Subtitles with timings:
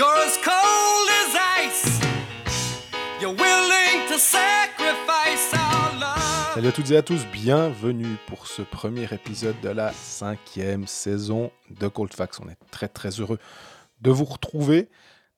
[0.00, 2.00] You're as cold as ice.
[3.20, 6.54] You're willing to sacrifice our love.
[6.54, 11.50] Salut à toutes et à tous, bienvenue pour ce premier épisode de la cinquième saison
[11.68, 12.40] de Cold Facts.
[12.42, 13.38] On est très très heureux
[14.00, 14.88] de vous retrouver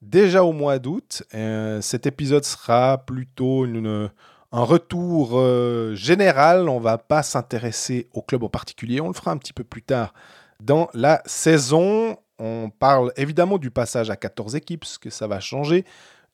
[0.00, 1.24] déjà au mois d'août.
[1.34, 4.12] Euh, cet épisode sera plutôt une,
[4.52, 6.68] un retour euh, général.
[6.68, 9.82] On va pas s'intéresser au club en particulier, on le fera un petit peu plus
[9.82, 10.14] tard
[10.60, 12.16] dans la saison.
[12.44, 15.84] On parle évidemment du passage à 14 équipes, ce que ça va changer,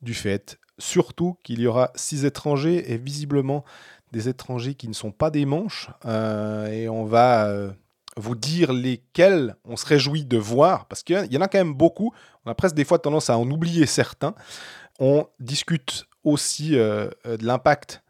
[0.00, 3.64] du fait surtout qu'il y aura 6 étrangers et visiblement
[4.12, 5.90] des étrangers qui ne sont pas des manches.
[6.06, 7.70] Euh, et on va euh,
[8.16, 11.74] vous dire lesquels on se réjouit de voir, parce qu'il y en a quand même
[11.74, 12.14] beaucoup.
[12.46, 14.34] On a presque des fois tendance à en oublier certains.
[14.98, 18.02] On discute aussi euh, de l'impact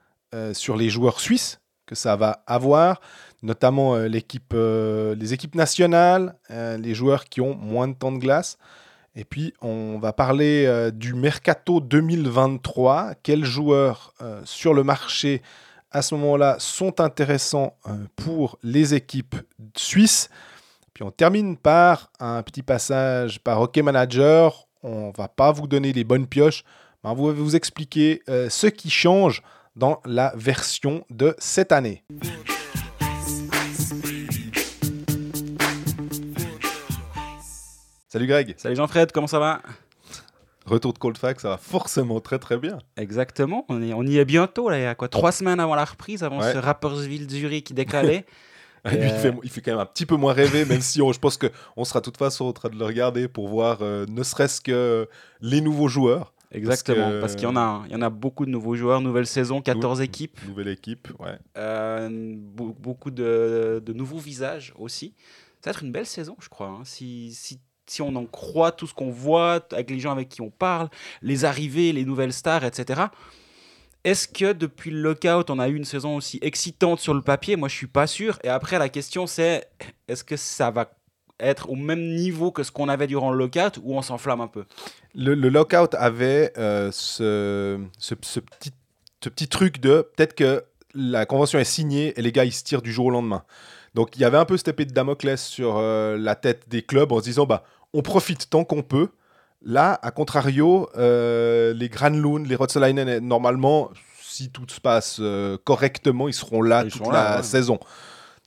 [0.53, 3.01] sur les joueurs suisses que ça va avoir,
[3.43, 8.59] notamment l'équipe, les équipes nationales, les joueurs qui ont moins de temps de glace.
[9.15, 13.15] Et puis, on va parler du mercato 2023.
[13.23, 14.15] Quels joueurs
[14.45, 15.43] sur le marché
[15.91, 19.37] à ce moment-là sont intéressants euh, pour les équipes
[19.77, 20.29] suisses?
[20.95, 24.67] Puis on termine par un petit passage par Hockey Manager.
[24.83, 26.65] On va pas vous donner les bonnes pioches,
[27.03, 29.43] mais on va vous expliquer euh, ce qui change
[29.77, 32.03] dans la version de cette année.
[38.19, 38.55] Salut Greg.
[38.57, 39.63] Salut Jean-Fred, comment ça va?
[40.67, 42.79] Retour de Cold Fact, ça va forcément très très bien.
[42.97, 45.77] Exactement, on, est, on y est bientôt, là, il y a quoi Trois semaines avant
[45.77, 48.27] la reprise, avant ce Rappersville-Zurich qui décalait.
[48.91, 51.13] Et il, fait, il, fait, quand même un petit peu moins rêver, même si on,
[51.13, 54.05] je pense qu'on sera de toute façon en train de le regarder pour voir euh,
[54.09, 55.09] ne serait-ce que
[55.41, 56.35] les nouveaux joueurs.
[56.51, 59.29] Exactement, parce qu'il y, en a, il y en a beaucoup de nouveaux joueurs, nouvelle
[59.29, 60.41] saison, 14 équipes.
[60.49, 61.39] Nouvelle équipe, ouais.
[61.57, 65.15] Euh, beaucoup de, de, nouveaux visages aussi.
[65.61, 66.69] Ça va être une belle saison, je crois.
[66.69, 66.81] Hein.
[66.85, 70.41] Si, si si on en croit tout ce qu'on voit avec les gens avec qui
[70.41, 70.89] on parle,
[71.23, 73.03] les arrivées, les nouvelles stars, etc.
[74.05, 77.57] Est-ce que depuis le lockout, on a eu une saison aussi excitante sur le papier?
[77.57, 78.39] Moi, je suis pas sûr.
[78.45, 79.69] Et après, la question, c'est
[80.07, 80.91] est-ce que ça va
[81.41, 84.47] être au même niveau que ce qu'on avait durant le lockout ou on s'enflamme un
[84.47, 84.65] peu?
[85.15, 88.73] Le, lockout avait euh, ce, ce, petit,
[89.21, 90.65] ce truc de peut-être que
[90.95, 93.45] la convention est signée et les gars ils se tirent du jour au lendemain.
[93.95, 96.83] Donc il y avait un peu cette épée de Damoclès sur euh, la tête des
[96.83, 99.09] clubs en se disant bah on profite tant qu'on peut.
[99.63, 103.91] Là, à contrario, euh, les Granlund, les Rotsalainen, normalement,
[104.23, 107.81] si tout se passe euh, correctement, ils seront là toute la saison.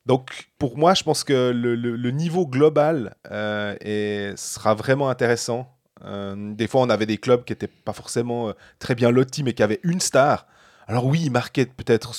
[0.06, 5.68] Donc, pour moi, je pense que le, niveau global euh, sera vraiment intéressant.
[6.04, 9.64] des fois, on avait des clubs qui n'étaient pas forcément très bien lotis, mais qui
[9.64, 10.48] avaient une star.
[10.88, 12.14] Alors oui, ils marquaient peut-être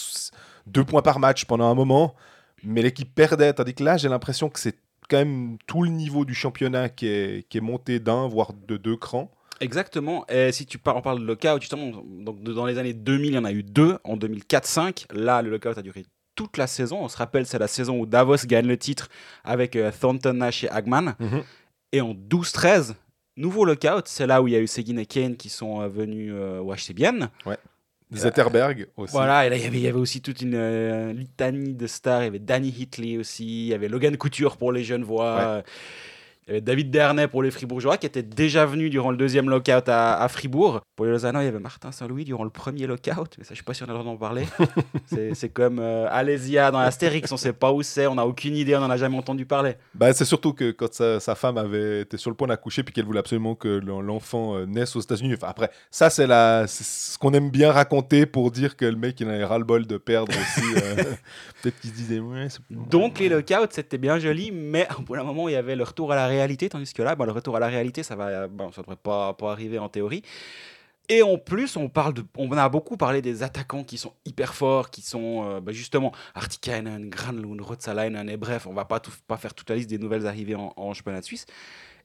[0.67, 2.15] deux points par match pendant un moment,
[2.63, 3.53] mais l'équipe perdait.
[3.53, 4.77] Tandis que là, j'ai l'impression que c'est
[5.09, 8.77] quand même tout le niveau du championnat qui est, qui est monté d'un, voire de
[8.77, 9.31] deux crans.
[9.61, 10.27] Exactement.
[10.29, 13.35] Et si tu parles, on parle de lockout, justement, donc dans les années 2000, il
[13.35, 13.99] y en a eu deux.
[14.05, 16.05] En 2004-5, là, le lockout a duré
[16.35, 17.05] toute la saison.
[17.05, 19.09] On se rappelle, c'est la saison où Davos gagne le titre
[19.45, 21.15] avec euh, Thornton, Nash et Hagman.
[21.19, 21.43] Mhm.
[21.93, 22.95] Et en 12-13,
[23.37, 25.89] nouveau lockout, c'est là où il y a eu Seguin et Kane qui sont euh,
[25.89, 27.29] venus euh, au HC Bienne.
[27.47, 27.59] Ouais.
[28.17, 29.13] Zetterberg aussi.
[29.13, 31.87] Voilà, et là, il y avait, il y avait aussi toute une euh, litanie de
[31.87, 32.23] stars.
[32.23, 35.63] Il y avait Danny Hitley aussi, il y avait Logan Couture pour les jeunes voix.
[36.49, 39.49] Il y avait David Dernay pour les Fribourgeois qui était déjà venu durant le deuxième
[39.49, 40.81] lockout à, Fribourg.
[40.97, 43.55] Pour les Lausannois, il y avait Martin Saint-Louis durant le premier lockout, mais ça, je
[43.55, 44.45] suis pas sûr d'en parler.
[45.35, 48.75] c'est comme euh, Alésia dans Astérix, on sait pas où c'est, on n'a aucune idée,
[48.75, 49.75] on n'en a jamais entendu parler.
[49.95, 53.05] Bah, c'est surtout que quand sa, femme avait été sur le point d'accoucher puis qu'elle
[53.05, 55.35] voulait absolument que l'enfant euh, naisse aux États-Unis.
[55.35, 59.29] Enfin, après, ça, c'est ce qu'on aime bien raconter pour dire que le mec, il
[59.29, 60.67] avait ras-le-bol de perdre aussi.
[60.77, 60.97] Euh,
[61.63, 65.49] peut-être qu'il se disait, ouais, Donc, les lockouts, c'était bien joli, mais pour le moment,
[65.49, 67.69] il y avait le retour à la réalité, tandis que là, le retour à la
[67.69, 68.17] réalité, ça
[68.49, 70.23] bon, ça devrait pas, pas arriver en théorie.
[71.09, 74.55] Et en plus, on, parle de, on a beaucoup parlé des attaquants qui sont hyper
[74.55, 79.13] forts, qui sont euh, bah, justement Artikainen, Granlund, Rotsalainen, et bref, on va pas, tout,
[79.27, 81.47] pas faire toute la liste des nouvelles arrivées en, championnat de Suisse.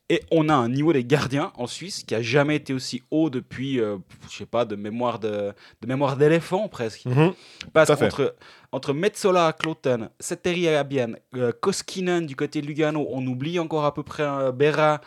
[0.09, 3.29] Et on a un niveau des gardiens en Suisse qui a jamais été aussi haut
[3.29, 3.97] depuis, euh,
[4.29, 7.05] je sais pas, de mémoire de, de mémoire d'éléphant presque.
[7.05, 7.33] Mhm.
[7.73, 8.35] Parce qu'entre
[8.71, 13.93] entre Metzola, Kloten, Setteri Abian, euh, Koskinen du côté de Lugano, on oublie encore à
[13.93, 15.01] peu près euh, Berra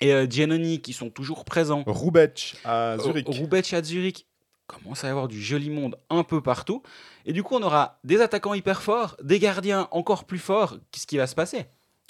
[0.00, 1.84] et euh, Giannoni qui sont toujours présents.
[1.86, 3.26] Roubec à Zurich.
[3.28, 4.26] Roubec à Zurich
[4.66, 6.82] commence à y avoir du joli monde un peu partout.
[7.26, 10.76] Et du coup, on aura des attaquants hyper forts, des gardiens encore plus forts.
[10.90, 11.66] Qu'est-ce qui va se passer?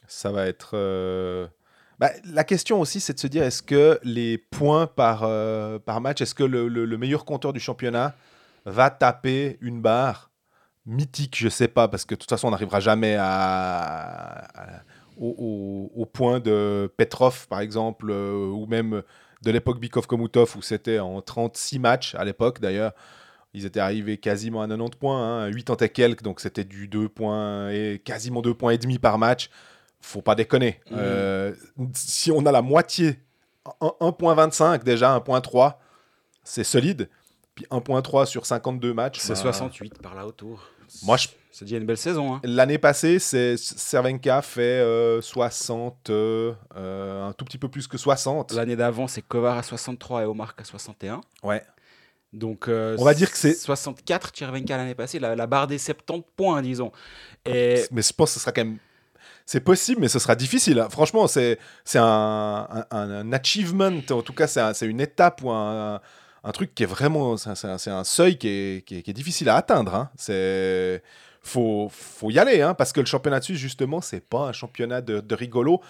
[0.06, 0.76] Ça va être.
[2.02, 5.20] Bah, la question aussi, c'est de se dire est-ce que les points par,
[5.84, 8.16] par match, est-ce que le, le, meilleur compteur du championnat
[8.64, 10.32] va taper une barre
[10.84, 14.48] mythique, je sais pas, parce que de toute façon, on n'arrivera jamais à,
[15.16, 19.04] au, point de Petrov, par exemple, euh, ou même
[19.42, 22.94] de l'époque Bikov Komutov où c'était en 36 matchs à l'époque d'ailleurs.
[23.54, 27.08] Ils étaient arrivés quasiment à 90 points, hein, 80 et quelques, donc c'était du 2
[27.08, 29.50] points et quasiment 2 points et demi par match.
[30.02, 30.80] Faut pas déconner.
[30.90, 30.96] Mhm.
[31.00, 31.54] Euh,
[31.94, 33.18] si on a la moitié,
[33.80, 35.78] 1.25 déjà, 1.3,
[36.44, 37.08] c'est solide.
[37.54, 39.18] Puis 1.3 sur 52 matchs.
[39.20, 40.68] C'est bah, 68 par là autour.
[41.04, 42.34] Moi, je- C'est déjà une belle saison.
[42.34, 42.40] Hein.
[42.44, 47.98] L'année passée, c'est Cervenka fait euh, 60, euh, euh, un tout petit peu plus que
[47.98, 48.52] 60.
[48.52, 51.20] L'année d'avant, c'est Kovar à 63 et Omar à 61.
[51.42, 51.62] Ouais.
[52.32, 55.76] Donc, euh, On va dire que c'est- 64 Chervenka l'année passée, la, la barre des
[55.76, 56.90] 70 points, disons.
[57.44, 58.78] Et Mais je pense que ce sera quand même.
[59.46, 60.84] C'est possible, mais ce sera difficile.
[60.90, 61.58] Franchement, c'est
[61.96, 63.90] un, un, un- achievement.
[64.10, 66.00] En tout cas, c'est un- c'est une étape ou un,
[66.52, 67.36] truc qui est vraiment.
[67.36, 67.50] C'est
[67.90, 69.94] un- seuil qui est, qui est- difficile à atteindre.
[69.94, 70.10] hein.
[70.16, 71.02] C'est.
[71.44, 74.52] Faut, faut y aller, hein, parce que le championnat de Suisse, justement, c'est pas un
[74.52, 75.80] championnat de, rigolo.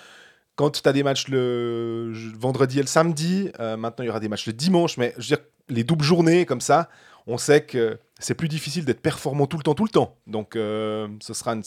[0.57, 4.21] Quand tu as des matchs le vendredi et le samedi, euh, maintenant il y aura
[4.21, 6.89] des matchs le dimanche, mais je veux dire, les doubles journées comme ça,
[7.27, 10.17] on sait que c'est plus difficile d'être performant tout le temps, tout le temps.
[10.27, 11.63] Donc, euh, ce sera une...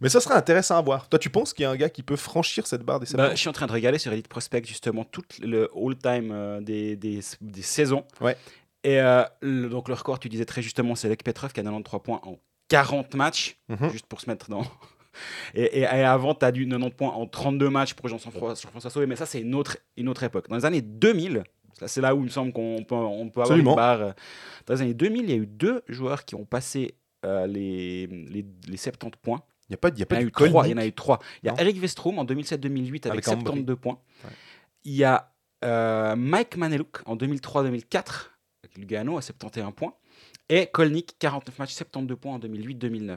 [0.00, 1.08] Mais ce sera intéressant à voir.
[1.08, 3.10] Toi, tu penses qu'il y a un gars qui peut franchir cette barre des bah,
[3.30, 6.60] 70 je suis en train de regarder sur Elite Prospect justement tout le all-time euh,
[6.60, 8.04] des, des, des saisons.
[8.20, 8.36] Ouais.
[8.84, 11.62] Et euh, le- donc le record, tu disais très justement, c'est Lek Petrov qui a
[11.62, 12.38] 93 points en
[12.68, 13.90] 40 matchs, Mhm.
[13.90, 14.62] juste pour se mettre dans.
[15.54, 19.06] Et, et- et avant, tu as du 90 points en 32 matchs pour Jean-François Sauvé,
[19.06, 20.46] mais ça, c'est une autre, une autre époque.
[20.50, 21.42] Dans les années 2000, ça,
[21.86, 23.72] c'est là où il me semble qu'on peut, on peut avoir Absolument.
[23.72, 24.14] une barre.
[24.66, 26.94] Dans les années 2000, il y a eu deux joueurs qui ont passé
[27.24, 29.42] euh, les, les, les 70 points.
[29.68, 30.66] Il n'y a pas, il y a Il y, pas en a du eu trois,
[30.66, 31.18] il y en a eu trois.
[31.42, 31.58] Il y a Non.
[31.58, 33.44] Eric Westrom en 2007-2008 avec, Avec Ambry.
[33.44, 33.98] 72 points.
[34.24, 34.30] Ouais.
[34.84, 35.32] Il y a
[35.64, 38.28] euh, Mike Maneluk en 2003-2004
[38.62, 39.94] avec Lugano à 71 points.
[40.48, 43.16] Et Kolnick, 49 matchs, 72 points en 2008-2009.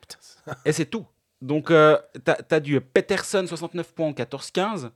[0.00, 1.06] Putain, ça- Et c'est tout.
[1.42, 4.90] Donc, euh, t'as as du Peterson, 69 points en 14-15.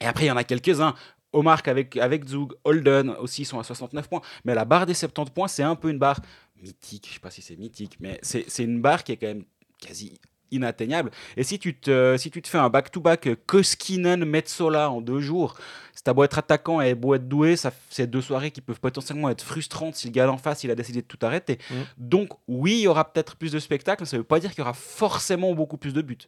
[0.00, 0.94] Et après, il y en a quelques-uns.
[1.32, 4.22] Omar avec, avec Zug, Holden aussi sont à 69 points.
[4.44, 6.20] Mais la barre des 70 points, c'est un peu une barre
[6.62, 7.06] mythique.
[7.08, 9.44] Je sais pas si c'est mythique, mais c'est une barre qui est quand même
[9.80, 10.18] quasi
[10.52, 11.10] inatteignable.
[11.36, 15.20] Et si tu te, si tu te fais un back-to-back euh, Koskinen, Metsola en deux
[15.20, 15.56] jours,
[15.94, 17.56] si t'as beau être attaquant et beau être doué,
[17.88, 20.74] c'est deux soirées qui peuvent potentiellement être frustrantes si le gars en face il a
[20.74, 21.58] décidé de tout arrêter.
[21.70, 21.74] Mm.
[21.96, 24.58] Donc oui, il y aura peut-être plus de spectacles, mais ça veut pas dire qu'il
[24.58, 26.18] y aura forcément beaucoup plus de buts.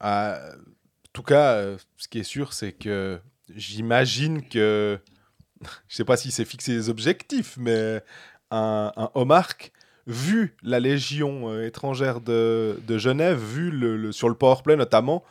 [0.00, 3.20] Ah, en tout cas, euh, ce qui est sûr, c'est que
[3.54, 4.98] j'imagine que.
[5.88, 8.00] Je sais pas si c'est fixé des objectifs, mais
[8.50, 9.10] un, un
[10.08, 15.22] vu la légion euh, étrangère de, Genève, vu le, sur le powerplay notamment,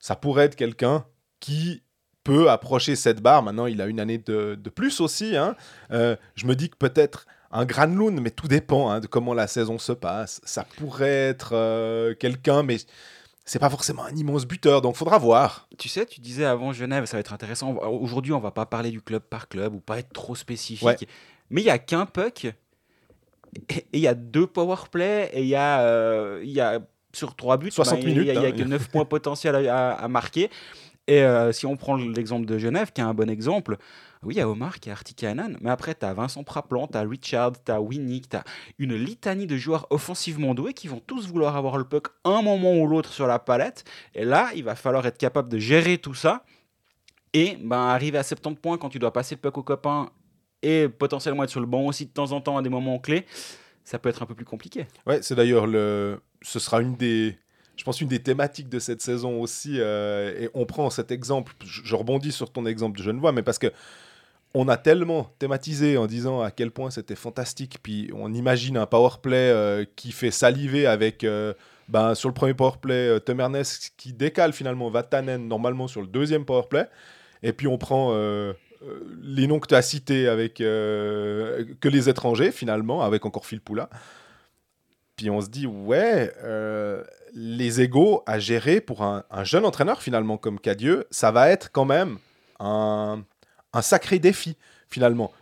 [0.00, 1.04] ça pourrait être quelqu'un
[1.40, 1.82] qui
[2.24, 3.42] peut approcher cette barre.
[3.42, 5.36] Maintenant, il a une année de, de plus aussi.
[5.36, 5.54] hein.
[5.92, 9.46] Euh, je me dis que peut-être un Granlund, mais tout dépend hein, de comment la
[9.46, 10.40] saison se passe.
[10.44, 12.78] Ça pourrait être euh, quelqu'un, mais
[13.44, 15.68] c'est pas forcément un immense buteur, donc faudra voir.
[15.78, 17.74] Tu sais, tu disais avant Genève, ça va être intéressant.
[17.76, 20.86] Aujourd'hui, on va pas parler du club par club ou pas être trop spécifique.
[20.86, 20.96] Ouais.
[21.50, 22.46] Mais il y a qu'un puck
[23.70, 26.80] et il y a deux power play et il y a, euh, il y a
[27.12, 28.64] sur trois buts, 60 ben, il y a- il y a, minutes, hein.
[28.64, 30.50] que 9 points potentiels à, à- à marquer.
[31.06, 33.76] Et euh, si on prend l'exemple de Genève, qui est un bon exemple,
[34.24, 36.96] oui, il y a Omar, qui a Artikainen, mais après, tu as Vincent Praplan, tu
[36.96, 38.44] as Richard, tu as Winnick, tu as
[38.78, 42.74] une litanie de joueurs offensivement doués qui vont tous vouloir avoir le puck un moment
[42.78, 43.84] ou l'autre sur la palette.
[44.14, 46.44] Et là, il va falloir être capable de gérer tout ça
[47.32, 50.10] et ben, arriver à 70 points quand tu dois passer le puck aux copains
[50.62, 53.26] et potentiellement être sur le banc aussi de temps en temps à des moments clés.
[53.84, 54.86] Ça peut être un peu plus compliqué.
[55.06, 56.20] Ouais, c'est d'ailleurs le.
[56.40, 57.36] Ce sera une des.
[57.76, 59.78] Je pense une des thématiques de cette saison aussi.
[59.78, 61.52] euh, et on prend cet exemple.
[61.64, 63.72] Je, je rebondis sur ton exemple de Genevois, mais parce que
[64.54, 67.78] on a tellement thématisé en disant à quel point c'était fantastique.
[67.82, 71.24] Puis on imagine un powerplay euh, qui fait saliver avec.
[71.24, 71.54] euh,
[71.88, 73.42] ben, sur le premier powerplay, euh, Tom
[73.96, 76.88] qui décale finalement Vatanen normalement sur le deuxième powerplay.
[77.42, 82.08] Et puis on prend euh, euh, les noms que tu as cités avec que les
[82.08, 83.90] étrangers finalement, avec encore Phil Poula.
[85.16, 86.32] Puis on se dit, ouais,
[87.34, 91.70] les égaux à gérer pour un, un jeune entraîneur finalement comme Cadieux, ça va être
[91.70, 92.18] quand même
[92.58, 93.22] un,
[93.74, 94.56] un sacré défi
[94.88, 95.32] finalement.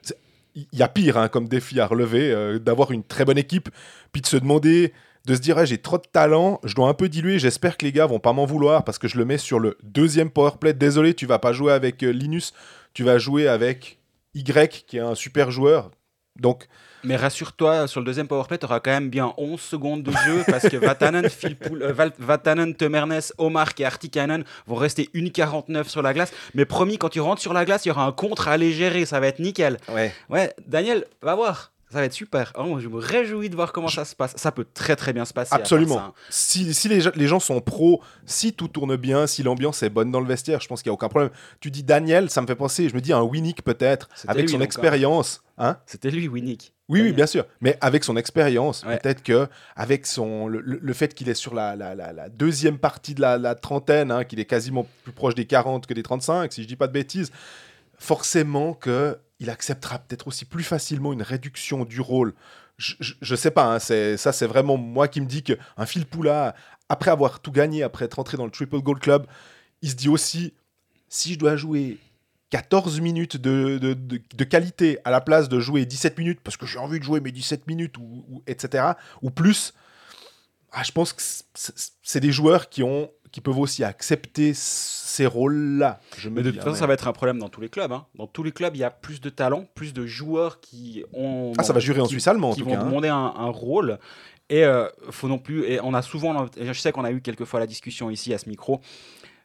[0.54, 3.70] Il y a pire hein, comme défi à relever, euh, d'avoir une très bonne équipe,
[4.12, 4.92] puis de se demander,
[5.24, 7.84] de se dire, Ah, j'ai trop de talent, je dois un peu diluer, j'espère que
[7.84, 10.74] les gars vont pas m'en vouloir parce que je le mets sur le deuxième powerplay.
[10.74, 12.52] Désolé, tu vas pas jouer avec euh, Linus,
[12.94, 13.98] tu vas jouer avec
[14.34, 15.90] Y qui est un super joueur.
[16.36, 16.66] Donc,
[17.04, 20.44] Mais rassure-toi, sur le deuxième powerplay, tu auras quand même bien 11 secondes de jeu
[20.46, 26.02] parce que Vatanen, Phil Poul- euh, Vatanen, Temernes, Omar et Artikainen vont rester 1,49 sur
[26.02, 26.32] la glace.
[26.54, 28.72] Mais promis, quand tu rentres sur la glace, il y aura un contre à aller
[28.72, 29.78] gérer, ça va être nickel.
[29.88, 30.12] ouais.
[30.30, 31.71] Ouais, Daniel, va voir.
[31.92, 32.52] Ça va être super.
[32.58, 34.32] Oh, je me réjouis de voir comment ça se passe.
[34.36, 35.54] Ça peut très très bien se passer.
[35.54, 35.96] Absolument.
[35.96, 36.14] ça, hein.
[36.30, 39.90] Si, si les, gens- les gens sont pros, si tout tourne bien, si l'ambiance est
[39.90, 41.30] bonne dans le vestiaire, je pense qu'il n'y a aucun problème.
[41.60, 44.48] Tu dis Daniel, ça me fait penser, je me dis un Winnick peut-être, avec lui,
[44.52, 45.42] son donc, expérience.
[45.58, 46.72] Hein C'était lui, Winnick.
[46.88, 47.44] oui, oui, bien sûr.
[47.60, 48.96] Mais avec son expérience, Ouais.
[48.98, 49.46] peut-être que
[49.76, 53.20] avec son le, le- fait qu'il est sur la, la- la- la deuxième partie de
[53.20, 56.62] la, la trentaine, hein, qu'il est quasiment plus proche des 40 que des 35, si
[56.62, 57.30] je dis pas de bêtises,
[57.98, 62.32] forcément que il acceptera peut-être aussi plus facilement une réduction du rôle.
[62.78, 65.86] Je, je, je sais pas, hein, c'est, ça c'est vraiment moi qui me dis qu'un
[65.86, 66.54] Phil Poula,
[66.88, 69.26] après avoir tout gagné, après être entré dans le Triple Gold Club,
[69.82, 70.54] il se dit aussi,
[71.08, 71.98] si je dois jouer
[72.50, 77.00] 14 minutes de, qualité à la place de jouer 17 minutes, parce que j'ai envie
[77.00, 79.74] de jouer mes 17 minutes, ou, etc., ou plus,
[80.70, 81.22] ah, je pense que
[82.02, 86.00] c'est des joueurs qui, ont, qui peuvent aussi accepter ces rôles-là.
[86.30, 87.90] Mais de toute hein, façon, ça va être un problème dans tous les clubs.
[87.90, 88.06] hein.
[88.14, 91.52] Dans tous les clubs, il y a plus de talents, plus de joueurs qui ont.
[91.58, 92.80] Ah, ça va jurer en qui- Suisse allemand, en qui tout vont cas.
[92.80, 92.84] hein.
[92.84, 93.98] demander un, un rôle.
[94.50, 95.64] Et euh, faut non plus.
[95.64, 96.46] Et on a souvent.
[96.60, 98.80] Je sais qu'on a eu quelques fois la discussion ici à ce micro.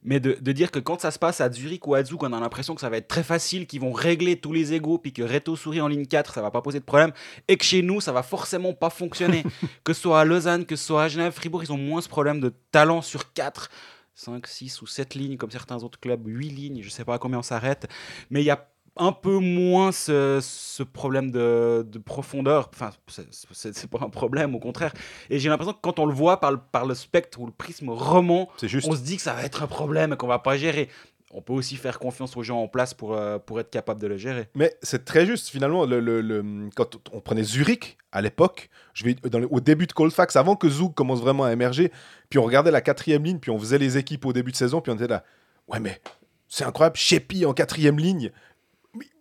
[0.07, 2.31] Mais de, de dire que quand ça se passe à Zurich ou à Zug, on
[2.31, 5.11] a l'impression que ça va être très facile, qu'ils vont régler tous les égaux, puis
[5.11, 7.11] que Reto sourit en ligne 4, ça va pas poser de problème,
[7.49, 9.43] et que chez nous, ça va forcément pas fonctionner.
[9.83, 12.07] que ce soit à Lausanne, que ce soit à Genève, Fribourg, ils ont moins ce
[12.07, 13.69] problème de talent sur 4,
[14.15, 17.19] 5, 6 ou 7 lignes, comme certains autres clubs, 8 lignes, je sais pas à
[17.19, 17.89] combien on s'arrête.
[18.29, 18.65] Mais il y a
[18.99, 22.69] un peu moins ce, ce problème de, de profondeur.
[22.73, 24.93] Enfin, c'est- pas un problème, au contraire.
[25.29, 27.51] Et j'ai l'impression que quand on le voit par le, par le spectre ou le
[27.51, 28.87] prisme roman, juste.
[28.89, 30.89] on se dit que ça va être un problème et qu'on va pas gérer.
[31.31, 34.07] On peut aussi faire confiance aux gens en place pour, euh, pour être capable de
[34.07, 34.47] le gérer.
[34.55, 39.03] Mais c'est très juste, finalement, le, le- le- quand on prenait Zurich à l'époque, je
[39.03, 41.91] vais dans au début de Colfax, avant que Zug commence vraiment à émerger,
[42.29, 44.79] puis on regardait la quatrième ligne, puis on faisait les équipes au début de saison,
[44.79, 45.23] puis on était là,
[45.67, 45.99] ouais mais
[46.47, 48.31] c'est incroyable, Shepi en quatrième ligne,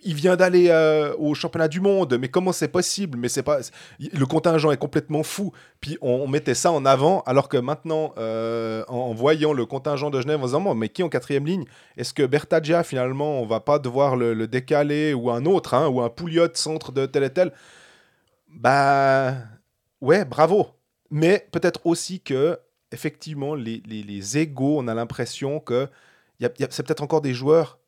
[0.03, 3.19] il vient d'aller euh, au championnat du monde, mais comment c'est possible?
[3.19, 3.59] Mais c'est pas
[3.99, 5.53] le contingent est complètement fou.
[5.81, 10.21] Puis on, mettait ça en avant, alors que maintenant, euh, en, voyant le contingent de
[10.21, 11.65] Genève, en se disant, mais qui en quatrième ligne?
[11.97, 15.89] Est-ce que Bertagia finalement, on va pas devoir le, le décaler ou un autre, hein,
[15.89, 17.53] ou un Pouliot centre de tel et tel?
[18.49, 19.35] Bah
[20.01, 20.69] ouais, bravo.
[21.11, 22.59] Mais peut-être aussi que
[22.93, 25.89] effectivement les, les, les égaux, on a l'impression que
[26.41, 27.79] c'est peut-être encore des joueurs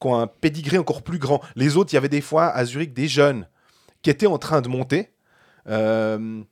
[0.00, 1.40] qui ont un pédigré encore plus grand.
[1.54, 3.48] Les autres, il y avait des fois à Zurich des jeunes
[4.02, 5.12] qui étaient en train de monter.
[5.68, 6.42] euh,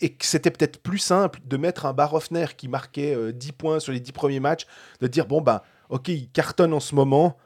[0.00, 3.80] et, que c'était peut-être plus simple de mettre un Barofner qui marquait euh, 10 points
[3.80, 4.66] sur les 10 premiers matchs,
[5.00, 7.36] de dire bon, bah, ok, il cartonne en ce moment,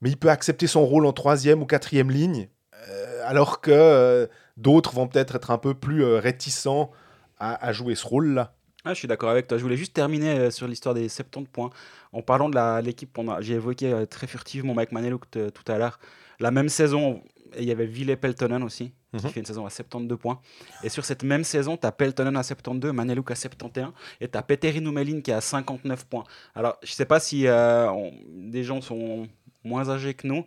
[0.00, 2.48] mais il peut accepter son rôle en troisième ou quatrième ligne,
[2.88, 4.26] euh, alors que euh,
[4.56, 6.90] d'autres vont peut-être être un peu plus euh, réticents
[7.38, 8.54] à, à jouer ce rôle-là.
[8.84, 9.58] Ah, je suis d'accord avec toi.
[9.58, 11.70] Je voulais juste terminer euh, sur l'histoire des 70 points.
[12.12, 15.98] En parlant de l'équipe, j'ai évoqué euh, très furtivement Mike Maneluk t- tout à l'heure.
[16.38, 17.22] La même saison,
[17.58, 19.30] il y avait Ville Peltonen aussi, qui Mhm.
[19.32, 20.40] fait une saison à 72 points.
[20.82, 24.38] Et sur cette même saison, tu as Peltonen à 72, Maneluk à 71, et tu
[24.38, 26.24] as Petteri Numelin qui est à 59 points.
[26.54, 29.28] Alors, je sais pas si euh, on- des gens sont
[29.62, 30.46] moins âgés que nous,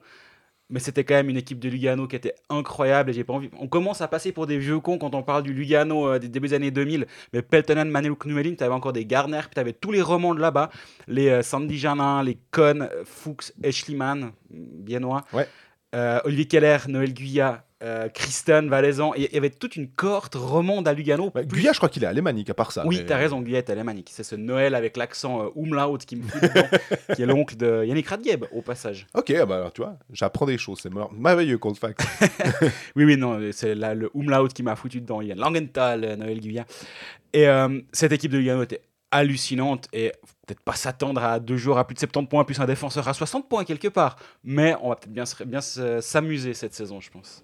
[0.74, 3.12] mais c'était quand même une équipe de Lugano qui était incroyable.
[3.12, 3.50] Et j'ai pas envie.
[3.60, 6.30] On commence à passer pour des vieux cons quand on parle du Lugano euh, des
[6.30, 7.06] débuts des années 2000.
[7.32, 10.34] Mais Peltonen, Maneluk, Numelin, tu avais encore des Garner, puis tu avais tous les romans
[10.34, 10.72] de là-bas.
[11.08, 15.24] Les euh, Sandy Janin, les Cohn, Fuchs, Eschliman, biennois.
[15.32, 15.48] Ouais.
[15.94, 19.14] Euh, Olivier Keller, Noël Guyat, euh, Kristen, Valaisan.
[19.16, 21.30] Il y avait toute une cohorte romande à Lugano.
[21.32, 22.86] Bah, Plus- Guyat, je crois qu'il est alémanique à part ça.
[22.88, 24.10] oui, mais- t'as raison, Guyette alémanique.
[24.12, 26.68] C'est ce Noël avec l'accent euh, umlaut qui me fout dedans,
[27.16, 29.06] qui est l'oncle de Yannick Radgeb, au passage.
[29.16, 32.04] Ok, ah bah alors tu vois, j'apprends des choses, c'est mer- merveilleux Coldfax.
[32.96, 35.22] Oui, oui, non, c'est là, le umlaut qui m'a foutu dedans.
[35.22, 36.66] Il y a Langenthal, euh, Noël Guyat.
[37.34, 40.12] Et euh, cette équipe de Lugano était hallucinante et
[40.46, 43.14] peut-être pas s'attendre à deux joueurs à plus de 70 points, plus un défenseur à
[43.14, 44.18] 60 points quelque part.
[44.44, 47.44] Mais on va peut-être bien, se- bien se- s'amuser cette saison, je pense.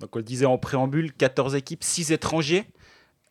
[0.00, 2.64] Donc on le disait en préambule, 14 équipes, 6 étrangers.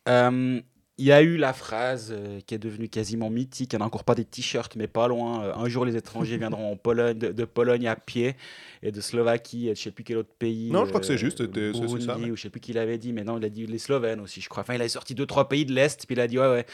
[0.08, 0.60] Euh,
[1.00, 3.84] Il y a eu la phrase euh, qui est devenue quasiment mythique, il n'y en
[3.84, 5.44] a encore pas des t-shirts, mais pas loin.
[5.44, 8.34] Euh, un jour, les étrangers viendront en Pologne, de, de Pologne à pied,
[8.82, 10.72] et de Slovaquie, et de je ne sais plus quel autre pays.
[10.72, 12.22] Non, je crois que c'est euh, juste, Burundi, ça, ouais.
[12.22, 14.18] ou je ne sais plus qui l'avait dit, mais non, il a dit les Slovènes
[14.18, 14.64] aussi, je crois.
[14.64, 16.66] Enfin, il a sorti deux, trois pays de l'Est, puis il a dit, ouais, ouais.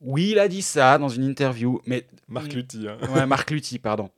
[0.00, 2.86] Oui, il a dit ça dans une interview, mais Marc Lutti.
[2.88, 2.96] Hein.
[3.14, 4.10] Ouais, Marc Lutti, pardon.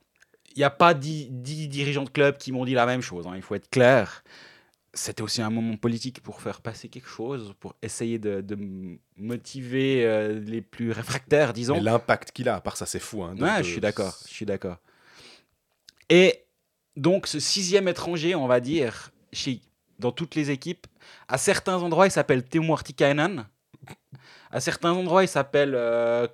[0.55, 3.27] Il n'y a pas dix, dix dirigeants de club qui m'ont dit la même chose,
[3.27, 4.23] hein, il faut être clair.
[4.93, 8.43] C'était aussi un moment politique pour faire passer quelque chose, pour essayer de,
[9.17, 11.75] motiver euh, les plus réfractaires, disons.
[11.75, 13.23] Mais l'impact qu'il a, à part ça, c'est fou.
[13.23, 14.77] Hein, de- Ouais, de- je suis d'accord, je suis d'accord.
[16.09, 16.43] Et
[16.95, 19.61] donc, ce sixième étranger, on va dire, chez,
[19.99, 20.87] dans toutes les équipes,
[21.27, 23.45] à certains endroits, il s'appelle Teemu Artikainen.
[24.51, 26.27] À certains endroits, il s'appelle euh,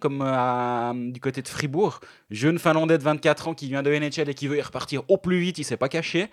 [0.00, 2.00] comme euh, du côté de Fribourg.
[2.30, 5.16] Jeune Finlandais de 24 ans qui vient de NHL et qui veut y repartir au
[5.16, 6.28] plus vite, il s'est pas caché.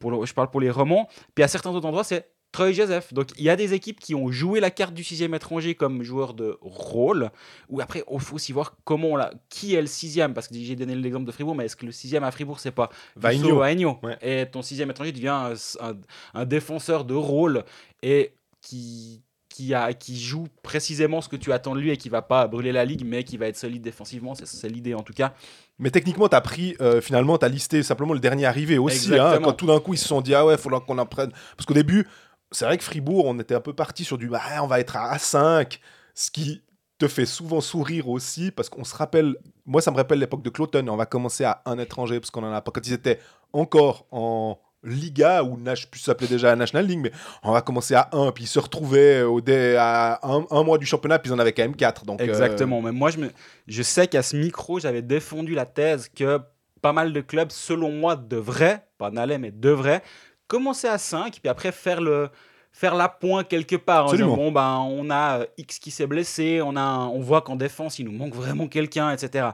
[0.00, 1.08] Pour le- je parle pour les romans.
[1.36, 3.12] Puis à certains autres endroits, c'est Troy Joseph.
[3.14, 6.02] Donc il y a des équipes qui ont joué la carte du sixième étranger comme
[6.02, 7.30] joueur de rôle.
[7.68, 10.34] Ou après, il faut aussi voir comment on l'a- qui est le sixième.
[10.34, 12.72] Parce que j'ai donné l'exemple de Fribourg, mais est-ce que le sixième à Fribourg, c'est
[12.72, 13.54] pas Vainio.
[14.02, 14.18] Ouais.
[14.22, 15.94] Et ton sixième étranger devient un, un-
[16.34, 17.62] un défenseur de rôle
[18.02, 22.08] et qui, qui, a, qui joue précisément ce que tu attends de lui et qui
[22.08, 24.34] va pas brûler la ligue, mais qui va être solide défensivement.
[24.34, 25.34] C'est l'idée en tout cas.
[25.80, 29.08] Mais techniquement, tu as pris, euh, finalement, tu as listé simplement le dernier arrivé aussi.
[29.18, 31.32] hein, quand tout d'un coup, ils se sont dit, ah ouais, il faudra qu'on apprenne.
[31.56, 32.06] Parce qu'au début,
[32.52, 34.96] c'est vrai que Fribourg, on était un peu parti sur du, ah, on va être
[34.96, 35.80] à 5,
[36.14, 36.62] ce qui
[36.98, 40.50] te fait souvent sourire aussi, parce qu'on se rappelle, moi, ça me rappelle l'époque de
[40.50, 43.18] Cloton, on va commencer à un étranger, parce qu'on en a pas, quand ils étaient
[43.54, 47.52] encore en Liga, ou na- je sais plus, s'appelait déjà la National League, mais on
[47.52, 50.86] va commencer à 1, puis ils se retrouvaient au dé, à un, un mois du
[50.86, 52.04] championnat, puis ils en avaient quand même 4.
[52.06, 52.80] Donc, euh, Exactement.
[52.80, 53.30] Mais moi, je, me,
[53.66, 56.38] je sais qu'à ce micro, j'avais défendu la thèse que
[56.80, 60.02] pas mal de clubs, selon moi, devraient, pas n'allaient, mais devraient,
[60.46, 62.30] commencer à 5, puis après faire le
[62.72, 64.06] faire la pointe quelque part.
[64.06, 67.18] en disant, bon, ben, on a euh, X qui s'est blessé, on, a un- on
[67.20, 69.48] voit qu'en défense, il nous manque vraiment quelqu'un, etc.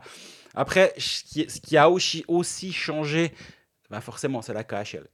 [0.55, 3.33] Après, ce qui, ce qui a aussi, aussi changé,
[3.91, 5.07] ben forcément, c'est la KHL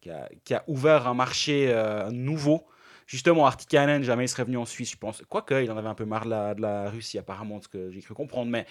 [0.45, 2.67] qui a, ouvert un marché euh, nouveau.
[3.07, 5.23] Justement, Artikainen, jamais il serait venu en Suisse, je pense.
[5.29, 8.01] Quoique, il en avait un peu marre de la, Russie, apparemment, de ce que j'ai
[8.01, 8.51] cru comprendre.
[8.51, 8.65] Mais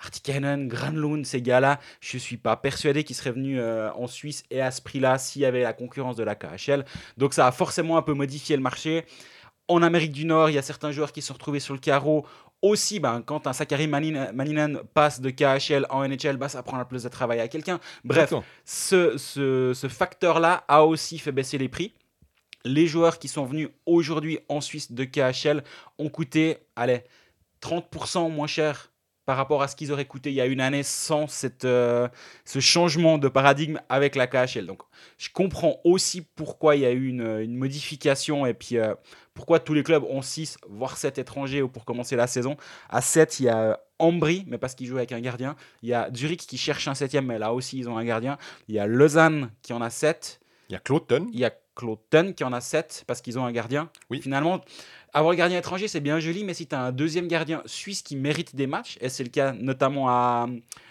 [0.00, 4.60] Artikainen, Granlund, ces gars-là, je suis pas persuadé qu'ils seraient venus euh, en Suisse et
[4.60, 6.84] à ce prix-là s'il y avait la concurrence de la KHL.
[7.16, 9.06] Donc ça a forcément un peu modifié le marché.
[9.68, 11.80] En Amérique du Nord, il y a certains joueurs qui se sont retrouvés sur le
[11.80, 12.24] carreau.
[12.68, 16.84] Aussi, ben, quand un Sakari Maninen, passe de KHL en NHL, ben, ça prend la
[16.84, 17.78] place de travail à quelqu'un.
[18.04, 18.30] Bref,
[18.64, 21.92] ce- ce facteur-là a aussi fait baisser les prix.
[22.64, 25.62] Les joueurs qui sont venus aujourd'hui en Suisse de KHL
[25.98, 27.04] ont coûté, allez,
[27.60, 28.90] 30% moins cher
[29.26, 32.08] par rapport à ce qu'ils auraient coûté il y a une année sans cette, euh,
[32.44, 34.66] ce changement de paradigme avec la KHL.
[34.66, 34.82] Donc,
[35.18, 38.94] je comprends aussi pourquoi il y a eu une, une modification et puis euh,
[39.34, 42.56] pourquoi tous les clubs ont 6, voire 7 étrangers pour commencer la saison.
[42.88, 45.56] À 7, il y a euh, Ambry, mais parce qu'ils jouent avec un gardien.
[45.82, 48.38] Il y a Zurich qui cherche un septième, mais là aussi, ils ont un gardien.
[48.68, 50.40] Il y a Lausanne qui en a 7.
[50.68, 51.28] Il y a Cloton.
[51.32, 53.90] Il y a Cloton qui en a 7 parce qu'ils ont un gardien.
[54.10, 54.20] Oui.
[54.20, 54.62] Finalement,
[55.18, 58.02] avoir un gardien étranger, c'est bien joli, mais si tu as un deuxième gardien suisse
[58.02, 60.46] qui mérite des matchs, et c'est le cas notamment à,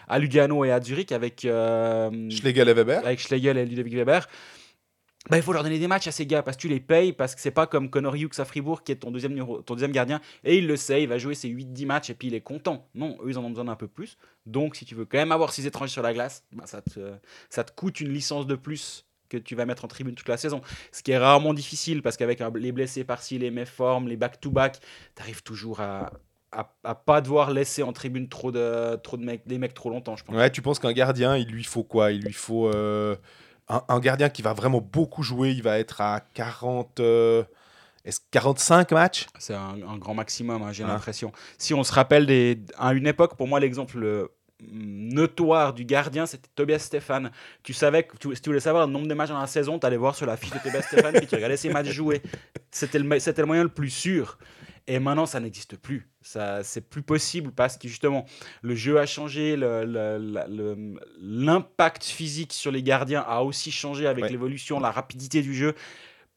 [0.08, 3.06] à Lugano et à Zurich avec, euh, Schlegel et Weber.
[3.06, 4.26] avec Schlegel et Ludovic Weber,
[5.30, 7.12] bah, il faut leur donner des matchs à ces gars parce que tu les payes,
[7.12, 9.92] parce que c'est pas comme Connor Hughes à Fribourg qui est ton deuxième, ton deuxième
[9.92, 12.40] gardien et il le sait, il va jouer ses 8-10 matchs et puis il est
[12.40, 12.88] content.
[12.96, 14.18] Non, eux ils en ont besoin d'un peu plus.
[14.44, 17.12] Donc si tu veux quand même avoir 6 étrangers sur la glace, bah, ça, te,
[17.48, 20.36] ça te coûte une licence de plus que tu vas mettre en tribune toute la
[20.36, 20.60] saison.
[20.92, 24.80] Ce qui est rarement difficile parce qu'avec les blessés par-ci, les méformes, les back-to-back,
[25.14, 26.10] tu arrives toujours à,
[26.52, 29.90] à, à pas devoir laisser en tribune trop de, trop de mecs, des mecs trop
[29.90, 30.34] longtemps, je pense.
[30.36, 32.12] Ouais, tu penses qu'un gardien, il lui faut quoi?
[32.12, 33.16] Il lui faut euh,
[33.68, 35.50] un, un gardien qui va vraiment beaucoup jouer.
[35.50, 37.42] Il va être à 40, euh,
[38.04, 39.26] est-ce 45 matchs?
[39.38, 40.88] C'est un, un grand maximum, hein, j'ai Ah.
[40.88, 41.32] l'impression.
[41.58, 44.28] Si on se rappelle des, à une époque, pour moi, l'exemple
[44.62, 47.30] notoire du gardien, c'était Tobias Stéphane.
[47.62, 49.78] Tu savais que tu, si tu voulais savoir le nombre de matchs dans la saison,
[49.78, 52.22] tu allais voir sur la fiche de Tobias Stéphane puis tu regardais ses matchs joués.
[52.70, 54.38] C'était le, me- c'était le moyen le plus sûr.
[54.88, 56.08] Et maintenant, ça n'existe plus.
[56.22, 58.24] Ça, c'est plus possible parce que justement,
[58.62, 63.72] le jeu a changé, le- le- la- le- l'impact physique sur les gardiens a aussi
[63.72, 64.30] changé avec Ouais.
[64.30, 65.74] l'évolution, la rapidité du jeu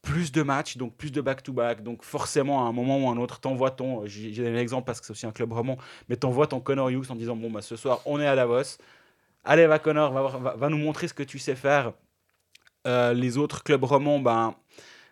[0.02, 1.82] plus de matchs, donc plus de back-to-back.
[1.82, 4.06] Donc forcément, à un moment ou à un autre, t'envoies ton.
[4.06, 5.76] J'ai j'ai donné l'exemple parce que c'est aussi un club roman,
[6.08, 8.78] mais t'envoies ton Connor Hughes en disant Bon, bah, ce soir, on est à Davos.
[9.44, 11.92] Allez, va Connor, va, va, va nous montrer ce que tu sais faire.
[12.86, 14.54] Euh, les autres clubs romans, ben.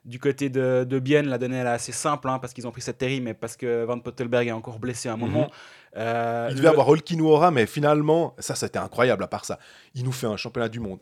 [0.05, 2.71] Du côté de, de Bienne, la donnée elle est assez simple hein, parce qu'ils ont
[2.71, 5.51] pris cette terrible, mais parce que Van Pottelberg est encore blessé à un moment.
[5.97, 9.59] Euh, Il devait le- avoir Olkinuora, mais finalement, ça, c'était incroyable à part ça.
[9.95, 11.01] Il nous fait un championnat du monde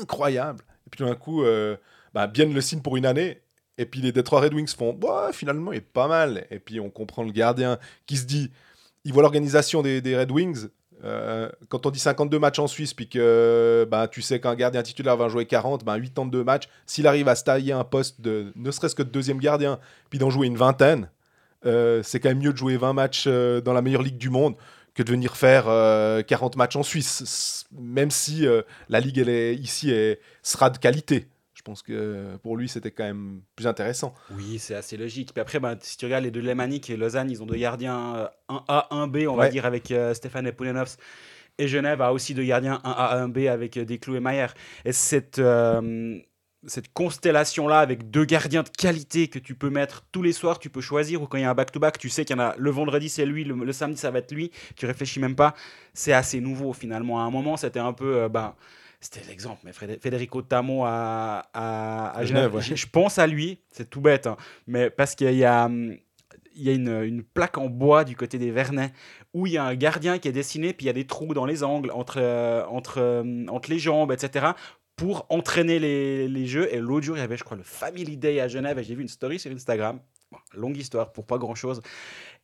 [0.00, 0.64] incroyable.
[0.86, 1.76] Et puis tout d'un coup, euh,
[2.14, 3.40] bah, bien le signe pour une année.
[3.78, 6.46] Et puis les Detroit Red Wings font, bah, finalement, il est pas mal.
[6.50, 8.50] Et puis on comprend le gardien qui se dit,
[9.04, 10.68] il voit l'organisation des, Red Wings.
[11.04, 14.82] Euh, quand on dit 52 matchs en Suisse, puis que bah, tu sais qu'un gardien
[14.82, 18.52] titulaire va jouer 40, bah, 82 matchs, s'il arrive à se tailler un poste de
[18.54, 21.08] ne serait-ce que de deuxième gardien, puis d'en jouer une vingtaine,
[21.66, 24.30] euh, c'est quand même mieux de jouer 20 matchs euh, dans la meilleure ligue du
[24.30, 24.56] monde
[24.94, 28.46] que de venir faire euh, 40 matchs en Suisse, même si
[28.88, 31.28] la ligue elle est, ici est, sera de qualité.
[31.64, 34.12] Je pense que euh, pour lui, c'était quand même plus intéressant.
[34.32, 35.32] Oui, c'est assez logique.
[35.32, 38.16] Puis après, ben, si tu regardes les deux Lemanic et Lausanne, ils ont deux gardiens
[38.16, 40.96] euh, 1A, 1B, on va dire, avec euh, Stéphane Epoulenovs.
[41.58, 44.54] Et Genève a aussi deux gardiens 1A, 1B avec euh, Desclous et Maillère.
[44.84, 46.18] Et cette, euh,
[46.66, 50.68] cette constellation-là avec deux gardiens de qualité que tu peux mettre tous les soirs, tu
[50.68, 52.56] peux choisir, ou quand il y a un back-to-back, tu sais qu'il y en a
[52.58, 55.54] le vendredi c'est lui, le, le samedi ça va être lui, tu réfléchis même pas.
[55.94, 57.20] C'est assez nouveau finalement.
[57.20, 58.16] À un moment, c'était un peu.
[58.16, 58.56] euh, ben,
[59.02, 62.62] c'était l'exemple, mais Federico Tamo à, à, à Genève, ouais.
[62.62, 64.36] je, pense à lui, c'est tout bête, hein,
[64.68, 65.96] mais parce qu'il y a, hum,
[66.54, 68.92] il y a une, une plaque en bois du côté des Vernets
[69.34, 71.34] où il y a un gardien qui est dessiné, puis il y a des trous
[71.34, 74.50] dans les angles, entre, euh, entre, euh, entre les jambes, etc.,
[74.94, 76.72] pour entraîner les, les jeux.
[76.72, 78.94] Et l'autre jour, il y avait, je crois, le Family Day à Genève, et j'ai
[78.94, 79.98] vu une story sur Instagram.
[80.30, 81.80] Bon, longue histoire pour pas grand-chose.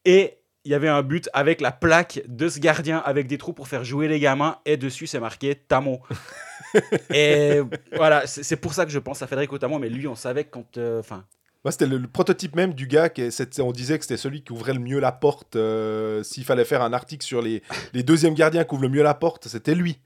[0.05, 3.53] Et il y avait un but avec la plaque de ce gardien avec des trous
[3.53, 6.01] pour faire jouer les gamins, et dessus, c'est marqué Tamo.
[7.15, 7.61] et
[7.97, 10.77] voilà, c'est pour ça que je pense à Federico Tamo, mais lui, on savait quand.
[10.77, 11.03] euh,
[11.65, 13.09] Moi, c'était le, le prototype même du gars.
[13.09, 13.29] Qui,
[13.61, 15.57] on disait que c'était celui qui ouvrait le mieux la porte.
[15.57, 17.63] euh, S'il fallait faire un article sur les,
[17.95, 19.99] les deuxièmes gardiens qui ouvrent le mieux la porte, c'était lui.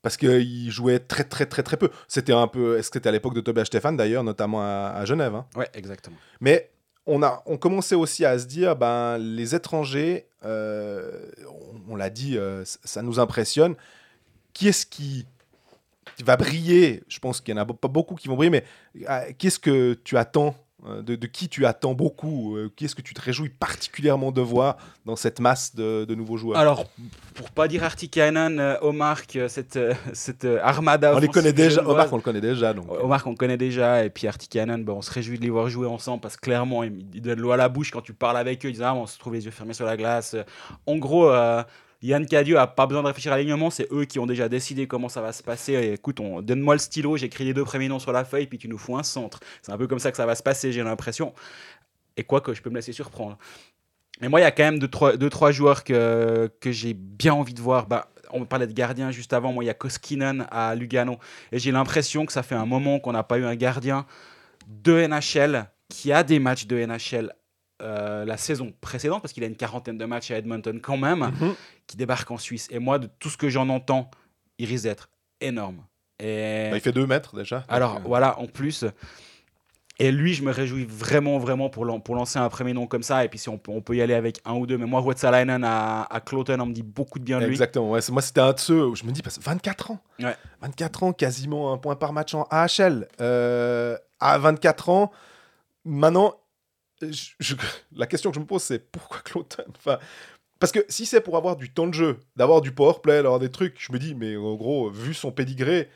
[0.00, 1.90] Parce qu'il jouait très, très, très, très peu.
[2.06, 2.78] C'était un peu.
[2.78, 5.34] Est-ce que c'était à l'époque de Tobias Stefan, d'ailleurs, notamment à, à Genève.
[5.34, 5.46] hein.
[5.56, 6.16] ouais, exactement.
[6.40, 6.70] Mais
[7.08, 11.10] on, a, on commençait aussi à se dire, ben, les étrangers, euh,
[11.88, 13.74] on, l'a dit, euh, ça nous impressionne.
[14.52, 15.26] Qui est-ce qui
[16.22, 17.02] va briller?
[17.08, 18.64] Je pense qu'il n'y en a pas beaucoup qui vont briller, mais
[19.08, 20.54] euh, qu'est-ce que tu attends
[20.86, 24.40] de, de qui tu attends beaucoup euh, Qui est-ce que tu te réjouis particulièrement de
[24.40, 26.86] voir dans cette masse de, de nouveaux joueurs Alors,
[27.34, 31.14] pour pas dire Artikainen, euh, Omar, cette, euh, cette euh, armada.
[31.14, 32.72] On les connaît déjà, Omar, on le connaît déjà.
[32.72, 32.86] Donc.
[33.02, 35.86] Omar qu'on connaît déjà, et puis Artikainen, ben, on se réjouit de les voir jouer
[35.86, 38.68] ensemble parce que clairement, ils, donnent l'eau à la bouche quand tu parles avec eux.
[38.68, 40.36] Ils disent Ah, on se trouve les yeux fermés sur la glace.
[40.86, 41.62] En gros, euh,
[42.00, 44.86] Yann Cadieux a pas besoin de réfléchir à l'alignement, c'est eux qui ont déjà décidé
[44.86, 45.72] comment ça va se passer.
[45.72, 48.58] Et écoute, on, donne-moi le stylo, j'écris les deux premiers noms sur la feuille, puis
[48.58, 49.40] tu nous fous un centre.
[49.62, 51.34] C'est un peu comme ça que ça va se passer, j'ai l'impression.
[52.16, 53.36] Et quoi que je peux me laisser surprendre.
[54.20, 57.34] Mais moi, il y a quand même deux, trois, trois joueurs que, que j'ai bien
[57.34, 57.86] envie de voir.
[57.86, 59.52] Bah, on parlait de gardien juste avant.
[59.52, 61.18] Moi, il y a Koskinen à Lugano.
[61.52, 64.06] Et j'ai l'impression que ça fait un moment qu'on n'a pas eu un gardien
[64.66, 67.32] de NHL qui a des matchs de NHL
[67.82, 71.30] euh, la saison précédente, parce qu'il a une quarantaine de matchs à Edmonton quand même,
[71.40, 71.54] Mhm.
[71.86, 72.66] qui débarque en Suisse.
[72.70, 74.10] Et moi, de tout ce que j'en entends,
[74.58, 75.08] il risque d'être
[75.40, 75.84] énorme.
[76.20, 76.68] Et...
[76.70, 77.64] Bah, il fait 2 mètres déjà.
[77.68, 78.84] Alors euh, voilà, en plus.
[80.00, 83.02] Et lui, je me réjouis vraiment, vraiment pour, lan- pour lancer un premier nom comme
[83.02, 83.24] ça.
[83.24, 84.78] Et puis si on peut, on peut y aller avec un ou deux.
[84.78, 87.50] Mais moi, Ruotsalainen à, à Cloton, on me dit beaucoup de bien de lui.
[87.52, 87.90] Exactement.
[87.90, 89.98] Ouais, moi, c'était un de ceux où je me dis, parce que 24 ans.
[90.20, 90.36] Ouais.
[90.62, 93.08] 24 ans, quasiment un point par match en AHL.
[93.20, 95.10] Euh, à 24 ans,
[95.84, 96.34] maintenant,
[97.96, 99.98] la question que je me pose, c'est pourquoi Cloton enfin,
[100.58, 103.50] Parce que si c'est pour avoir du temps de jeu, d'avoir du powerplay, d'avoir des
[103.50, 105.88] trucs, je me dis, mais en gros, vu son pédigré,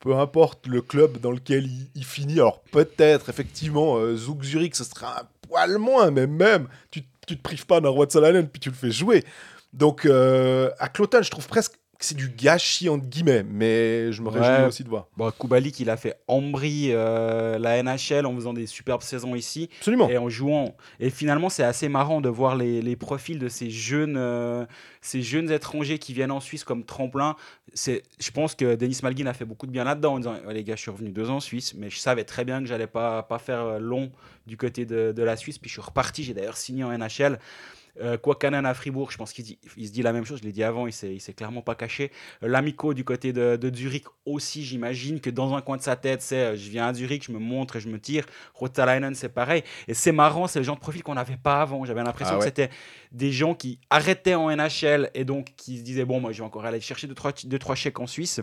[0.00, 5.22] peu importe le club dans lequel il, finit, alors peut-être, effectivement, euh, Zurich, ce sera
[5.22, 8.60] un poil moins, mais même, tu, tu te prives pas d'un roi de Salanen, puis
[8.60, 9.24] tu le fais jouer.
[9.72, 14.22] Donc, euh, à Cloton, je trouve presque que c'est du gâchis, entre guillemets, mais je
[14.22, 14.38] me Ouais.
[14.40, 15.08] réjouis aussi de voir.
[15.16, 19.68] Bon, Kubalik, il a fait Ambry, euh, la NHL, en faisant des superbes saisons ici.
[19.78, 20.08] Absolument.
[20.08, 20.76] et en jouant.
[21.00, 24.64] Et finalement, c'est assez marrant de voir les, les profils de ces jeunes, euh,
[25.00, 27.34] ces jeunes étrangers qui viennent en Suisse comme tremplin.
[27.74, 30.62] C'est, je pense que Denis Malguin a fait beaucoup de bien là-dedans en disant les
[30.64, 32.86] gars, je suis revenu deux ans en Suisse, mais je savais très bien que j'allais
[32.86, 34.10] pas, pas faire euh, long
[34.46, 35.58] du côté de, de la Suisse.
[35.58, 36.22] Puis je suis reparti.
[36.22, 37.38] J'ai d'ailleurs signé en NHL.
[38.00, 40.44] Euh, Kwakanen à Fribourg, je pense qu'il dit- il se dit la même chose, je
[40.44, 42.10] l'ai dit avant, il s'est, il s'est clairement pas caché.
[42.42, 45.96] Euh, L'Amico du côté de, de Zurich aussi, j'imagine que dans un coin de sa
[45.96, 48.24] tête, c'est euh, je viens à Zurich, je me montre et je me tire.
[48.54, 49.62] Rotalainen, c'est pareil.
[49.88, 51.84] Et c'est marrant, c'est le genre de profil qu'on n'avait pas avant.
[51.84, 52.70] J'avais l'impression Ah que c'était
[53.12, 56.44] des gens qui arrêtaient en NHL et donc qui se disaient bon, moi je vais
[56.46, 58.40] encore aller chercher deux trois, deux, trois chèques en Suisse.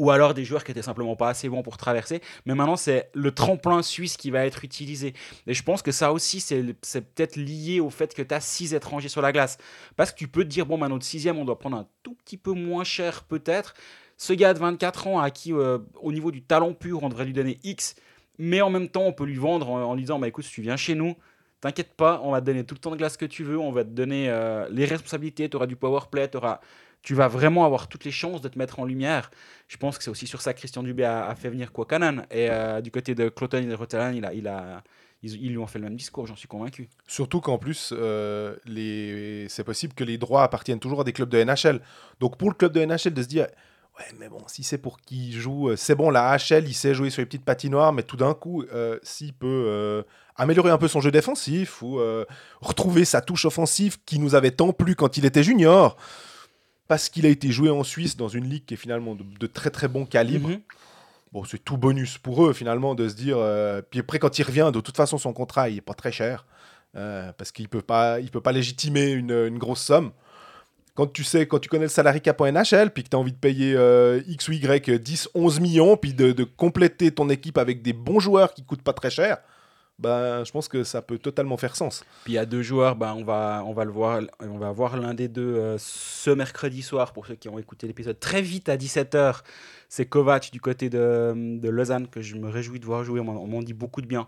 [0.00, 2.22] Ou alors des joueurs qui étaient simplement pas assez bons pour traverser.
[2.46, 5.12] Mais maintenant, c'est le tremplin suisse qui va être utilisé.
[5.46, 8.72] Et je pense que ça aussi, c'est peut-être lié au fait que tu as six
[8.72, 9.58] étrangers sur la glace.
[9.96, 12.14] Parce que tu peux te dire, bon, bah, notre sixième, on doit prendre un tout
[12.14, 13.74] petit peu moins cher peut-être.
[14.16, 17.26] Ce gars de 24 ans à qui, euh, au niveau du talent pur, on devrait
[17.26, 17.94] lui donner X.
[18.38, 20.78] Mais en même temps, on peut lui vendre en, lui disant, bah, écoute, tu viens
[20.78, 21.14] chez nous,
[21.60, 23.70] t'inquiète pas, on va te donner tout le temps de glace que tu veux, on
[23.70, 26.60] va te donner euh, les responsabilités, tu auras du power play, t'auras-
[27.02, 29.30] tu vas vraiment avoir toutes les chances de te mettre en lumière.
[29.68, 32.26] Je pense que c'est aussi sur ça que Christian Dubé a, fait venir Kwakanan.
[32.30, 34.82] Et euh, du côté de Cloton et de Rotterdam, il a, il a,
[35.22, 36.88] ils, lui ont fait le même discours, j'en suis convaincu.
[37.06, 38.56] Surtout qu'en plus, euh,
[39.48, 41.80] c'est possible que les droits appartiennent toujours à des clubs de NHL.
[42.20, 43.46] Donc pour le club de NHL de se dire,
[43.98, 46.94] ouais, mais bon, si c'est pour qu'il joue, euh, c'est bon, la HL, il sait
[46.94, 50.04] jouer sur les petites patinoires, mais tout d'un coup, euh, s'il peut
[50.36, 52.00] améliorer un peu son jeu défensif ou
[52.60, 55.96] retrouver sa touche offensive qui nous avait tant plu quand il était junior,
[56.90, 59.46] parce qu'il a été joué en Suisse dans une ligue qui est finalement de, de
[59.46, 60.48] très très bon calibre.
[60.48, 60.60] Mhm.
[61.30, 63.36] Bon, c'est tout bonus pour eux finalement de se dire.
[63.38, 66.10] euh, puis après, quand il revient, de toute façon, son contrat, il est pas très
[66.10, 66.46] cher
[66.96, 70.10] euh, parce qu'il peut pas, il peut pas légitimer une, une grosse somme.
[70.96, 73.20] quand tu sais, quand tu connais le salarié cap en NHL, puis que tu as
[73.20, 77.30] envie de payer euh, X ou Y 10, 11 millions, puis de, de compléter ton
[77.30, 79.38] équipe avec des bons joueurs qui coûtent pas très cher,
[80.00, 82.04] ben, je pense que ça peut totalement faire sens.
[82.24, 84.96] Puis il y a deux joueurs, ben, on, va, on va le voir, on va
[84.96, 88.68] l'un des deux euh, ce mercredi soir pour ceux qui ont écouté l'épisode très vite
[88.68, 89.40] à 17h.
[89.88, 93.20] C'est Kovac du côté de, de Lausanne que je me réjouis de voir jouer.
[93.20, 94.26] On m'en dit beaucoup de bien.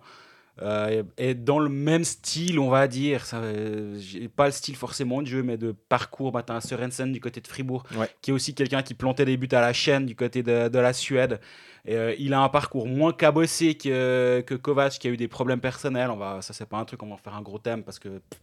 [0.61, 3.99] Euh, et dans le même style, on va dire, ça, euh,
[4.37, 6.31] pas le style forcément de jeu, mais de parcours.
[6.31, 8.09] Bah, un Sørensen du côté de Fribourg, Ouais.
[8.21, 10.79] qui est aussi quelqu'un qui plantait des buts à la chaîne du côté de, de
[10.79, 11.41] la Suède.
[11.87, 15.27] Et, euh, il a un parcours moins cabossé que, que Kovac, qui a eu des
[15.29, 16.11] problèmes personnels.
[16.11, 17.99] On va, ça, c'est pas un truc, on va en faire un gros thème parce
[17.99, 18.41] que pff,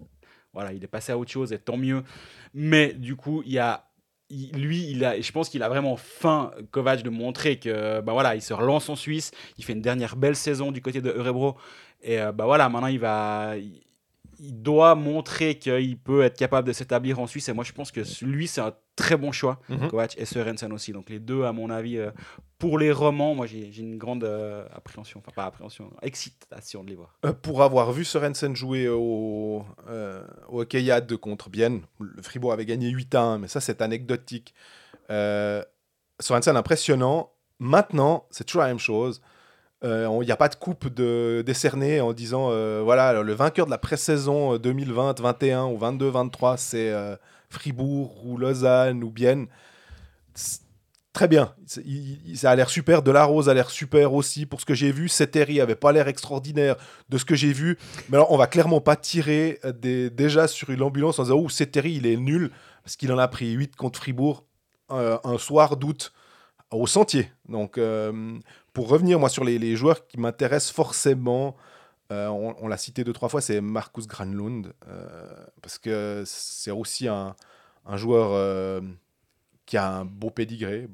[0.52, 2.04] voilà, il est passé à autre chose et tant mieux.
[2.56, 3.86] Mais du coup, il y a
[4.30, 8.14] il- lui, il a, je pense qu'il a vraiment faim, Kovac, de montrer que, bah
[8.14, 11.10] voilà, il se relance en Suisse, il fait une dernière belle saison du côté de
[11.10, 11.56] Eurebro,
[12.02, 13.82] et euh, bah voilà, maintenant il va, il,
[14.40, 17.92] il doit montrer qu'il peut être capable de s'établir en Suisse, et moi je pense
[17.92, 19.88] que lui c'est un très bon choix, Mhm.
[19.90, 22.12] Kovac et Sørensen aussi, donc les deux à mon avis, euh,
[22.60, 26.96] pour les romans, moi j'ai une grande euh, appréhension, enfin pas appréhension, excitation de les
[26.96, 27.18] voir.
[27.26, 32.66] Euh, pour avoir vu Sorensen jouer au, euh, au Yad contre Bienne, le Fribourg avait
[32.66, 34.54] gagné 8 à 1, mais ça c'est anecdotique.
[35.10, 35.64] Euh,
[36.20, 37.32] Sorensen impressionnant.
[37.60, 39.22] Maintenant, c'est toujours la même chose.
[39.82, 42.50] Il n'y a pas de coupe de, décernée en disant
[42.84, 47.16] voilà, le vainqueur de la pré-saison euh, 2020-21 ou 22-23, c'est euh,
[47.50, 49.48] Fribourg ou Lausanne ou Bienne.
[51.20, 53.04] Très bien, ça a l'air super.
[53.04, 55.10] Delarose a l'air super aussi pour ce que j'ai vu.
[55.10, 56.78] Seteri avait pas l'air extraordinaire
[57.10, 57.78] de ce que j'ai vu.
[58.08, 61.50] Mais alors, on va clairement pas tirer des- déjà sur une ambulance en disant Ouh,
[61.50, 62.52] Seteri, il est nul,
[62.86, 64.46] parce qu'il en a pris 8 contre Fribourg
[64.92, 66.14] euh, un soir d'août
[66.72, 67.30] au sentier.
[67.50, 68.40] Donc, euh,
[68.72, 71.58] pour revenir, moi, sur les, joueurs qui m'intéressent forcément,
[72.14, 74.72] euh, on, l'a cité deux, trois fois, c'est Marcus Granlund,
[75.62, 77.36] parce que c'est aussi un,
[77.86, 78.82] un joueur
[79.66, 80.88] qui a un beau pédigré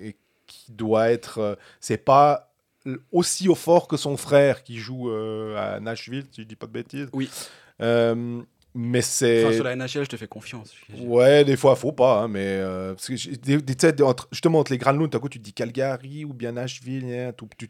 [0.00, 1.38] et qui doit être.
[1.38, 2.52] euh, c'est pas
[3.12, 6.66] aussi au fort que son frère qui joue euh, à Nashville, si je dis pas
[6.66, 7.08] de bêtises.
[7.12, 7.30] Oui.
[7.80, 8.42] Euh,
[8.74, 9.44] mais c'est.
[9.44, 10.72] Enfin, sur la NHL, je te fais confiance.
[11.00, 14.72] Ouais, des fois, faut pas, hein, mais euh, parce que des- des- entre- justement, entre
[14.72, 17.68] les tout à coup, tu te dis Calgary ou bien Nashville, hein, tout- tu,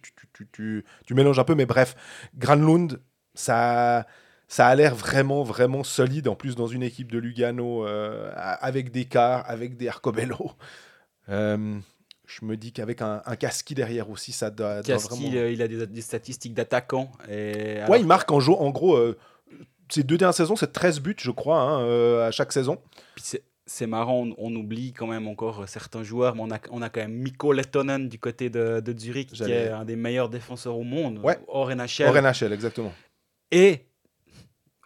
[0.53, 1.94] tu, mélanges un peu, mais bref,
[2.37, 3.00] Granlund,
[3.35, 4.07] ça,
[4.46, 8.90] ça a l'air vraiment, vraiment solide, en plus, dans une équipe de Lugano, euh, avec
[8.90, 10.53] des Carr, avec des Arcobello.
[11.31, 11.79] Euh,
[12.27, 15.37] je me dis qu'avec un, un Kaski derrière aussi, ça doit, doit Casti, vraiment...
[15.37, 17.11] euh, il a des, des statistiques d'attaquant.
[17.29, 19.16] Et alors- Ouais, il marque en, en gros, euh,
[19.88, 22.79] ces deux dernières saisons, c'est 13 buts, je crois, hein, euh, à chaque saison.
[23.16, 23.43] C'est-
[23.87, 27.01] marrant, on, on oublie quand même encore certains joueurs, mais on a, on a quand
[27.01, 30.83] même Mikko Lettonen du côté de, de Zurich, qui est un des meilleurs défenseurs au
[30.83, 31.38] monde, Ouais.
[31.47, 32.07] hors NHL.
[32.09, 32.93] Hors NHL, exactement.
[33.53, 33.87] Et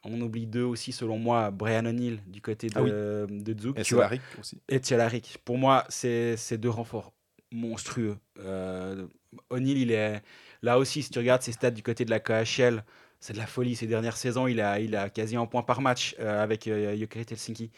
[0.04, 2.90] on oublie deux aussi, selon moi, Brian O'Neill du côté de, Ah oui.
[2.90, 4.58] de Zug, Et tu vois, Solaric aussi.
[4.68, 5.38] et Tchelarik.
[5.44, 7.12] Pour moi, c'est deux renforts
[7.52, 8.16] monstrueux.
[8.40, 9.06] Euh,
[9.50, 10.22] O'Neill, il est
[10.62, 12.84] là aussi, si tu regardes ses stats du côté de la KHL,
[13.20, 13.74] c'est de la folie.
[13.74, 16.94] Ces dernières saisons, il a, il a quasi un point par match euh, avec euh,
[17.30, 17.70] Helsinki.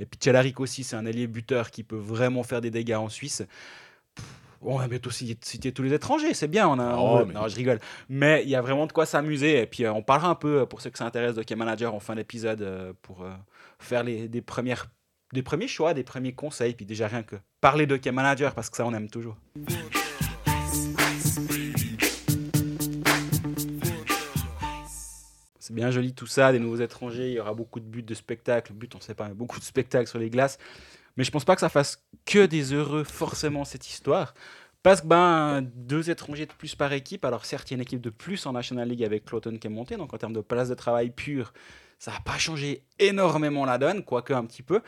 [0.00, 3.42] Et puis aussi, c'est un allié buteur qui peut vraiment faire des dégâts en Suisse.
[4.66, 6.66] On va bientôt citer tous les étrangers, c'est bien.
[6.68, 7.78] On a, Oh, on- mais- Non, je rigole.
[8.08, 9.60] Mais il y a vraiment de quoi s'amuser.
[9.60, 11.54] Et puis euh, on parlera un peu, euh, pour ceux que ça intéresse, de Hockey
[11.56, 13.26] Manager en fin d'épisode euh, pour
[13.78, 14.86] faire les, des, premières,
[15.32, 16.74] des premiers choix, des premiers conseils.
[16.74, 19.36] Puis déjà rien que parler de Hockey Manager, parce que ça, on aime toujours.
[25.58, 28.12] C'est bien joli tout ça, des nouveaux étrangers, il y aura beaucoup de buts, de
[28.14, 30.58] spectacles, buts on sait pas, mais beaucoup de spectacles sur les glaces.
[31.16, 34.34] Mais je pense pas que ça fasse que des heureux forcément cette histoire.
[34.82, 37.82] Parce que ben, deux étrangers de plus par équipe, alors certes il y a une
[37.82, 40.42] équipe de plus en National League avec Cloton qui est montée, donc en termes de
[40.42, 41.54] place de travail pure,
[41.98, 44.82] ça n'a pas changé énormément la donne, quoique un petit peu.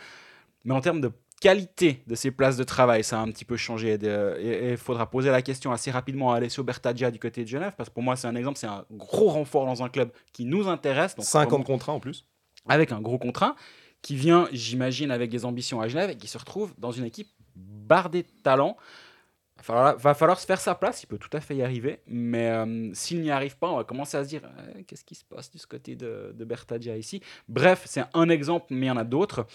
[0.65, 1.11] Mais en termes de
[1.41, 3.97] qualité de ces places de travail, ça a un petit peu changé.
[4.41, 7.73] Et il faudra poser la question assez rapidement à Alessio Bertaggia du côté de Genève,
[7.77, 10.45] parce que pour moi c'est un exemple, c'est un gros renfort dans un club qui
[10.45, 11.15] nous intéresse.
[11.15, 12.27] Donc 50 vraiment- contrats en plus.
[12.69, 13.55] avec un gros contrat,
[14.07, 17.27] qui vient, j'imagine, avec des ambitions à Genève et qui se retrouve dans une équipe
[17.57, 18.77] bardée de talent.
[19.57, 21.99] Va falloir, va falloir se faire sa place, il peut tout à fait y arriver,
[22.07, 25.17] mais euh, s'il n'y arrive pas, on va commencer à se dire euh, qu'est-ce qui
[25.17, 27.21] se passe du côté de, de Bertadia ici?
[27.49, 29.49] Bref, c'est un exemple, mais il y en a d'autres.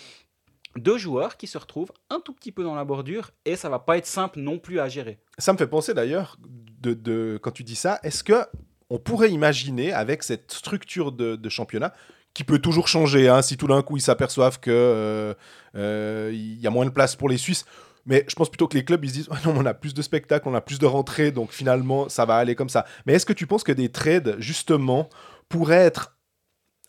[0.76, 3.80] Deux joueurs qui se retrouvent un tout petit peu dans la bordure et ça va
[3.80, 5.18] pas être simple non plus à gérer.
[5.38, 6.38] Ça me fait penser d'ailleurs,
[6.82, 8.44] de, quand tu dis ça, est-ce que
[8.90, 11.94] on pourrait imaginer avec cette structure de championnat
[12.34, 15.34] qui peut toujours changer, hein, si tout d'un coup ils s'aperçoivent que euh,
[15.76, 17.66] euh, il y a moins de place pour les Suisses.
[18.06, 20.02] Mais je pense plutôt que les clubs ils se disent non, on a plus de
[20.02, 22.86] spectacles, on a plus de rentrées, donc finalement ça va aller comme ça.
[23.06, 25.10] Mais est-ce que tu penses que des trades justement
[25.50, 26.18] pourraient être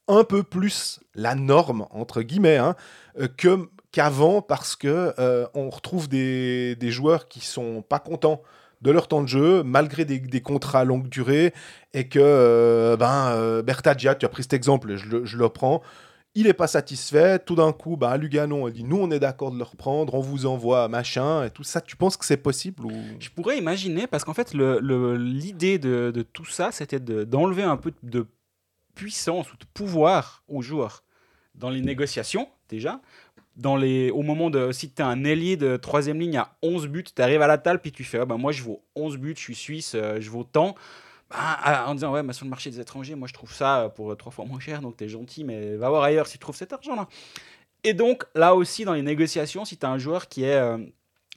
[0.09, 2.77] un peu plus la norme entre guillemets hein,
[3.21, 3.29] euh,
[3.93, 8.43] qu'avant parce que euh, on retrouve des, des joueurs qui sont pas contents
[8.83, 11.55] de leur temps de jeu, malgré des, contrats à longue durée,
[11.95, 15.83] et que euh, ben, euh, Berta Dia, tu as pris cet exemple, je le, prends,
[16.35, 19.21] il n'est pas satisfait, tout d'un coup, ben, à Lugano, on dit, nous, on est
[19.21, 22.37] d'accord de le reprendre, on vous envoie machin, et tout ça, tu penses que c'est
[22.37, 22.83] possible.
[23.21, 27.77] Je pourrais imaginer, parce qu'en fait, l'idée de, de tout ça, c'était de- d'enlever un
[27.77, 28.27] peu de
[28.95, 31.05] puissance ou de pouvoir aux joueurs
[31.55, 33.01] dans les négociations, déjà.
[33.65, 34.73] Au moment de.
[34.73, 37.59] Si tu es un ailier de troisième ligne à 11 buts, tu arrives à la
[37.59, 40.21] table, puis tu fais ah ben, Moi, je vaux 11 buts, je suis suisse, euh,
[40.21, 40.75] je vaux tant.
[41.31, 43.83] Bah, à- en disant Ouais, mais sur le marché des étrangers, moi, je trouve ça
[43.83, 46.27] euh, pour euh, trois fois moins cher, donc tu es gentil, mais va voir ailleurs
[46.27, 47.09] si tu trouves cet argent-là.
[47.85, 50.61] Et donc, là aussi, dans les négociations, si tu as un joueur qui est.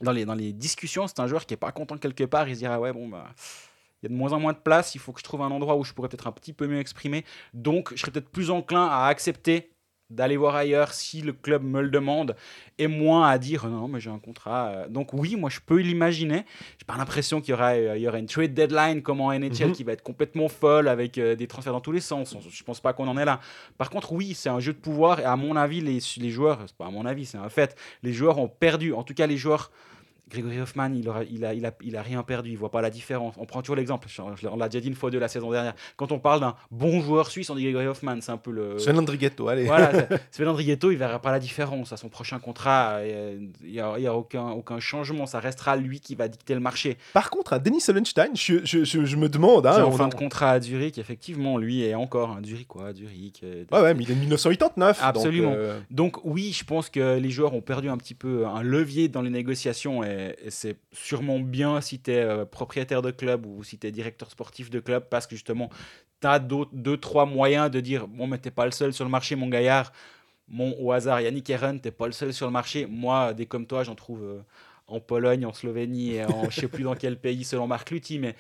[0.02, 2.56] dans les, dans les discussions, c'est un joueur qui est pas content quelque part, il
[2.56, 3.28] se dira ouais bon bah
[4.04, 5.50] il y a de moins en moins de place, il faut que je trouve un
[5.52, 7.26] endroit où je pourrais peut-être un petit peu mieux exprimer.
[7.54, 9.72] Donc je serais peut-être plus enclin à accepter
[10.12, 12.36] d'aller voir ailleurs si le club me le demande
[12.78, 14.68] et moins à dire non mais j'ai un contrat.
[14.68, 14.88] euh.
[14.88, 16.46] Donc oui, moi je peux l'imaginer.
[16.78, 19.32] J'ai pas l'impression qu'il y aura euh, il y aura une trade deadline comme en
[19.32, 19.72] NHL Mhm.
[19.72, 22.36] qui va être complètement folle avec euh, des transferts dans tous les sens.
[22.50, 23.40] Je pense pas qu'on en est là.
[23.78, 26.60] Par contre oui, c'est un jeu de pouvoir et à mon avis les, les joueurs,
[26.68, 28.94] c'est pas à mon avis, c'est un fait, les joueurs ont perdu.
[28.94, 29.72] En tout cas les joueurs
[30.30, 32.82] Grégory Hoffman, il, aura, il, a, il, a, il a rien perdu, il voit pas
[32.82, 33.36] la différence.
[33.38, 34.08] On prend toujours l'exemple,
[34.52, 35.76] on l'a déjà dit une fois de la saison dernière.
[35.98, 38.80] Quand on parle d'un bon joueur suisse, on dit Grégory Hoffman, c'est un peu le.
[38.80, 39.66] Sven Andrighetto, allez.
[39.66, 39.92] Voilà,
[40.32, 43.00] Sven Andrigetto, il verra pas la différence à son prochain contrat.
[43.06, 46.54] Il n'y a, il y a aucun, aucun changement, ça restera lui qui va dicter
[46.56, 46.98] le marché.
[47.14, 49.68] Par contre, à Denis Solenstein, je, je, je, je me demande...
[49.68, 53.42] Hein, en fin de contrat à Zurich, effectivement, lui est encore un Zurich, quoi, Zurich.
[53.44, 54.98] euh, Ouais, ouais, mais il est de 1989.
[55.00, 55.54] donc, Absolument.
[55.56, 59.08] euh, Donc oui, je pense que les joueurs ont perdu un petit peu un levier
[59.08, 63.64] dans les négociations et, et c'est sûrement bien si tu es propriétaire de club ou
[63.64, 65.70] si tu es directeur sportif de club parce que justement,
[66.22, 69.12] tu as deux, trois moyens de dire bon, mais t'es pas le seul sur le
[69.12, 69.92] marché, mon gaillard.
[70.48, 72.86] Mon, au hasard, Yannick Eren, t'es pas le seul sur le marché.
[72.86, 74.42] Moi, des comme toi, j'en trouve euh,
[74.88, 78.20] en Pologne, en Slovénie et en je sais plus dans quel pays selon Marc Lutti,
[78.20, 78.36] mais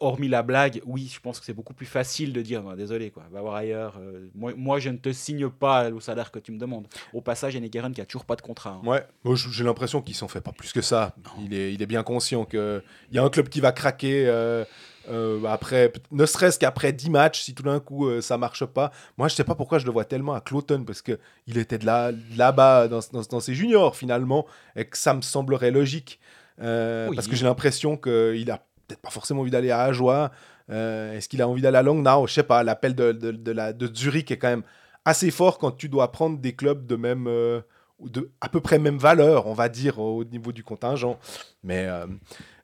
[0.00, 3.24] hormis la blague, oui, je pense que c'est beaucoup plus facile de dire désolé, quoi,
[3.30, 3.98] va voir ailleurs.
[4.00, 6.86] euh, moi, moi, je ne te signe pas au salaire que tu me demandes.
[7.12, 8.80] Au passage, Yannick Eren qui a toujours pas de contrat.
[8.82, 8.86] hein.
[8.88, 11.14] Ouais, moi j'ai l'impression qu'il s'en fait pas plus que ça.
[11.40, 14.64] Il est, il est bien conscient qu'il y a un club qui va craquer euh,
[15.10, 18.90] euh, après, ne serait-ce qu'après 10 matchs, si tout d'un coup ça marche pas.
[19.18, 21.76] Moi, je sais pas pourquoi je le vois tellement à Cloton, parce que il était
[21.76, 26.20] de là, là-bas dans, dans, dans ses juniors finalement, et que ça me semblerait logique.
[26.62, 27.16] Euh, Oui.
[27.16, 30.30] Parce que j'ai l'impression qu'il a peut-être pas forcément envie d'aller à Ajoie.
[30.70, 32.26] Euh, Est-ce qu'il a envie d'aller à Langnau?
[32.26, 32.62] Je sais pas.
[32.62, 34.64] L'appel de, de, la, de Zurich est quand même
[35.04, 37.26] assez fort quand tu dois prendre des clubs de même.
[37.26, 37.60] euh,
[38.00, 41.18] de à peu près même valeur, on va dire, au niveau du contingent.
[41.62, 42.06] Mais euh,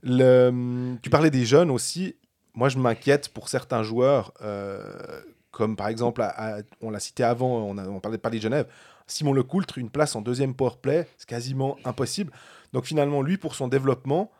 [0.02, 2.16] le, tu parlais des jeunes aussi.
[2.54, 4.82] Moi, je m'inquiète pour certains joueurs, euh,
[5.52, 6.22] comme par exemple,
[6.80, 8.66] on l'a cité avant, on, a, parlait de Paris de Genève.
[9.06, 12.32] Simon Lecoultre, une place en deuxième powerplay, c'est quasiment impossible.
[12.72, 14.30] Donc finalement, lui, pour son développement,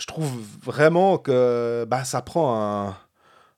[0.00, 0.32] je trouve
[0.62, 2.96] vraiment que bah, ça prend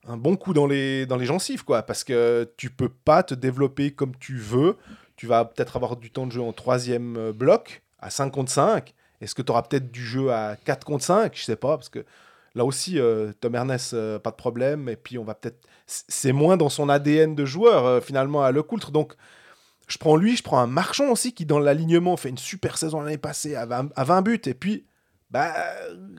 [0.05, 4.15] un, bon coup dans les, gencives, quoi, parce que tu peux pas te développer comme
[4.17, 4.77] tu veux.
[5.15, 8.51] Tu vas peut-être avoir du temps de jeu en troisième euh, bloc, à 5 contre
[8.51, 8.93] 5.
[9.21, 11.87] Est-ce que tu auras peut-être du jeu à 4 contre 5 Je sais pas, parce
[11.87, 12.03] que
[12.55, 14.89] là aussi, euh, Tom Ernest, euh, pas de problème.
[14.89, 15.65] Et puis, on va peut-être.
[15.85, 18.91] C'est moins dans son ADN de joueur, finalement, à Lecoultre.
[18.91, 19.13] Donc,
[19.87, 23.01] je prends lui, je prends un marchand aussi, qui, dans l'alignement, fait une super saison
[23.01, 24.41] l'année passée à 20, à 20 buts.
[24.45, 24.85] Et puis,
[25.33, 25.51] bah,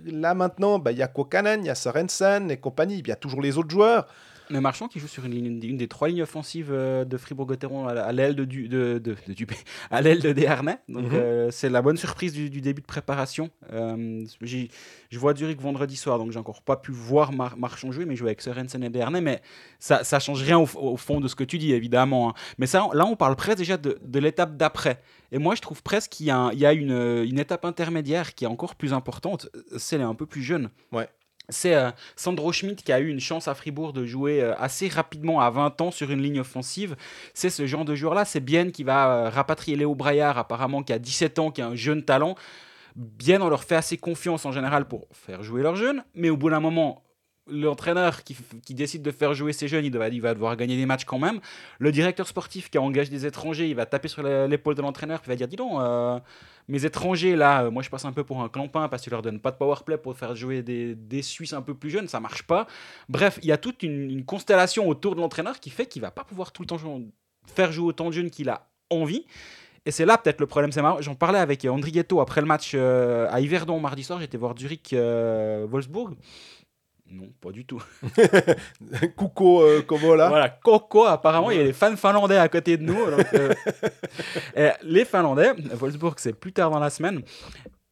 [0.05, 2.99] là maintenant, bah, il y a Kokanen, il y a Sorensen et compagnie.
[2.99, 4.09] Il y a toujours les autres joueurs.
[4.51, 7.89] Mais Marchand qui joue sur une, ligne, une des trois lignes offensives euh, de Fribourg-Gotteron
[7.89, 9.57] à la- à l'aile de, du, de, de, de Dupé,
[9.91, 10.79] à l'aile de Desharnais.
[10.89, 11.11] Donc Mhm.
[11.15, 13.51] euh, c'est la bonne surprise du, du début de préparation.
[13.73, 18.05] Euh, je vois Zurich vendredi soir, donc j'ai encore pas pu voir Mar- Marchand jouer,
[18.05, 19.21] mais jouer avec Sorensen et Desharnais.
[19.21, 19.41] Mais
[19.79, 22.31] ça, ça change rien au, fond de ce que tu dis, évidemment.
[22.31, 22.35] hein.
[22.59, 25.01] Mais ça, là, on parle presque déjà de, de l'étape d'après.
[25.33, 26.93] Et moi, je trouve presque qu'il y a, un- il y a une,
[27.25, 29.49] une étape intermédiaire qui est encore plus importante.
[29.79, 30.71] C'est les un peu plus jeunes.
[30.93, 31.09] Ouais.
[31.51, 34.89] C'est euh, Sandro Schmidt qui a eu une chance à Fribourg de jouer euh, assez
[34.89, 36.97] rapidement à 20 ans sur une ligne offensive.
[37.35, 38.25] C'est ce genre de joueur-là.
[38.25, 41.67] C'est Bien qui va euh, rapatrier Léo Braillard, apparemment qui a 17 ans, qui a
[41.67, 42.35] un jeune talent.
[42.97, 46.05] Bien, on leur fait assez confiance en général pour faire jouer leurs jeunes.
[46.15, 47.03] Mais au bout d'un moment,
[47.47, 50.87] l'entraîneur qui, qui décide de faire jouer ces jeunes, il, il va devoir gagner des
[50.87, 51.41] matchs quand même.
[51.79, 55.29] Le directeur sportif qui engage des étrangers, il va taper sur l'épaule de l'entraîneur, il
[55.29, 56.19] va dire Dis donc, euh,
[56.69, 59.11] mes étrangers là, euh, moi je passe un peu pour un clampin parce que tu
[59.11, 62.09] leur donnes pas de powerplay pour faire jouer des, des Suisses un peu plus jeunes,
[62.09, 62.67] ça marche pas.
[63.09, 66.25] Bref, il y a toute une, constellation autour de l'entraîneur qui fait qu'il va pas
[66.25, 66.79] pouvoir tout le temps
[67.47, 69.27] faire jouer autant de jeunes qu'il a envie.
[69.87, 70.73] Et c'est là peut-être le problème.
[70.73, 70.81] C'est.
[71.01, 74.21] J'en parlais avec Andrigetto après le match euh, à Yverdon mardi soir.
[74.21, 76.15] J'étais voir Zurich euh, Wolfsburg.
[77.11, 77.83] Non, pas du tout.
[79.17, 79.85] Coucou, euh.
[79.89, 83.11] Voilà, Coco, apparemment, il y a des fans finlandais à côté de nous.
[83.11, 83.55] donc, euh,
[84.57, 87.23] et les Finlandais, Wolfsburg, c'est plus tard dans la semaine.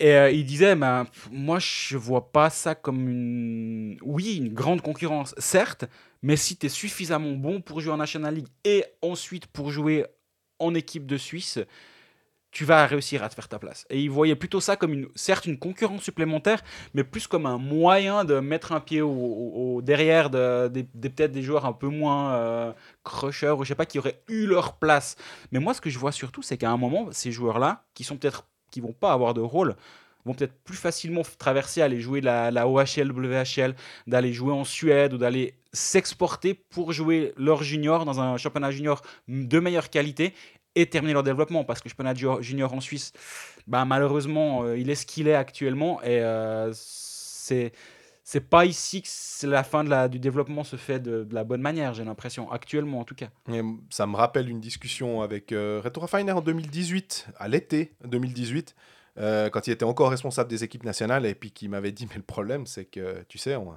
[0.00, 3.98] Et euh, il disait, ben, pff, moi, je vois pas ça comme une.
[4.02, 5.84] Oui, une grande concurrence, certes,
[6.22, 10.06] mais si tu es suffisamment bon pour jouer en National League et ensuite pour jouer
[10.58, 11.60] en équipe de Suisse,
[12.52, 13.86] tu vas réussir à te faire ta place.
[13.88, 17.56] Et il voyait plutôt ça comme une, certes une concurrence supplémentaire, mais plus comme un
[17.56, 22.72] moyen de mettre un pied au, derrière de, peut-être des joueurs un peu moins euh,
[23.22, 25.16] ou je sais pas qui auraient eu leur place.
[25.50, 28.18] Mais moi, ce que je vois surtout, c'est qu'à un moment, ces joueurs-là, qui sont
[28.18, 29.74] peut-être qui vont pas avoir de rôle,
[30.24, 33.74] vont peut-être plus facilement traverser, aller jouer la, la OHL, WHL,
[34.06, 39.02] d'aller jouer en Suède ou d'aller s'exporter pour jouer leur junior dans un championnat junior
[39.26, 40.34] de meilleure qualité
[40.74, 43.12] et terminer leur développement parce que ju- junior en Suisse,
[43.66, 47.72] bah, malheureusement, euh, il est ce qu'il est actuellement et euh, c'est
[48.24, 51.60] c'est pas ici que la fin de la, du développement se fait de, la bonne
[51.60, 53.28] manière, j'ai l'impression, actuellement en tout cas.
[53.90, 58.76] Ça me rappelle une discussion avec euh, Reto Raffiner en 2018, à l'été 2018,
[59.18, 62.16] euh, quand il était encore responsable des équipes nationales, et puis qui m'avait dit, mais
[62.16, 63.74] le problème, c'est que, tu sais, on-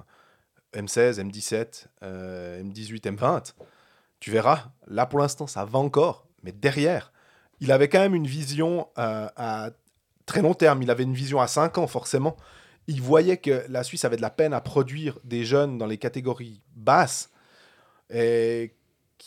[0.74, 3.54] M16, M17, euh, M18, M20,
[4.20, 7.12] tu verras, là pour l'instant, ça va encore, mais derrière,
[7.60, 9.70] il avait quand même une vision euh, à
[10.26, 12.36] très long terme, il avait une vision à 5 ans, forcément.
[12.86, 15.98] Il voyait que la Suisse avait de la peine à produire des jeunes dans les
[15.98, 17.30] catégories basses,
[18.14, 18.74] et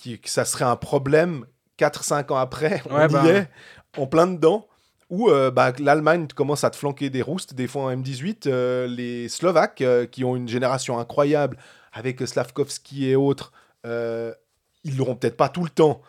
[0.02, 1.46] que ça serait un problème
[1.78, 3.28] 4-5 ans après, on Ouais, y bah.
[3.28, 3.50] est,
[3.98, 4.66] en plein dedans,
[5.10, 8.88] où euh, bah, l'Allemagne commence à te flanquer des roustes, des fois en M18, euh,
[8.88, 11.58] les Slovaques, qui ont une génération incroyable,
[11.92, 13.52] avec Slavkovski et autres,
[13.84, 16.02] ils l'auront peut-être pas tout le temps,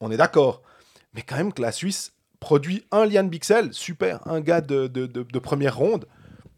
[0.00, 0.62] on est d'accord,
[1.14, 5.38] mais quand même que la Suisse produit un Lian Bixel, super, un gars de, de,
[5.38, 6.06] première ronde,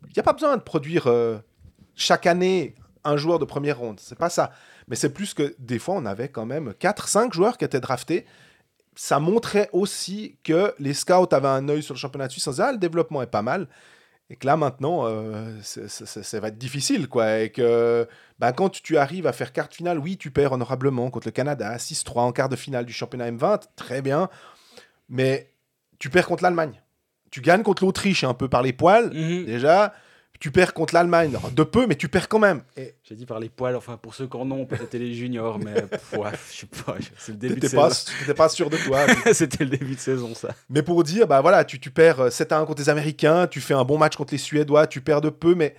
[0.07, 1.39] il n'y a pas besoin de produire euh,
[1.95, 2.75] chaque année
[3.05, 4.51] un joueur de première ronde, c'est pas ça.
[4.89, 8.27] Mais c'est plus que des fois, on avait quand même 4-5 joueurs qui étaient draftés.
[8.95, 12.53] Ça montrait aussi que les scouts avaient un œil sur le championnat de Suisse en
[12.53, 13.69] disant, ah, le développement est pas mal.
[14.31, 17.09] Et que là, maintenant, euh, ça va être difficile.
[17.09, 17.41] quoi.
[17.41, 18.07] Et que
[18.39, 21.33] ben, quand tu arrives à faire quart de finale, oui, tu perds honorablement contre le
[21.33, 24.29] Canada, 6-3 en quart de finale du championnat M20, très bien.
[25.09, 25.51] Mais
[25.99, 26.81] tu perds contre l'Allemagne.
[27.31, 29.47] Tu gagnes contre l'Autriche un peu par les poils, Mhm.
[29.47, 29.95] déjà.
[30.41, 32.63] Tu perds contre l'Allemagne, de peu, mais tu perds quand même.
[32.77, 35.59] Et J'ai dit par les poils, enfin pour ceux qui en ont, peut-être les juniors,
[35.59, 37.83] mais pff, ouais, je sais pas, c'est le début de t'étais saison.
[37.83, 39.01] pas, t'étais pas sûr de toi.
[39.33, 40.55] C'était le début de saison, ça.
[40.69, 43.49] Mais pour dire, bah voilà, tu, tu perds euh, 7 à 1 contre les Américains,
[43.49, 45.75] tu fais un bon match contre les Suédois, tu perds de peu, mais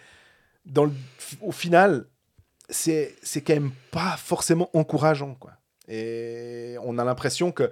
[0.65, 0.91] dans le,
[1.41, 2.05] au final,
[2.69, 5.35] c'est c'est quand même pas forcément encourageant.
[5.35, 5.51] Quoi.
[5.87, 7.71] Et on a l'impression que,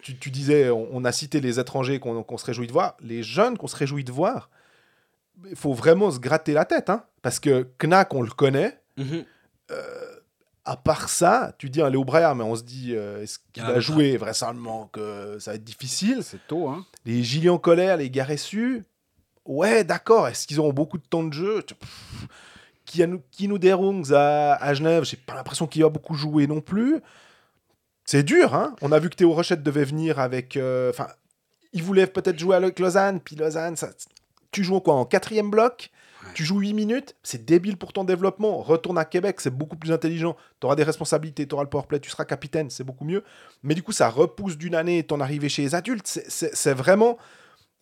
[0.00, 2.96] tu, tu disais, on, on a cité les étrangers qu'on qu'on se réjouit de voir,
[3.00, 4.48] les jeunes qu'on se réjouit de voir,
[5.48, 8.80] il faut vraiment se gratter la tête, hein, parce que Knack, on le connaît.
[8.96, 9.24] Mhm.
[10.66, 13.62] À part ça, tu dis un Léo Braillard, mais on se dit, euh, est-ce qu'il
[13.62, 16.22] va jouer Vraisemblablement que ça va être difficile?
[16.22, 16.86] C'est tôt, hein.
[17.04, 18.82] Les Gillian Colère, les Garessu,
[19.44, 20.26] ouais, d'accord.
[20.26, 21.60] Est-ce qu'ils auront beaucoup de temps de jeu?
[21.62, 22.26] Pff,
[22.86, 27.00] Kianu- Kinu Derungs à, à Genève, j'ai pas l'impression qu'il va beaucoup jouer non plus.
[28.06, 30.56] C'est dur, hein On a vu que Théo Rochette devait venir avec.
[30.56, 31.08] euh, Enfin,
[31.74, 33.90] il voulait peut-être jouer avec Lausanne, puis Lausanne, ça,
[34.54, 35.90] tu joues quoi En quatrième bloc?
[36.32, 38.56] Tu joues 8 minutes C'est débile pour ton développement.
[38.62, 40.36] Retourne à Québec, c'est beaucoup plus intelligent.
[40.58, 43.22] Tu auras des responsabilités, tu auras le powerplay, tu seras capitaine, c'est beaucoup mieux.
[43.62, 46.06] Mais du coup, ça repousse d'une année ton arrivée chez les adultes.
[46.06, 47.18] C'est- vraiment.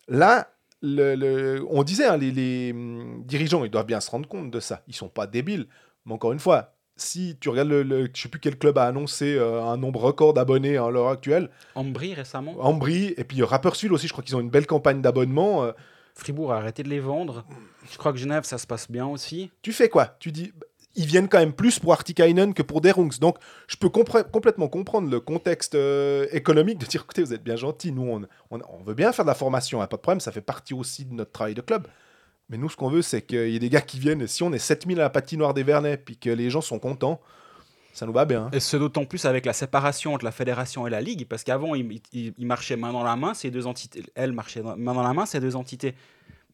[0.09, 0.49] Là,
[0.81, 4.51] le, le- on disait, hein, les, les, hum, dirigeants, ils doivent bien se rendre compte
[4.51, 4.81] de ça.
[4.87, 5.67] Ils sont pas débiles.
[6.05, 8.85] Mais encore une fois, si tu regardes, le, le- je sais plus quel club a
[8.85, 12.55] annoncé euh, un nombre record d'abonnés à l'heure actuelle, Ambry récemment.
[12.59, 15.63] Ambry, et puis Rapperswil aussi, je crois qu'ils ont une belle campagne d'abonnement.
[15.63, 15.71] euh,
[16.15, 17.45] Fribourg a arrêté de les vendre.
[17.91, 19.51] Je crois que Genève, ça se passe bien aussi.
[19.61, 20.15] tu fais quoi?
[20.19, 20.53] Tu dis,
[20.95, 23.17] ils viennent quand même plus pour Artikainen que pour Derungs.
[23.19, 23.37] Donc,
[23.67, 27.91] je peux complètement comprendre le contexte euh, économique de dire, écoutez, vous êtes bien gentils,
[27.91, 30.73] nous, on, veut bien faire de la formation, hein, pas de problème, ça fait partie
[30.73, 31.87] aussi de notre travail de club.
[32.49, 34.27] Mais nous, ce qu'on veut, c'est qu'il y ait des gars qui viennent.
[34.27, 37.19] Si on est 7000 à la patinoire des Vernets, puis que les gens sont contents,
[37.93, 38.45] ça nous va bien.
[38.45, 38.49] hein.
[38.51, 41.75] Et ce d'autant plus avec la séparation entre la fédération et la ligue, parce qu'avant,
[41.75, 44.03] ils il, il marchaient main dans la main, ces deux entités.
[44.15, 45.93] Elles marchaient main dans la main, ces deux entités.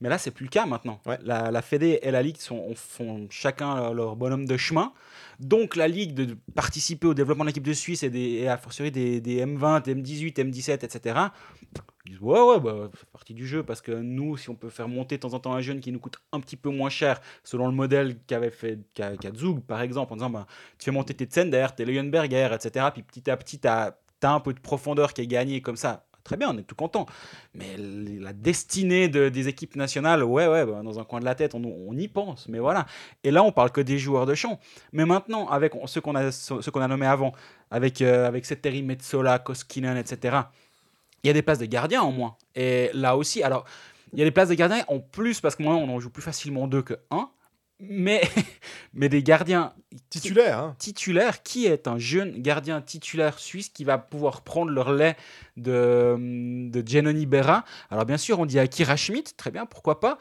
[0.02, 1.02] Mais là, c'est plus le cas maintenant.
[1.06, 1.18] Ouais.
[1.24, 4.94] La, la Fédé et la Ligue sont, font chacun leur, bonhomme de chemin.
[5.40, 8.58] Donc, la Ligue de participer au développement de l'équipe de Suisse et, des, et a
[8.58, 11.20] fortiori des, des M20, M18, M17, etc.
[12.06, 14.70] Ils disent Ouais, ouais, bah, c'est partie du jeu parce que nous, si on peut
[14.70, 16.90] faire monter de temps en temps un jeune qui nous coûte un petit peu moins
[16.90, 20.48] cher, selon le modèle qu'avait fait qu'a qu'a Zug, par exemple, en disant bah,
[20.78, 22.88] tu fais monter tes Zender, tes Leuenberger, etc.
[22.94, 26.06] Puis petit à petit, tu as, un peu de profondeur qui est gagnée comme ça,
[26.09, 27.08] à très bien, on est tout content.
[27.56, 31.34] Mais la destinée de- des équipes nationales, ouais, ouais, bah, dans un coin de la
[31.34, 32.86] tête, on, y pense, mais voilà.
[33.24, 34.60] Et là, on parle que des joueurs de champ.
[34.94, 37.34] Mais maintenant, avec ceux qu'on a, ceux qu'on a nommés avant,
[37.72, 40.38] avec, euh, avec Setteri, Metsola, Koskinen, etc.,
[41.24, 42.38] il y a des places de gardiens en moins.
[42.56, 43.66] Et là aussi, alors,
[44.14, 46.12] il y a des places de gardiens en plus, parce que moi, on en joue
[46.12, 47.30] plus facilement deux que un.
[47.80, 48.22] Mais,
[48.94, 49.74] mais des gardiens
[50.10, 50.76] Titulaire, hein.
[50.78, 55.16] titulaire, qui est un jeune gardien titulaire suisse qui va pouvoir prendre le relais
[55.58, 56.16] de,
[56.70, 57.64] de Giannoni Berra?
[57.90, 60.18] Alors bien sûr, on dit Akira Schmidt, très bien, pourquoi pas.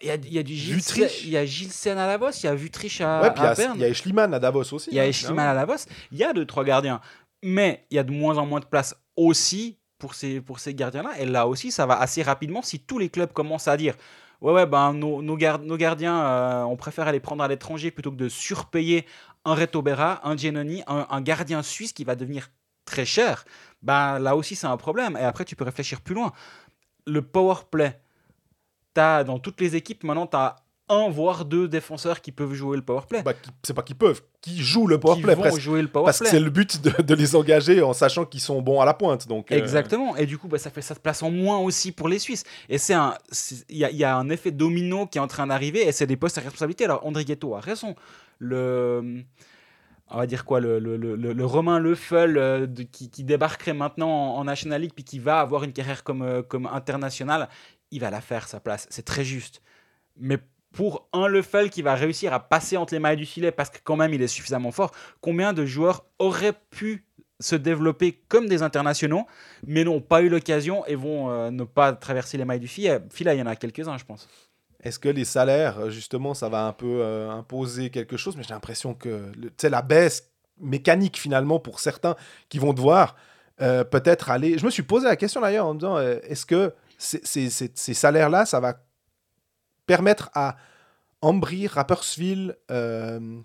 [0.00, 0.80] Il y a, il y a du Gilles,
[1.24, 3.46] il y a Gilsen à bosse, il y a Vutriche à, Ouais, puis il y
[3.46, 3.72] à a- Berne.
[3.76, 4.90] il y a Eschliman à Davos aussi.
[4.90, 5.86] Il y a hein, Eschliman à la bosse.
[6.12, 7.00] Il y a deux, trois gardiens.
[7.42, 10.74] Mais il y a de moins en moins de place aussi pour ces, pour ces
[10.74, 11.18] gardiens-là.
[11.18, 13.94] Et là aussi, ça va assez rapidement si tous les clubs commencent à dire
[14.40, 18.12] Ouais, ouais, ben, nos, nos, nos gardiens, euh, on préfère les prendre à l'étranger plutôt
[18.12, 19.04] que de surpayer
[19.44, 22.50] un Reto Berra, un Giannoni, un, gardien suisse qui va devenir
[22.84, 23.44] très cher.
[23.82, 25.16] Ben, là aussi, c'est un problème.
[25.16, 26.32] Et après, tu peux réfléchir plus loin.
[27.06, 28.00] Le power play,
[28.94, 30.56] t'as, dans toutes les équipes, maintenant, tu as
[30.88, 33.22] un voire deux défenseurs qui peuvent jouer le power play.
[33.22, 33.32] Bah,
[33.62, 35.60] c'est pas qu'ils peuvent, qui jouent le powerplay vont presque.
[35.60, 36.30] jouer le power Parce que play.
[36.30, 39.28] c'est le but de, de les engager en sachant qu'ils sont bons à la pointe.
[39.28, 40.16] Donc, euh, Exactement.
[40.16, 42.44] Et du coup, bah, ça fait ça se place en moins aussi pour les Suisses.
[42.68, 43.14] Et c'est un,
[43.68, 45.92] il y, a- il y a un effet domino qui est en train d'arriver et
[45.92, 46.84] c'est des postes à responsabilité.
[46.84, 47.94] Alors André Ghetto a raison.
[48.38, 49.24] Le,
[50.10, 54.08] on va dire quoi, le, le, le, Romain Leffel euh, de- qui, qui débarquerait maintenant
[54.08, 57.48] en, en National League puis qui va avoir une carrière comme, euh, comme international,
[57.90, 58.86] il va la faire sa place.
[58.90, 59.60] C'est très juste.
[60.16, 60.38] Mais
[60.72, 63.78] pour un Leffel qui va réussir à passer entre les mailles du filet parce que
[63.82, 67.04] quand même il est suffisamment fort, combien de joueurs auraient pu
[67.40, 69.26] se développer comme des internationaux,
[69.66, 73.00] mais n'ont pas eu l'occasion et vont euh, ne pas traverser les mailles du filet?
[73.12, 74.28] Filet, il y en a quelques-uns, je pense.
[74.82, 78.36] Est-ce que les salaires, justement, ça va un peu euh, imposer quelque chose?
[78.36, 82.16] Mais j'ai l'impression que sais, la baisse mécanique, finalement, pour certains
[82.48, 83.16] qui vont devoir
[83.60, 84.56] euh, peut-être aller.
[84.56, 88.46] Je me suis posé la question d'ailleurs en me disant euh, est-ce que ces salaires-là,
[88.46, 88.74] ça va
[89.88, 90.56] permettre à
[91.22, 93.40] Ambry, Rapperswil, euh,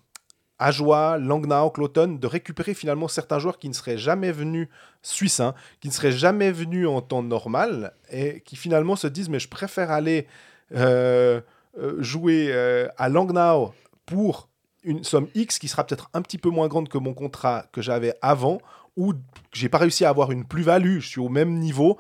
[0.60, 4.68] Ajoie, Langnau, Cloton de récupérer finalement certains joueurs qui ne seraient jamais venus
[5.02, 9.30] suisses, hein, qui ne seraient jamais venus en temps normal et qui finalement se disent
[9.30, 10.28] mais je préfère aller
[10.76, 11.42] euh,
[11.80, 13.74] euh, jouer euh, à Langnau
[14.06, 14.48] pour
[14.84, 17.82] une somme X qui sera peut-être un petit peu moins grande que mon contrat que
[17.82, 18.60] j'avais avant
[18.96, 19.14] ou
[19.52, 21.98] j'ai pas réussi à avoir une plus-value, je suis au même niveau,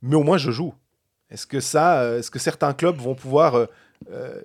[0.00, 0.72] mais au moins je joue.
[1.30, 3.66] Est-ce que ça, euh, est-ce que certains clubs vont pouvoir euh,
[4.10, 4.40] euh,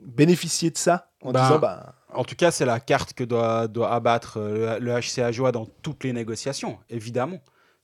[0.00, 3.68] bénéficier de ça en Ben, disant bah En tout cas, c'est la carte que doit,
[3.68, 7.40] doit abattre le, le HCA Joie dans toutes les négociations, évidemment.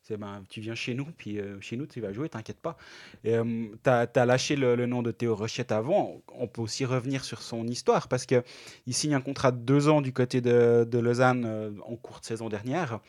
[0.06, 2.76] C'est ben, tu viens chez nous, puis euh, chez nous, tu vas jouer, t'inquiète pas.
[3.24, 6.22] tu as, lâché le, le nom de Théo Rochette avant.
[6.32, 8.44] On peut aussi revenir sur son histoire, parce qu'il
[8.90, 12.48] signe un contrat de deux ans du côté de, de Lausanne euh, en courte saison
[12.48, 13.00] dernière.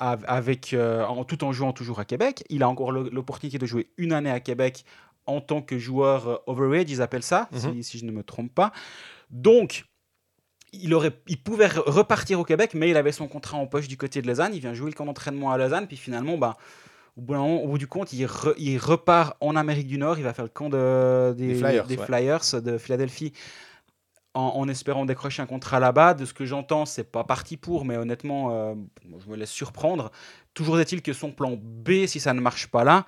[0.00, 2.44] Av- avec, euh, en, tout en jouant toujours à Québec.
[2.50, 4.84] Il a encore l'opportunité de jouer une année à Québec
[5.26, 7.74] en tant que joueur euh, overage, ils appellent ça, Mhm.
[7.74, 8.72] si, si je ne me trompe pas.
[9.30, 9.84] Donc,
[10.72, 13.88] il, aurait, il pouvait re- repartir au Québec, mais il avait son contrat en poche
[13.88, 14.52] du côté de Lausanne.
[14.54, 16.56] Il vient jouer le camp d'entraînement à Lausanne, puis finalement, bah,
[17.16, 19.98] au, bout d'un moment, au bout du compte, il, re- il repart en Amérique du
[19.98, 20.18] Nord.
[20.18, 22.04] Il va faire le camp de, des, Des Flyers, des ouais.
[22.06, 23.32] Flyers de Philadelphie
[24.34, 26.14] en, en espérant décrocher un contrat là-bas.
[26.14, 28.74] De ce que j'entends, c'est pas parti pour, mais honnêtement, euh,
[29.24, 30.10] je me laisse surprendre.
[30.54, 33.06] Toujours est-il que son plan B, si ça ne marche pas là,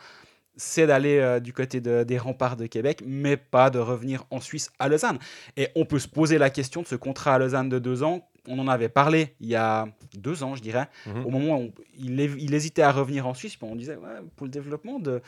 [0.57, 4.41] c'est d'aller euh, du côté de- des remparts de Québec, mais pas de revenir en
[4.41, 5.19] Suisse à Lausanne.
[5.57, 8.27] Et on peut se poser la question de ce contrat à Lausanne de deux ans.
[8.49, 11.25] On en avait parlé il y a deux ans, je dirais, Mhm.
[11.27, 13.57] au moment où on- il, hé- il hésitait à revenir en Suisse.
[13.63, 15.23] on disait, ouais, pour le développement de-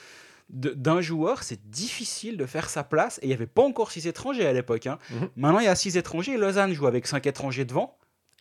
[0.52, 3.18] d'un joueur, c'est difficile de faire sa place.
[3.22, 4.86] Et il n'y avait pas encore six étrangers à l'époque.
[4.86, 4.98] hein.
[5.10, 5.28] Mhm.
[5.36, 6.36] Maintenant, il y a six étrangers.
[6.36, 7.96] Lausanne joue avec cinq étrangers devant.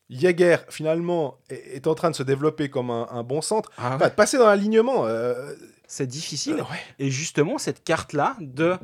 [0.09, 3.95] Jäger finalement est, est en train de se développer comme un, un bon centre, Ah
[3.95, 5.05] Enfin, passer dans l'alignement.
[5.07, 5.53] euh,
[5.87, 6.55] C'est difficile.
[6.59, 6.81] euh, ouais.
[6.99, 8.75] Et justement, cette carte-là, de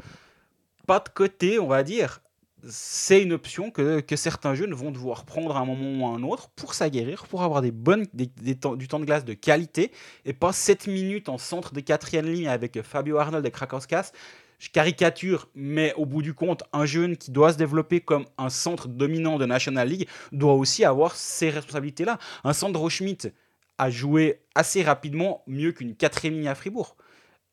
[0.86, 2.22] pas de côté, on va dire,
[2.68, 6.24] c'est une option que, certains jeunes vont devoir prendre à un moment ou à un
[6.24, 9.92] autre pour s'aguerrir, pour avoir des bonnes, du temps de glace de qualité,
[10.26, 14.12] et pas 7 minutes en centre de quatrième ligne avec Fabio Arnold et Krakowskas.
[14.60, 18.50] Je caricature, mais au bout du compte, un jeune qui doit se développer comme un
[18.50, 22.18] centre dominant de National League doit aussi avoir ces responsabilités-là.
[22.44, 23.32] Un Sandro Schmidt
[23.78, 26.98] a joué assez rapidement mieux qu'une quatrième ligne à Fribourg.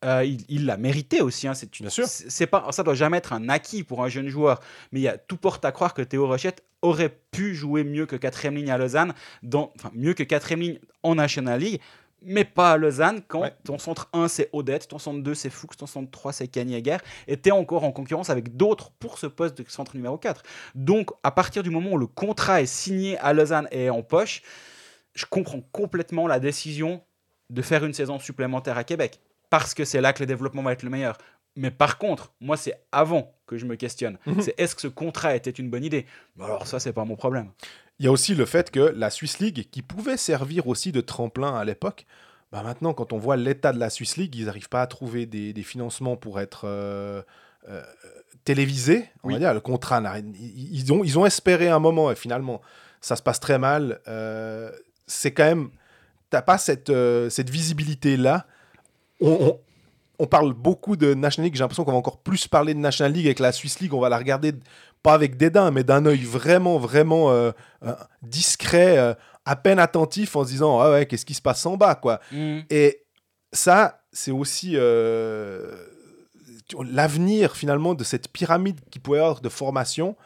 [0.04, 1.48] Euh, il il l'a mérité aussi.
[1.48, 2.06] Hein, c'est, sûr.
[2.06, 4.60] c'est- pas, ça doit jamais être un acquis pour un jeune joueur.
[4.92, 8.04] Mais il y a tout porte à croire que Théo Rochette aurait pu jouer mieux
[8.06, 11.80] que quatrième ligne à Lausanne, dans, enfin mieux que quatrième ligne en National League,
[12.26, 13.54] mais pas à Lausanne quand Ouais.
[13.64, 16.98] ton centre 1 c'est Odette, ton centre 2 c'est Fuchs, ton centre 3 c'est Kaniager,
[17.26, 20.42] et tu es encore en concurrence avec d'autres pour ce poste de centre numéro 4.
[20.74, 24.02] Donc à partir du moment où le contrat est signé à Lausanne et est en
[24.02, 24.42] poche,
[25.14, 27.02] je comprends complètement la décision
[27.50, 30.72] de faire une saison supplémentaire à Québec, parce que c'est là que le développement va
[30.72, 31.18] être le meilleur.
[31.56, 34.18] Mais par contre, moi, c'est avant que je me questionne.
[34.26, 34.40] Mhm.
[34.42, 36.06] C'est est-ce que ce contrat était une bonne idée?
[36.40, 37.50] Alors ça, c'est pas mon problème.
[38.00, 41.00] Il y a aussi le fait que la Swiss League, qui pouvait servir aussi de
[41.00, 42.06] tremplin à l'époque,
[42.50, 45.26] bah maintenant, quand on voit l'état de la Swiss League, ils n'arrivent pas à trouver
[45.26, 47.22] des, des financements pour être euh,
[47.68, 47.82] euh,
[48.44, 49.08] télévisés.
[49.22, 49.34] On Oui.
[49.34, 50.02] va dire, le contrat,
[50.40, 52.60] ils, ont, ils ont espéré un moment et finalement,
[53.00, 54.00] ça se passe très mal.
[54.08, 54.72] Euh,
[55.06, 55.70] c'est quand même,
[56.30, 58.46] t'as pas cette, euh, cette visibilité-là.
[59.20, 61.54] On, parle beaucoup de National League.
[61.54, 63.92] J'ai l'impression qu'on va encore plus parler de National League avec la Swiss League.
[63.94, 64.52] On va la regarder
[65.02, 67.52] pas avec dédain, mais d'un œil vraiment, vraiment euh,
[67.84, 69.12] euh, discret, euh,
[69.44, 72.20] à peine attentif, en se disant ah ouais, qu'est-ce qui se passe en bas, quoi.
[72.70, 73.04] Et
[73.52, 74.76] ça, c'est aussi
[76.80, 80.16] l'avenir finalement de cette pyramide qui pouvait avoir de formation.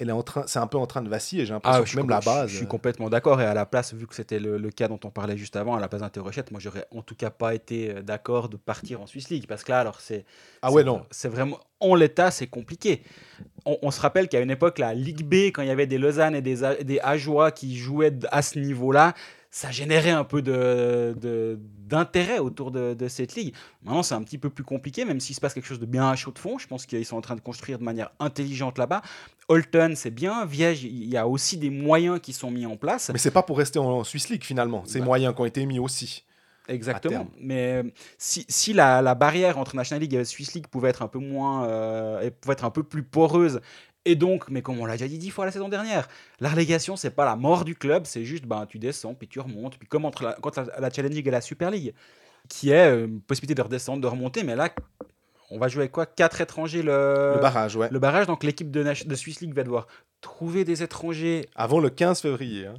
[0.00, 1.46] Elle est en train, c'est un peu en train de vaciller.
[1.46, 2.50] J'ai l'impression Ah, que je, même suis, la base.
[2.50, 3.40] je suis complètement d'accord.
[3.40, 5.76] Et à la place, vu que c'était le, le cas dont on parlait juste avant,
[5.76, 8.56] à la place d'un Théorochette, moi, j'aurais en tout cas pas été euh, d'accord de
[8.56, 9.46] partir en Swiss League.
[9.48, 10.24] Parce que là, alors, c'est.
[10.62, 11.04] ah ouais non.
[11.10, 11.60] C'est vraiment.
[11.80, 13.02] En l'état, c'est compliqué.
[13.66, 15.98] On, on se rappelle qu'à une époque, la Ligue B, quand il y avait des
[15.98, 19.14] Lausanne et des, des Ajoie qui jouaient à ce niveau-là,
[19.56, 23.54] ça générait un peu de- de- d'intérêt autour de, de cette ligue.
[23.84, 26.08] Maintenant, c'est un petit peu plus compliqué, même s'il se passe quelque chose de bien
[26.10, 26.58] à chaud de fond.
[26.58, 29.00] Je pense qu'ils sont en train de construire de manière intelligente là-bas.
[29.48, 30.44] Holton, c'est bien.
[30.44, 33.10] Viège, il y a aussi des moyens qui sont mis en place.
[33.12, 34.82] Mais c'est pas pour rester en, Swiss League finalement.
[34.86, 35.04] Ces Bah.
[35.04, 36.24] moyens qui ont été mis aussi.
[36.66, 37.28] Exactement.
[37.40, 41.02] Mais euh, si, si la, la barrière entre National League et Swiss League pouvait être
[41.02, 43.60] un peu moins, euh, pouvait être un peu plus poreuse,
[44.04, 46.08] et donc, mais comme on l'a déjà dit dix fois la saison dernière,
[46.40, 49.40] la relégation c'est pas la mort du club, c'est juste ben tu descends puis tu
[49.40, 51.94] remontes, puis comme entre la, contre la, la Challenge League et la Super League,
[52.48, 54.68] qui est euh, une possibilité de redescendre, de remonter, mais là
[55.50, 56.06] on va jouer avec quoi?
[56.06, 57.88] Quatre étrangers le, le barrage, ouais.
[57.90, 59.86] le barrage, donc l'équipe de, de Swiss League va devoir
[60.20, 62.66] trouver des étrangers Avant le 15 février.
[62.66, 62.74] hein.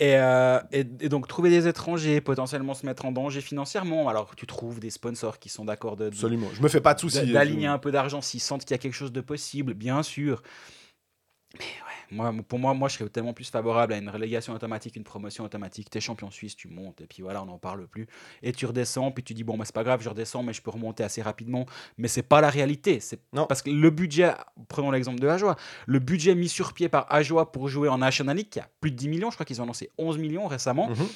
[0.00, 4.30] Et, euh, et- et donc trouver des étrangers, potentiellement se mettre en danger financièrement, alors
[4.30, 6.48] que tu trouves des sponsors qui sont d'accord de, de- Absolument.
[6.54, 7.30] Je me fais pas de soucis.
[7.30, 10.42] d'aligner un peu d'argent s'ils sentent qu'il y a quelque chose de possible, bien sûr.
[11.58, 14.96] Mais ouais, moi, pour moi, moi, je serais tellement plus favorable à une relégation automatique,
[14.96, 15.90] une promotion automatique.
[15.90, 18.06] T'es champion suisse, tu montes, et puis voilà, on n'en parle plus.
[18.42, 20.62] Et tu redescends, puis tu dis, bon, bah, c'est pas grave, je redescends, mais je
[20.62, 21.66] peux remonter assez rapidement.
[21.98, 23.00] Mais c'est pas la réalité.
[23.00, 23.46] C'est Non.
[23.46, 24.32] Parce que le budget,
[24.68, 25.56] prenons l'exemple de Ajoie,
[25.86, 28.90] le budget mis sur pied par Ajoie pour jouer en National League, qui a plus
[28.90, 30.88] de 10 millions, je crois qu'ils ont lancé 11 millions récemment.
[30.88, 31.06] Mhm.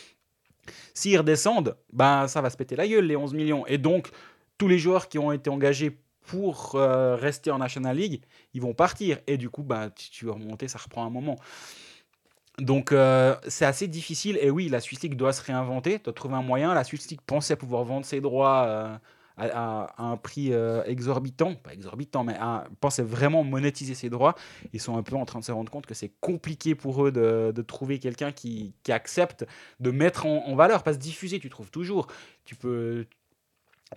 [0.94, 3.66] S'ils redescendent, ben, ça va se péter la gueule, les 11 millions.
[3.66, 4.10] Et donc,
[4.56, 8.22] tous les joueurs qui ont été engagés pour euh, rester en National League,
[8.54, 9.18] ils vont partir.
[9.26, 11.36] Et du coup, ben, tu, tu veux remonter, ça reprend un moment.
[12.58, 14.38] Donc, euh, c'est assez difficile.
[14.40, 16.72] Et oui, la Swiss League doit se réinventer, doit trouver un moyen.
[16.72, 18.96] La Swiss League pensait pouvoir vendre ses droits euh,
[19.36, 20.52] à, un prix
[20.86, 21.56] exorbitant.
[21.56, 22.38] Pas exorbitant, mais
[22.80, 24.34] pensait vraiment monétiser ses droits.
[24.72, 27.12] Ils sont un peu en train de se rendre compte que c'est compliqué pour eux
[27.12, 29.44] de, trouver quelqu'un qui, accepte
[29.80, 30.84] de mettre en, en valeur.
[30.84, 32.06] Parce que diffuser, tu trouves toujours.
[32.44, 33.04] Tu peux,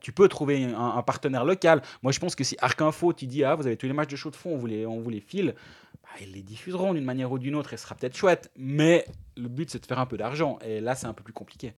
[0.01, 1.81] tu peux trouver un, partenaire local.
[2.03, 4.11] Moi, je pense que si Arc Info, tu dis, ah, vous avez tous les matchs
[4.11, 5.55] de chaud de fond, on vous les, file,
[6.03, 8.51] bah, ils les diffuseront d'une manière ou d'une autre et ce sera peut-être chouette.
[8.57, 10.59] Mais le but, c'est de faire un peu d'argent.
[10.65, 11.73] Et là, c'est un peu plus compliqué.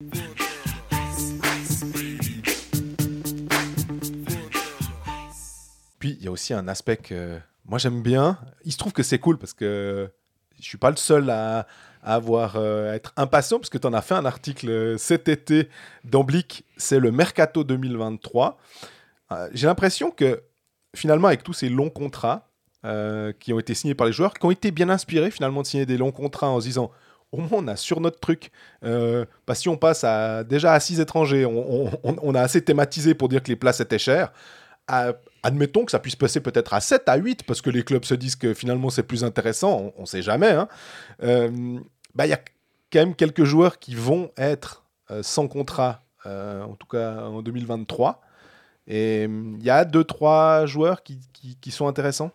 [5.99, 8.39] Puis il y a aussi un aspect que moi j'aime bien.
[8.63, 10.09] Il se trouve que c'est cool parce que
[10.57, 11.67] je suis pas le seul à
[12.03, 15.69] avoir euh, être impatient parce que tu en as fait un article euh, cet été
[16.03, 18.57] d'Amblic, c'est le Mercato 2023.
[19.31, 20.41] Euh, J'ai l'impression que
[20.95, 22.47] finalement avec tous ces longs contrats
[22.85, 25.67] euh, qui ont été signés par les joueurs, qui ont été bien inspirés finalement de
[25.67, 26.91] signer des longs contrats en se disant
[27.31, 28.51] au moins on a sur notre truc.
[28.83, 30.03] Euh, que si on passe
[30.47, 34.31] déjà à 6 étrangers, on a assez thématisé pour dire que les places étaient chères.
[35.43, 38.13] Admettons que ça puisse passer peut-être à 7, à 8, parce que les clubs se
[38.13, 40.49] disent que finalement c'est plus intéressant, on ne sait jamais.
[40.51, 40.67] hein.
[41.23, 41.79] Euh,
[42.15, 42.39] bah, Il y a
[42.91, 47.41] quand même quelques joueurs qui vont être euh, sans contrat, euh, en tout cas en
[47.41, 48.21] 2023.
[48.87, 52.31] Et hum, il y a 2-3 joueurs qui sont intéressants.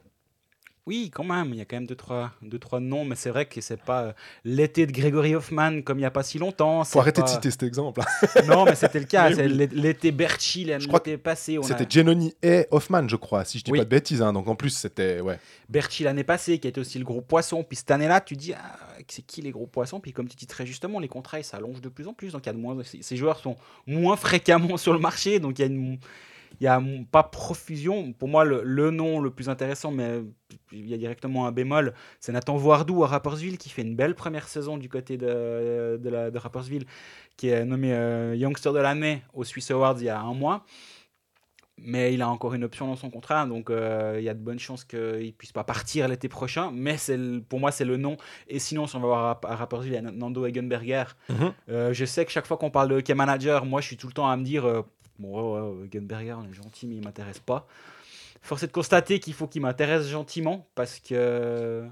[0.86, 3.30] Oui, quand même, il y a quand même deux, trois, deux, trois noms, mais c'est
[3.30, 4.12] vrai que c'est pas euh,
[4.44, 6.84] l'été de Gregory Hoffman comme il n'y a pas si longtemps.
[6.84, 8.02] faut arrêter pas- de citer cet exemple.
[8.46, 9.30] Non, mais c'était le cas.
[9.30, 9.48] Oui.
[9.48, 11.56] l'é- l'été Berchi, l'été passé.
[11.58, 13.78] on a- C'était Genoni et Hoffman, je crois, si je dis Oui.
[13.78, 14.20] pas de bêtises.
[14.20, 14.34] hein.
[14.34, 15.20] Donc en plus, c'était.
[15.20, 15.38] Ouais.
[15.70, 17.64] Berchi l'année passée, qui était aussi le gros poisson.
[17.64, 18.76] Puis cette année-là, tu dis, ah,
[19.08, 20.00] c'est qui les gros poissons?
[20.00, 22.32] Puis comme tu dis très justement, les contrats ils s'allongent de plus en plus.
[22.32, 23.56] Donc il y a de moins, ces joueurs sont
[23.86, 25.38] moins fréquemment sur le marché.
[25.38, 25.98] Donc il y a une.
[26.64, 28.14] Il y a pas profusion.
[28.14, 30.22] Pour moi, le, le nom le plus intéressant, mais
[30.72, 34.14] il y a directement un bémol, c'est Nathan Voardou à Rapperswil qui fait une belle
[34.14, 36.86] première saison du côté de, de, la, de Rapperswil,
[37.36, 40.64] qui est nommé euh, Youngster de l'année au Swiss Awards il y a un mois.
[41.76, 44.38] mais il a encore une option dans son contrat, donc euh, il y a de
[44.38, 46.70] bonnes chances qu'il ne puisse pas partir l'été prochain.
[46.72, 48.16] Mais c'est le- pour moi, c'est le nom.
[48.48, 51.04] Et sinon, si on va voir à, à Rapperswil, il y a Nando Egenberger.
[51.28, 51.52] Mhm.
[51.68, 54.06] Euh, je sais que chaque fois qu'on parle de hockey manager, moi, je suis tout
[54.06, 54.82] le temps à me dire euh,
[55.18, 57.66] bon, ouais, ouais, Egenberger, on est gentil, mais il m'intéresse pas.
[58.42, 61.84] Force est de constater qu'il faut qu'il m'intéresse gentiment parce que.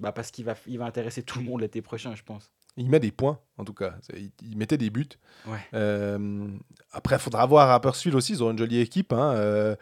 [0.00, 2.52] Bah parce qu'il va, il va intéresser tout le monde l'été prochain, je pense.
[2.76, 3.96] Il met des points, en tout cas.
[4.14, 5.08] Il, il mettait des buts.
[5.44, 5.58] Ouais.
[5.74, 6.46] Euh,
[6.92, 8.34] après, il faudra voir à Pursuit aussi.
[8.34, 9.12] Ils ont une jolie équipe.
[9.12, 9.32] hein.
[9.34, 9.74] Euh,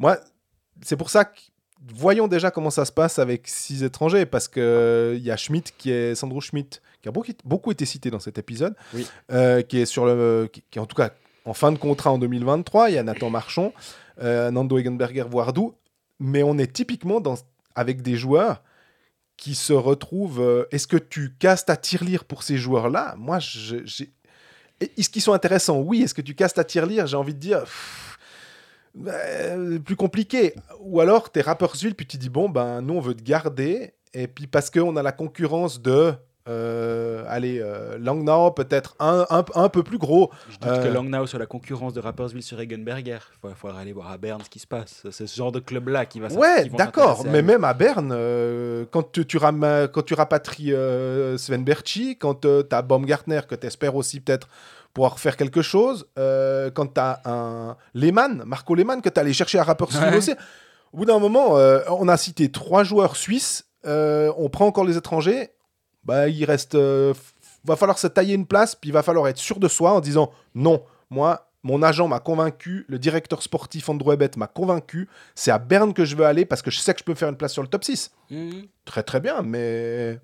[0.00, 0.18] moi,
[0.80, 1.38] c'est pour ça que
[1.94, 4.26] voyons déjà comment ça se passe avec six étrangers.
[4.26, 8.10] Parce qu'il y a Schmidt, qui est Sandro Schmidt, qui a beaucoup, beaucoup été cité
[8.10, 8.74] dans cet épisode.
[8.94, 9.06] Oui.
[9.30, 10.48] euh, qui est sur le.
[10.52, 11.10] Qui, qui est en tout cas
[11.44, 12.90] en fin de contrat en 2023.
[12.90, 13.72] Il y a Nathan Marchand,
[14.20, 15.74] euh, Nando Egenberger, Voardou.
[16.20, 17.34] Mais on est typiquement dans,
[17.74, 18.62] avec des joueurs
[19.36, 20.40] qui se retrouvent.
[20.40, 23.14] euh, Est-ce que tu casses ta tirelire pour ces joueurs-là?
[23.18, 23.82] Moi, j'ai.
[24.80, 25.80] Est-ce qu'ils sont intéressants?
[25.80, 26.02] Oui.
[26.02, 27.06] Est-ce que tu casses ta tirelire?
[27.06, 27.64] J'ai envie de dire.
[29.06, 30.54] euh, plus compliqué.
[30.80, 33.94] Ou alors, t'es Rapperswil, puis tu dis bon, ben, nous, on veut te garder.
[34.14, 36.14] Et puis, parce qu'on a la concurrence de.
[36.48, 40.30] Euh, allez, euh, Langnau, peut-être un, un, un peu plus gros.
[40.48, 43.18] Je doute Euh, que Langnau soit la concurrence de Rapperswil sur Egenberger.
[43.44, 45.02] Il faudra aller voir à Berne ce qui se passe.
[45.10, 49.12] C'est ce genre de club-là qui va Ouais, d'accord, mais même à Berne, euh, quand,
[49.12, 53.66] tu, tu ram- quand tu rapatries euh, Sven Berchi, quand tu as Baumgartner, que tu
[53.66, 54.48] espères aussi peut-être
[54.94, 59.32] pouvoir faire quelque chose, euh, quand tu as un Lehmann, Marco Lehmann, que tu allé
[59.32, 60.16] chercher à Rapperswil Ouais.
[60.16, 60.34] aussi,
[60.92, 64.84] au bout d'un moment, euh, on a cité trois joueurs suisses, euh, on prend encore
[64.84, 65.50] les étrangers,
[66.04, 66.74] bah, il reste.
[66.74, 67.14] euh,
[67.64, 70.00] va falloir se tailler une place, puis il va falloir être sûr de soi en
[70.00, 71.48] disant non, moi.
[71.64, 76.04] Mon agent m'a convaincu, le directeur sportif Andrew Ebet m'a convaincu, c'est à Berne que
[76.04, 77.68] je veux aller parce que je sais que je peux faire une place sur le
[77.68, 78.10] top 6.
[78.30, 78.66] Mhm.
[78.84, 80.18] Très très bien, mais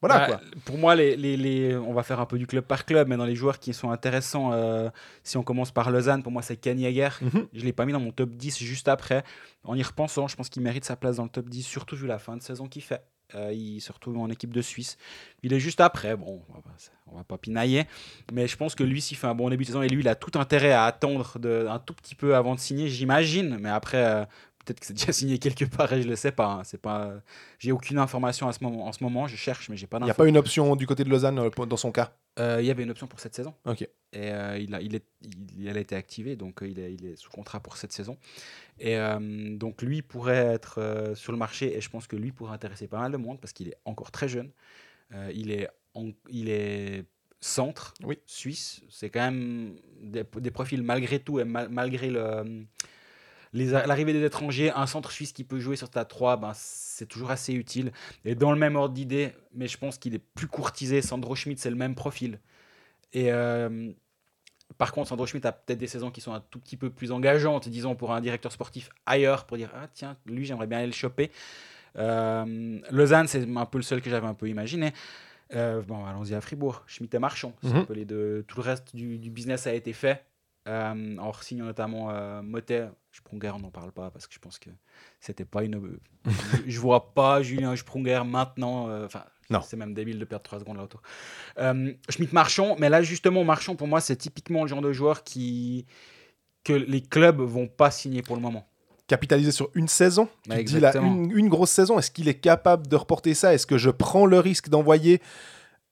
[0.00, 0.40] voilà Bah, quoi.
[0.64, 3.16] Pour moi, les, les- les- on va faire un peu du club par club, mais
[3.16, 4.90] dans les joueurs qui sont intéressants, euh,
[5.22, 7.10] si on commence par Lausanne, pour moi, c'est Ken Yeager.
[7.22, 7.46] Mhm.
[7.52, 9.22] Je ne l'ai pas mis dans mon top 10 juste après.
[9.62, 12.08] En y repensant, je pense qu'il mérite sa place dans le top 10, surtout vu
[12.08, 13.04] la fin de saison qu'il fait.
[13.34, 14.98] Euh, il se retrouve en équipe de Suisse.
[15.42, 16.16] Il est juste après.
[16.16, 16.42] Bon,
[17.06, 17.84] on va pas- pinailler.
[18.32, 20.08] Mais je pense que lui, s'il fait un bon début de saison, et lui, il
[20.08, 23.58] a tout intérêt à attendre un tout petit peu avant de signer, j'imagine.
[23.60, 24.24] Mais après, euh,
[24.64, 26.46] peut-être que c'est déjà signé quelque part et je ne le sais pas.
[26.46, 26.64] hein.
[26.64, 27.14] C'est pas
[27.58, 29.26] j'ai aucune information à ce moment, en ce moment.
[29.26, 31.38] Je cherche, mais j'ai pas Il n'y a pas une option du côté de Lausanne
[31.38, 32.14] euh, dans son cas?
[32.38, 33.54] Euh, il y avait une option pour cette saison.
[33.66, 33.82] Ok.
[33.82, 35.04] Et euh, il, a, il, est,
[35.56, 37.92] il, elle a été activée, donc euh, il, est, il est sous contrat pour cette
[37.92, 38.16] saison.
[38.78, 38.96] Et
[39.58, 42.98] donc lui pourrait être sur le marché, et je pense que lui pourrait intéresser pas
[42.98, 44.50] mal de monde parce qu'il est encore très jeune.
[45.34, 47.04] Il, est en- il est
[47.40, 48.18] centre Oui.
[48.26, 48.80] suisse.
[48.88, 52.64] C'est quand même des, des profils malgré tout, et mal- malgré le,
[53.52, 57.30] l'arrivée des étrangers, un centre suisse qui peut jouer sur ta 3, ben, c'est toujours
[57.30, 57.92] assez utile.
[58.24, 61.02] Et dans le même ordre d'idée, mais je pense qu'il est plus courtisé.
[61.02, 62.38] Sandro Schmidt, c'est le même profil.
[63.12, 63.90] Et euh,
[64.78, 67.10] par contre, Sandro Schmidt a peut-être des saisons qui sont un tout petit peu plus
[67.10, 70.86] engageantes, disons, pour un directeur sportif ailleurs, pour dire Ah, tiens, lui, j'aimerais bien aller
[70.86, 71.30] le choper.
[71.96, 74.92] Euh, Lausanne, c'est un peu le seul que j'avais un peu imaginé.
[75.54, 76.84] Euh, bon, allons-y à Fribourg.
[76.86, 77.52] Schmidt et Marchand.
[77.62, 77.76] C'est Mhm.
[77.78, 78.44] un peu les deux.
[78.46, 80.24] Tout le reste du, du business a été fait.
[80.68, 82.88] Euh, en signant notamment euh, Motet.
[83.12, 84.70] Sprunger, on n'en parle pas parce que je pense que
[85.18, 85.98] c'était pas une.
[86.66, 88.88] je, vois pas Julien Sprunger maintenant.
[88.88, 89.24] euh, Enfin,
[89.64, 91.02] c'est même débile de perdre 3 secondes là autour.
[91.58, 95.24] Euh, Schmidt Marchand, mais là justement, Marchand pour moi, c'est typiquement le genre de joueur
[95.24, 95.86] qui
[96.62, 98.66] que les clubs vont pas signer pour le moment.
[99.08, 100.28] Capitaliser sur une saison?
[100.44, 101.98] Tu Ouais, te dis là, une, une grosse saison.
[101.98, 103.54] Est-ce qu'il est capable de reporter ça?
[103.54, 105.20] Est-ce que je prends le risque d'envoyer?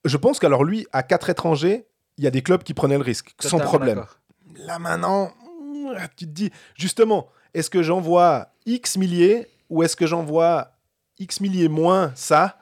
[0.05, 1.87] Je pense qu'alors lui, à quatre étrangers,
[2.19, 4.05] il y a des clubs qui prenaient le risque, sans problème.
[4.59, 5.33] Là maintenant,
[6.17, 10.73] tu te dis, justement, est-ce que j'envoie X milliers ou est-ce que j'envoie
[11.19, 12.59] X milliers moins ça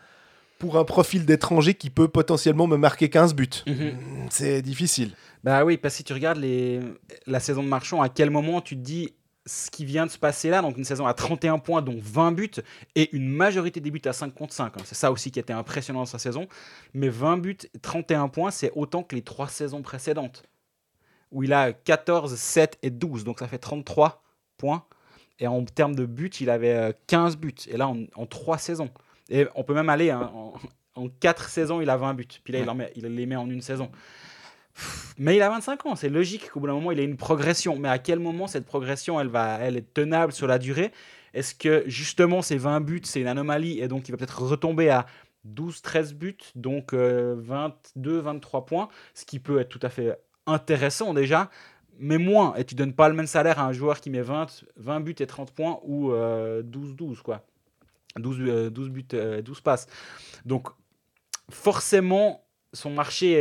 [0.58, 3.48] pour un profil d'étranger qui peut potentiellement me marquer 15 buts?
[3.66, 4.28] Mhm.
[4.30, 5.12] C'est difficile.
[5.44, 6.80] Bah oui, parce que si tu regardes les...
[7.26, 9.12] la saison de Marchand, à quel moment tu te dis
[9.48, 12.32] ce qui vient de se passer là, donc une saison à 31 points, dont 20
[12.32, 12.50] buts,
[12.96, 14.72] et une majorité des buts à 5 contre 5.
[14.76, 14.82] hein.
[14.84, 16.48] C'est ça aussi qui était impressionnant dans sa saison.
[16.94, 20.42] Mais 20 buts, 31 points, c'est autant que les trois saisons précédentes,
[21.32, 24.22] où il a 14, 7 et 12, donc ça fait 33
[24.56, 24.84] points.
[25.38, 28.58] Et en termes de buts, il avait euh, 15 buts, et là en, en 3
[28.58, 28.90] saisons.
[29.28, 30.54] Et on peut même aller hein, en,
[30.94, 33.36] en 4 saisons, il a 20 buts, puis là il, en met- il les met
[33.36, 33.90] en une saison.
[35.18, 37.76] Mais il a 25 ans, c'est logique qu'au bout d'un moment, il ait une progression.
[37.78, 40.92] Mais à quel moment cette progression, elle, va, elle est tenable sur la durée?
[41.32, 44.90] Est-ce que justement ces 20 buts, c'est une anomalie et donc il va peut-être retomber
[44.90, 45.06] à
[45.46, 51.50] 12-13 buts, donc 22-23 points, ce qui peut être tout à fait intéressant déjà,
[51.98, 52.54] mais moins.
[52.56, 55.14] Et tu donnes pas le même salaire à un joueur qui met 20, 20 buts
[55.18, 57.44] et 30 points ou euh, 12-12, quoi.
[58.18, 59.86] 12, euh, 12 buts, euh, 12 passes.
[60.44, 60.68] Donc
[61.50, 63.32] forcément, son marché,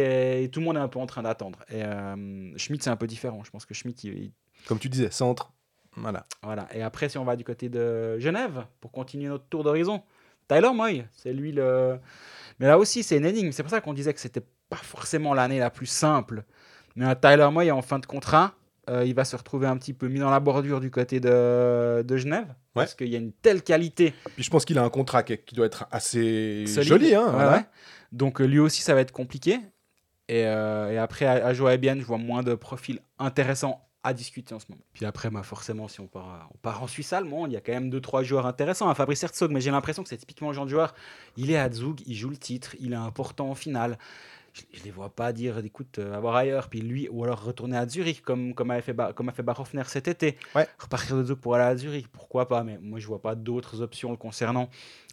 [0.43, 1.59] est, tout le monde est un peu en train d'attendre.
[1.69, 3.43] Et euh, Schmidt, c'est un peu différent.
[3.43, 4.31] Je pense que Schmidt, il, il-
[4.67, 5.51] Comme tu disais, centre.
[5.97, 6.25] Voilà.
[6.43, 6.67] Voilà.
[6.73, 10.03] Et après, si on va du côté de Genève, pour continuer notre tour d'horizon,
[10.47, 11.99] Tyler Moy, c'est lui le.
[12.59, 13.51] Mais là aussi, c'est une énigme.
[13.51, 16.43] C'est pour ça qu'on disait que c'était pas forcément l'année la plus simple.
[16.95, 18.53] Mais un Tyler Moy en fin de contrat,
[18.89, 22.03] euh, il va se retrouver un petit peu mis dans la bordure du côté de,
[22.03, 22.47] de Genève.
[22.73, 24.13] Parce qu'il y a une telle qualité.
[24.35, 26.87] Puis je pense qu'il a un contrat qui, qui doit être assez Solide.
[26.89, 27.15] joli.
[27.15, 27.51] Hein, Ouais, voilà.
[27.57, 27.65] ouais.
[28.11, 29.59] Donc euh, lui aussi, ça va être compliqué.
[30.27, 34.53] Et, euh, et après, à, à bien, je vois moins de profils intéressants à discuter
[34.53, 34.81] en ce moment.
[34.93, 37.61] Puis après, bah, forcément, si on part, on part en Suisse allemande, il y a
[37.61, 38.87] quand même deux trois joueurs intéressants.
[38.87, 40.93] Hein, Fabrice Herzog, mais j'ai l'impression que c'est typiquement le genre de joueur.
[41.37, 43.97] Il est à Zug, il joue le titre, il est important en finale.
[44.73, 47.75] Je ne les vois pas dire, écoute, euh, avoir ailleurs, puis lui, ou alors retourner
[47.75, 50.37] à Zurich, comme, comme, avait fait, Ba- comme a fait Barhoffner cet été.
[50.55, 50.65] Ouais.
[50.79, 53.81] Repartir de Zug pour aller à Zurich, pourquoi pas, mais moi, je vois pas d'autres
[53.81, 54.69] options le concernant.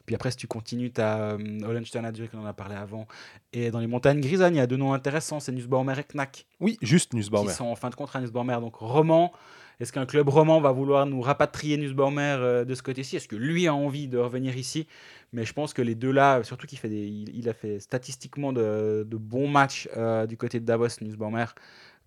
[0.06, 3.06] Puis après, si tu continues, tu as Hollenstein à Zurich, on en a parlé avant.
[3.52, 6.46] Et dans les montagnes grisanes, il y a deux noms intéressants, c'est Nussbaumer et Knack,
[6.60, 7.52] Oui, juste Nussbaumer.
[7.52, 8.58] sont en fin de contrat Nussbaumer.
[8.60, 9.32] Donc roman,
[9.80, 13.16] est-ce qu'un club roman va vouloir nous rapatrier Nussbaumer euh, de ce côté-ci?
[13.16, 14.86] Est-ce que lui a envie de revenir ici?
[15.32, 19.06] Mais je pense que les deux là, surtout qu'il fait il, a fait statistiquement de,
[19.10, 21.46] bons matchs euh, du côté de Davos, Nussbaumer.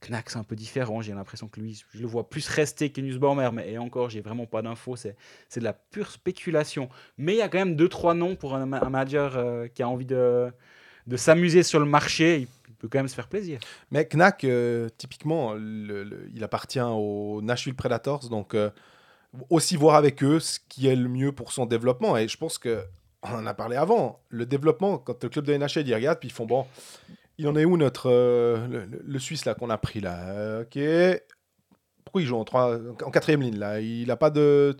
[0.01, 1.01] Knack, c'est un peu différent.
[1.01, 3.49] J'ai l'impression que lui, je le vois plus rester que Nussbaumer.
[3.53, 4.95] Mais et encore, j'ai vraiment pas d'infos.
[4.95, 5.15] C'est,
[5.49, 6.89] c'est de la pure spéculation.
[7.17, 9.89] Mais il y a quand même deux, trois noms pour un manager euh, qui a
[9.89, 10.51] envie de,
[11.07, 12.47] de s'amuser sur le marché.
[12.67, 13.59] Il peut quand même se faire plaisir.
[13.91, 18.69] Mais Knack, euh, typiquement, il appartient au Nashville Predators, donc euh,
[19.49, 22.17] aussi voir avec eux ce qui est le mieux pour son développement.
[22.17, 22.83] Et je pense que
[23.23, 24.19] on en a parlé avant.
[24.29, 26.65] Le développement, quand le club de NHL y regarde, puis ils font bon,
[27.37, 30.61] il en est où notre euh, le, Suisse là qu'on a pris là?
[30.61, 30.79] Ok,
[32.03, 33.81] pourquoi il joue en trois, en quatrième ligne là?
[33.81, 34.77] Il n'a pas de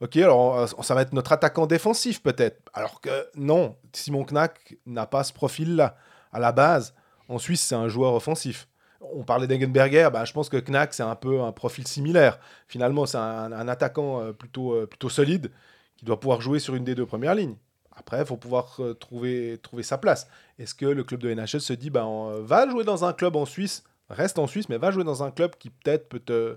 [0.00, 2.70] Ok, alors euh, ça va être notre attaquant défensif peut-être.
[2.72, 5.96] Alors que non, Simon Knack n'a pas ce profil-là.
[6.32, 6.94] À la base,
[7.28, 8.68] en Suisse, c'est un joueur offensif.
[9.00, 12.38] On parlait d'Engenberger, bah, je pense que Knack, c'est un peu un profil similaire.
[12.68, 15.50] Finalement, c'est un, attaquant euh, plutôt, euh, plutôt solide
[15.96, 17.56] qui doit pouvoir jouer sur une des deux premières lignes.
[17.96, 20.28] Après, il faut pouvoir trouver, trouver sa place.
[20.60, 22.06] Est-ce que le club de NHL se dit, bah,
[22.42, 25.32] va jouer dans un club en Suisse, reste en Suisse, mais va jouer dans un
[25.32, 26.56] club qui peut-être peut te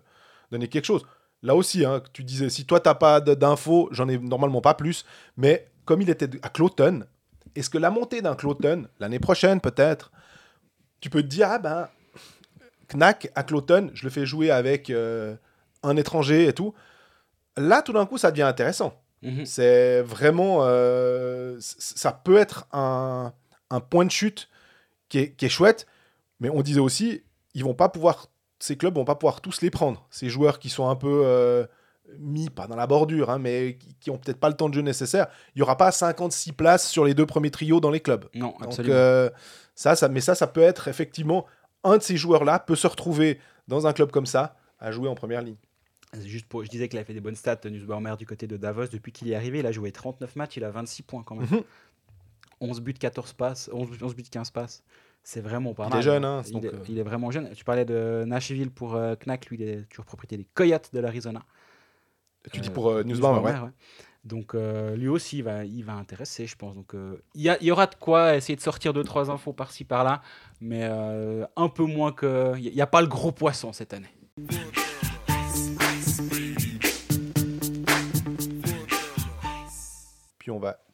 [0.52, 1.04] donner quelque chose?
[1.44, 4.76] Là aussi, hein, tu disais, si toi, tu n'as pas d'infos, j'en ai normalement pas
[4.76, 5.06] plus,
[5.38, 7.04] mais comme il était à Cloton,
[7.56, 10.12] est-ce que la montée d'un Cloton, l'année prochaine peut-être,
[11.00, 11.90] tu peux te dire, ah ben,
[12.94, 15.36] Knack à Cloton, je le fais jouer avec euh,
[15.84, 16.74] un étranger et tout.
[17.58, 18.94] Là, tout d'un coup, ça devient intéressant.
[19.24, 19.46] Mhm.
[19.46, 20.60] C'est vraiment.
[20.62, 23.34] euh, ça peut être un,
[23.70, 24.50] un point de chute
[25.10, 25.86] qui est, qui est chouette,
[26.40, 27.24] mais on disait aussi,
[27.54, 28.28] ils vont pas pouvoir.
[28.62, 30.06] Ces clubs vont pas pouvoir tous les prendre.
[30.10, 31.66] Ces joueurs qui sont un peu euh,
[32.20, 34.74] mis, pas dans la bordure, hein, mais qui, qui ont peut-être pas le temps de
[34.76, 35.28] jeu nécessaire.
[35.56, 38.26] Il y aura pas 56 places sur les deux premiers trios dans les clubs.
[38.36, 38.96] Non, Donc, absolument.
[38.96, 39.30] euh,
[39.76, 41.46] ça, ça, mais ça, ça peut être effectivement
[41.84, 45.16] un de ces joueurs-là peut se retrouver dans un club comme ça à jouer en
[45.16, 45.56] première ligne.
[46.26, 48.88] Juste pour, je disais qu'il a fait des bonnes stats, Nussbaumer, du côté de Davos.
[48.88, 51.48] Depuis qu'il est arrivé, il a joué 39 matchs, il a 26 points quand même.
[51.50, 51.64] Mhm.
[52.60, 54.84] 11 buts, 14 passes, 11, 11 buts, 15 passes.
[55.24, 56.00] C'est vraiment pas Il mal.
[56.00, 56.78] est jeune, hein, il, donc, est, euh.
[56.90, 57.52] il est vraiment jeune.
[57.54, 61.00] Tu parlais de Nashville pour euh, Knack, lui, il est toujours propriété des Coyotes de
[61.00, 61.42] l'Arizona.
[62.52, 63.52] Tu dis Euh, pour euh, ouais.
[63.52, 63.70] ouais.
[64.24, 66.76] Donc euh, lui aussi, il va, il va intéresser, je pense.
[66.76, 69.30] Donc euh, il y, a- il y aura de quoi essayer de sortir deux trois
[69.32, 70.22] infos par-ci par-là,
[70.60, 72.54] mais euh, un peu moins que.
[72.58, 74.10] Il n'y a pas le gros poisson cette année.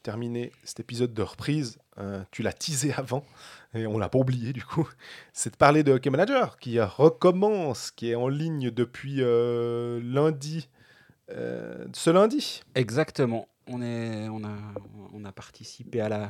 [0.08, 1.80] Terminer cet épisode de reprise.
[1.98, 3.26] Euh, tu l'as teasé avant,
[3.74, 4.88] et on l'a pas oublié du coup.
[5.34, 10.70] C'est de parler de Hockey Manager qui recommence, qui est en ligne depuis euh, lundi,
[11.30, 12.62] euh, ce lundi.
[12.74, 13.50] Exactement.
[13.68, 14.56] On, est, on, a,
[15.14, 16.30] on a participé à, la,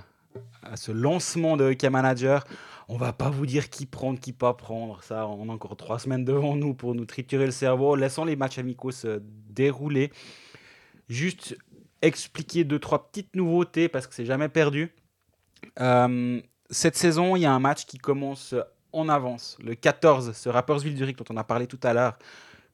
[0.64, 2.46] à ce lancement de Hockey Manager.
[2.88, 5.04] On va pas vous dire qui prendre, qui pas prendre.
[5.04, 7.96] Ça, on a encore trois semaines devant nous pour nous triturer le cerveau.
[7.96, 9.22] Laissons les matchs amicaux se
[9.52, 10.12] dérouler.
[11.10, 11.56] Juste
[12.02, 14.94] expliquer deux, trois petites nouveautés parce que c'est jamais perdu.
[15.80, 18.56] Euh, cette saison, il y a un match qui commence
[18.92, 19.58] en avance.
[19.64, 22.18] Le 14, ce Rappersville-Zurich dont on a parlé tout à l'heure.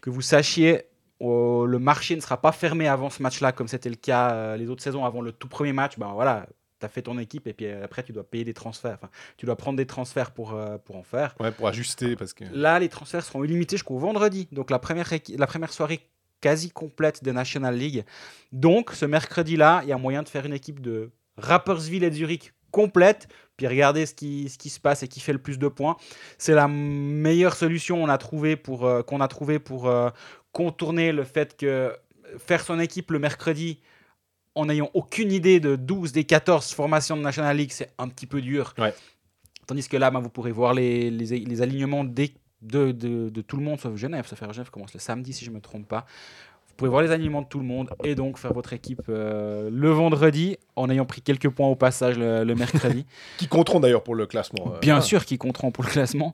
[0.01, 0.85] Que vous sachiez,
[1.25, 4.57] Oh, le marché ne sera pas fermé avant ce match-là, comme c'était le cas euh,
[4.57, 5.97] les autres saisons avant le tout premier match.
[5.97, 6.47] Ben voilà,
[6.81, 8.95] tu as fait ton équipe et puis euh, après tu dois payer des transferts.
[8.95, 11.33] Enfin, tu dois prendre des transferts pour, euh, pour en faire.
[11.39, 12.43] Ouais, pour ajuster parce que.
[12.51, 14.49] Là, les transferts seront illimités jusqu'au vendredi.
[14.51, 16.01] Donc la première, la première soirée
[16.43, 18.03] quasi complète de National League.
[18.51, 22.15] Donc ce mercredi-là, il y a moyen de faire une équipe de Rappersville et de
[22.15, 25.57] Zurich complète, puis regarder ce qui, ce qui se passe et qui fait le plus
[25.57, 25.95] de points.
[26.37, 30.09] C'est la meilleure solution qu'on a trouvé pour, euh, qu'on a trouvé pour euh,
[30.51, 31.95] contourner le fait que
[32.39, 33.79] faire son équipe le mercredi
[34.55, 38.27] en n'ayant aucune idée de 12 des 14 formations de National League, c'est un petit
[38.27, 38.73] peu dur.
[38.77, 38.93] Ouais.
[39.65, 42.33] Tandis que là, ben, vous pourrez voir les, les, les alignements des-
[42.63, 44.25] de, de, de tout le monde sauf Genève.
[44.27, 46.05] Sauf que Genève commence le samedi, si je ne me trompe pas.
[46.67, 49.69] Vous pouvez voir les alignements de tout le monde et donc faire votre équipe euh,
[49.71, 53.05] le vendredi en ayant pris quelques points au passage le, le mercredi.
[53.37, 54.65] Qui compteront d'ailleurs pour le classement.
[54.73, 55.01] euh, Bien voilà.
[55.05, 56.33] sûr qu'ils compteront pour le classement.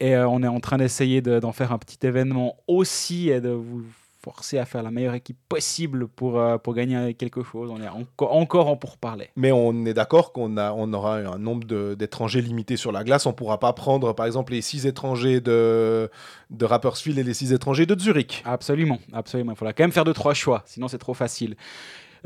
[0.00, 3.40] Et euh, on est en train d'essayer de- d'en faire un petit événement aussi et
[3.42, 3.84] de vous
[4.24, 7.70] forcer à faire la meilleure équipe possible pour, euh, pour gagner quelque chose.
[7.70, 9.28] On est enco- encore en pourparlers.
[9.36, 13.26] Mais on est d'accord qu'on a, on aura un nombre d'étrangers limité sur la glace.
[13.26, 16.10] On ne pourra pas prendre, par exemple, les six étrangers de,
[16.50, 18.42] de Rapperswil et les six étrangers de Zurich.
[18.46, 19.52] Absolument, absolument.
[19.52, 21.56] Il faudra quand même faire deux, trois choix, sinon c'est trop facile.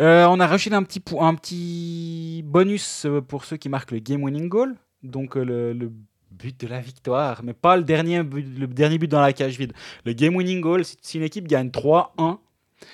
[0.00, 3.98] Euh, on a rajouté un petit, un petit bonus euh, pour ceux qui marquent le
[3.98, 5.90] game winning goal, donc euh, le, le
[6.38, 9.58] but de la victoire, mais pas le dernier, but, le dernier but dans la cage
[9.58, 9.72] vide.
[10.04, 12.38] Le game winning goal, si, une équipe gagne 3-1,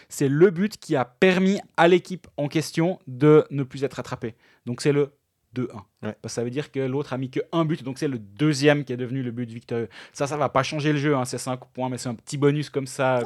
[0.09, 4.35] c'est le but qui a permis à l'équipe en question de ne plus être attrapée.
[4.67, 5.13] Donc c'est le
[5.55, 5.67] 2-1.
[5.67, 5.83] Ouais.
[6.01, 8.19] Parce que ça veut dire que l'autre a mis que un but, donc c'est le
[8.19, 9.89] deuxième qui est devenu le but victorieux.
[10.13, 12.37] Ça, ça va pas changer le jeu, hein, c'est 5 points, mais c'est un petit
[12.37, 13.23] bonus comme ça.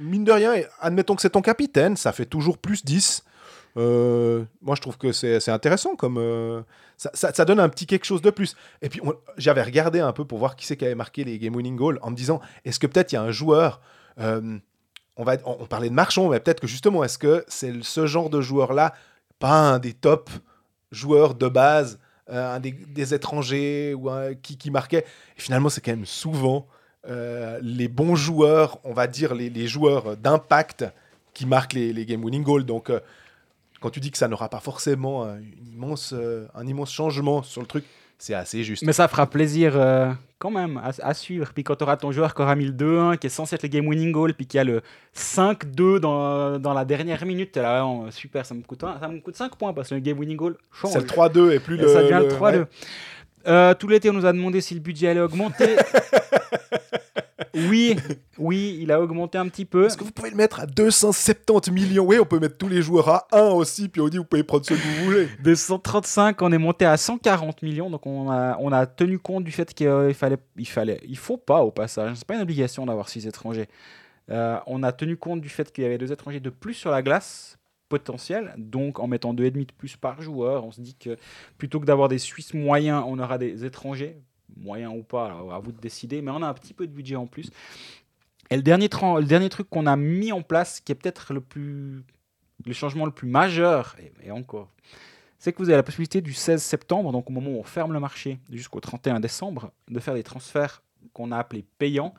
[0.00, 3.22] Mine de rien, et admettons que c'est ton capitaine, ça fait toujours plus 10.
[3.76, 5.94] Euh, moi, je trouve que c'est intéressant.
[5.96, 6.62] comme euh,
[6.96, 8.56] ça, ça- donne un petit quelque chose de plus.
[8.82, 9.00] Et puis,
[9.36, 11.98] j'avais regardé un peu pour voir qui c'est qui avait marqué les game winning goals
[12.02, 13.80] en me disant est-ce que peut-être il y a un joueur.
[14.20, 14.58] euh,
[15.16, 15.24] on,
[15.66, 18.94] parlait de Marchand, mais peut-être que justement, est-ce que c'est ce genre de joueur-là,
[19.40, 20.30] pas un des top
[20.92, 21.98] joueurs de base,
[22.28, 25.04] un des, étrangers ou un- qui, qui marquait
[25.36, 26.68] Et finalement, c'est quand même souvent
[27.04, 30.84] les bons joueurs, on va dire les, joueurs d'impact
[31.34, 32.64] qui marquent les, les game winning goals.
[32.64, 32.92] Donc,
[33.80, 37.42] quand tu dis que ça n'aura pas forcément un, une immense, euh, un immense changement
[37.42, 37.84] sur le truc,
[38.20, 38.82] c'est assez juste.
[38.84, 40.10] Mais ça fera plaisir euh,
[40.40, 41.52] quand même à, à suivre.
[41.54, 43.62] Puis quand tu auras ton joueur qui aura mis le 2-1, qui est censé être
[43.62, 44.82] le game winning goal, puis qui a le
[45.16, 49.20] 5-2 dans, dans la dernière minute, là, oh, super, ça me, coûte un- ça me
[49.20, 50.92] coûte 5 points parce que le game winning goal change.
[50.94, 51.88] C'est le 3-2 et plus Et le.
[51.88, 52.58] ça devient le le- 3-2.
[52.60, 52.64] ouais.
[53.46, 55.76] Euh, tout l'été, on nous a demandé si le budget allait augmenter.
[57.54, 57.96] oui,
[58.38, 59.86] oui, il a augmenté un petit peu.
[59.86, 62.04] Est-ce que vous pouvez le mettre à 270 millions?
[62.04, 64.42] Oui, on peut mettre tous les joueurs à 1 aussi, puis on dit vous pouvez
[64.42, 65.28] prendre ceux que vous voulez.
[65.42, 67.90] De 135, on est monté à 140 millions.
[67.90, 71.36] Donc on a, on a tenu compte du fait qu'il fallait, il fallait, il faut
[71.36, 72.16] pas au passage.
[72.16, 73.68] C'est pas une obligation d'avoir six étrangers.
[74.30, 76.90] Euh, on a tenu compte du fait qu'il y avait deux étrangers de plus sur
[76.90, 78.54] la glace potentiel.
[78.58, 81.16] Donc en mettant deux et demi de plus par joueur, on se dit que
[81.56, 84.16] plutôt que d'avoir des Suisses moyens, on aura des étrangers
[84.56, 85.30] moyens ou pas.
[85.52, 86.22] à vous de décider.
[86.22, 87.50] Mais on a un petit peu de budget en plus.
[88.50, 91.42] Et le dernier, le dernier truc qu'on a mis en place, qui est peut-être le
[92.66, 94.68] le changement le plus majeur, et, encore,
[95.38, 97.92] c'est que vous avez la possibilité du 16 septembre, donc au moment où on ferme
[97.92, 100.82] le marché jusqu'au 31 décembre, de faire des transferts
[101.12, 102.14] qu'on a appelés payants.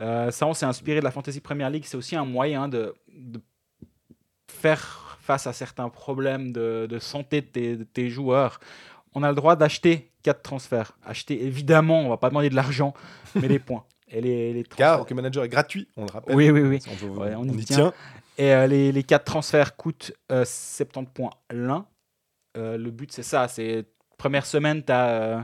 [0.00, 1.84] Euh, ça, on s'est inspiré de la Fantasy Premier League.
[1.86, 2.94] C'est aussi un moyen de,
[4.48, 8.60] faire face à certains problèmes de, santé de tes joueurs.
[9.18, 10.92] On a le droit d'acheter 4 transferts.
[11.04, 12.92] Acheter, évidemment, on va pas demander de l'argent,
[13.34, 13.84] mais des points.
[14.08, 16.36] Et les, les Car Hockey Manager est gratuit, on le rappelle.
[16.36, 16.78] Oui, oui, oui.
[16.88, 17.76] On, veut- Ouais, on on y y tient.
[17.76, 17.92] tient.
[18.38, 21.86] Et euh, les, les 4 transferts coûtent euh, 70 points l'un.
[22.58, 23.48] Euh, le but, c'est ça.
[23.48, 23.86] C'est
[24.18, 25.40] première semaine, tu as,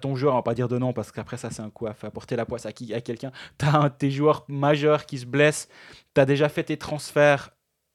[0.00, 1.92] ton joueur, on va pas dire de nom parce qu'après, ça, c'est un coup à
[1.94, 3.32] faire porter la poisse à, qui, à quelqu'un.
[3.58, 5.68] Tu as tes joueurs majeurs qui se blessent.
[6.14, 7.50] Tu as déjà fait tes transferts.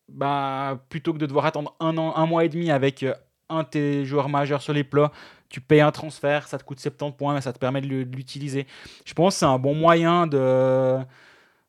[0.07, 3.15] Bah, plutôt que de devoir attendre un, an, un mois et demi avec euh,
[3.49, 5.11] un de tes joueurs majeurs sur les plats,
[5.49, 8.65] tu payes un transfert, ça te coûte 70 points, mais ça te permet de l'utiliser.
[9.05, 10.97] Je pense que c'est un bon moyen de.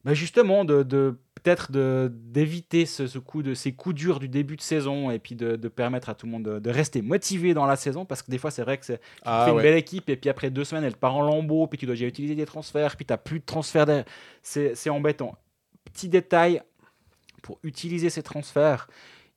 [0.04, 4.56] bah, justement, de, de peut-être d'éviter ce, ce coup de, ces coups durs du début
[4.56, 7.54] de saison et puis de, de permettre à tout le monde de, de rester motivé
[7.54, 10.10] dans la saison parce que des fois c'est vrai que c'est Ah une belle équipe
[10.10, 12.46] et puis après deux semaines elle part en lambeaux puis tu dois déjà utiliser des
[12.46, 14.04] transferts puis tu n'as plus de transferts
[14.42, 15.36] c'est embêtant
[15.84, 16.62] petit détail
[17.42, 18.88] pour utiliser ces transferts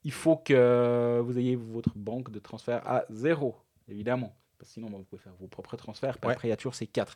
[0.04, 3.56] il faut que vous ayez votre banque de transferts à zéro
[3.88, 6.34] évidemment parce que sinon bah, vous pouvez faire vos propres transferts puis Ouais.
[6.34, 7.16] après il y a toujours ces quatre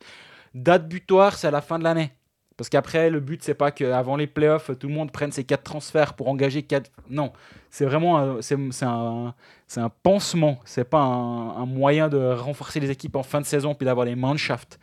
[0.53, 2.11] date butoir c'est à la fin de l'année
[2.55, 5.63] parce qu'après, le but, c'est pas qu'avant les playoffs, tout le monde prenne ses quatre
[5.63, 6.91] transferts pour engager quatre.
[7.09, 7.33] Non,
[7.71, 9.33] c'est vraiment un- c'est c'est un,
[9.65, 10.59] c'est un pansement.
[10.63, 14.05] C'est pas un, un moyen de renforcer les équipes en fin de saison puis d'avoir
[14.05, 14.79] les Mannschaft.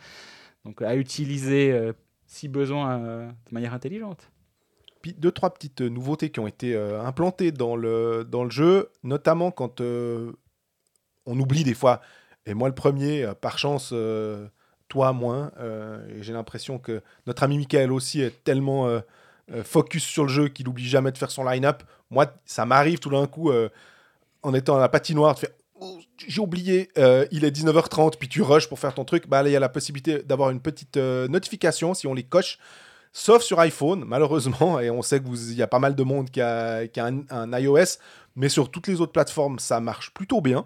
[0.65, 1.93] Donc à utiliser euh,
[2.27, 4.30] si besoin euh, de manière intelligente.
[5.03, 9.51] Deux, trois petites nouveautés qui ont été euh, implantées dans le, dans le jeu, notamment
[9.51, 10.33] quand euh,
[11.27, 12.01] on oublie des fois,
[12.47, 14.47] et moi le premier, euh, par chance, euh,
[14.89, 19.01] toi moins, euh, et j'ai l'impression que notre ami Michael aussi est tellement euh,
[19.53, 21.83] euh, focus sur le jeu qu'il oublie jamais de faire son line-up.
[22.11, 23.69] Moi, ça m'arrive tout d'un coup, euh,
[24.43, 25.51] en étant à la patinoire, de faire
[25.83, 29.27] Oh, j'ai oublié, euh, il est 19h30, puis tu rushes pour faire ton truc.
[29.27, 32.59] Bah, il y a la possibilité d'avoir une petite euh, notification si on les coche.
[33.13, 36.41] Sauf sur iPhone, malheureusement, et on sait qu'il y a pas mal de monde qui
[36.41, 37.99] a, un, iOS,
[38.37, 40.65] mais sur toutes les autres plateformes, ça marche plutôt bien,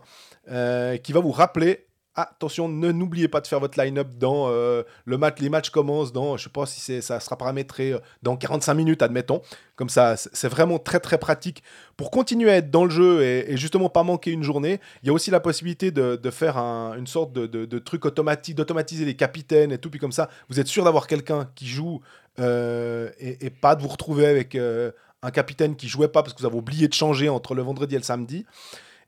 [0.50, 1.86] euh, qui va vous rappeler
[2.16, 5.40] attention, ne n'oubliez pas de faire votre line-up dans euh, le match.
[5.40, 9.02] Les matchs commencent dans, je sais pas si ça sera paramétré euh, dans 45 minutes,
[9.02, 9.42] admettons.
[9.74, 11.64] Comme ça, c'est vraiment très très pratique
[11.96, 14.78] pour continuer à être dans le jeu et, et justement pas manquer une journée.
[15.02, 19.04] Il y a aussi la possibilité de, faire un- une sorte de truc automatique, d'automatiser
[19.04, 19.90] les capitaines et tout.
[19.90, 22.00] Puis comme ça, vous êtes sûr d'avoir quelqu'un qui joue
[22.38, 24.90] euh, et, pas de vous retrouver avec euh,
[25.22, 27.94] un capitaine qui jouait pas parce que vous avez oublié de changer entre le vendredi
[27.94, 28.44] et le samedi.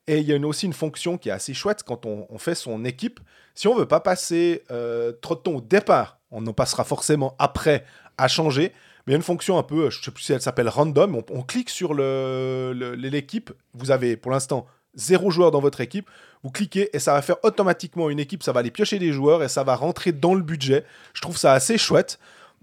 [0.07, 2.85] Et il y a aussi une fonction qui est assez chouette quand on, fait son
[2.85, 3.19] équipe.
[3.55, 7.35] Si on veut pas passer euh, trop de temps au départ, on en passera forcément
[7.39, 7.85] après
[8.17, 8.73] à changer.
[9.07, 11.21] Mais il y a une fonction un peu, je sais plus si elle s'appelle random.
[11.31, 13.53] On, clique sur le- le- l'équipe.
[13.75, 16.09] Vous avez pour l'instant zéro joueur dans votre équipe.
[16.43, 18.45] Vous cliquez et ça va faire automatiquement une équipe.
[18.45, 20.85] Ça va aller piocher des joueurs et ça va rentrer dans le budget.
[21.15, 22.19] Je trouve ça assez chouette.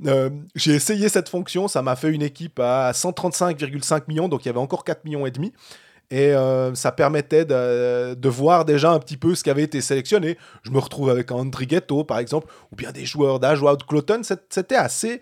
[0.05, 4.47] Euh, j'ai essayé cette fonction, ça m'a fait une équipe à 135,5 millions, donc il
[4.47, 5.53] y avait encore 4 millions et demi.
[6.11, 10.37] Et euh, ça permettait de, voir déjà un petit peu ce qui avait été sélectionné.
[10.61, 14.21] Je me retrouve avec un Andrighetto, par exemple, ou bien des joueurs d'âge ou Cloton.
[14.23, 15.21] C'était assez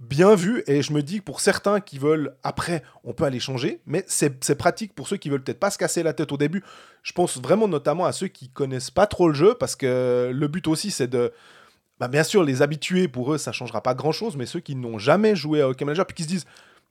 [0.00, 0.62] bien vu.
[0.66, 3.80] Et je me dis que pour certains qui veulent, après, on peut aller changer.
[3.86, 6.62] Mais c'est pratique pour ceux qui veulent peut-être pas se casser la tête au début.
[7.02, 10.48] Je pense vraiment notamment à ceux qui connaissent pas trop le jeu, parce que le
[10.48, 11.32] but aussi, c'est de
[12.00, 14.98] bah, bien sûr, les habitués, pour eux, ça changera pas grand-chose, mais ceux qui n'ont
[14.98, 16.46] jamais joué à Hockey Manager, puis qui se disent,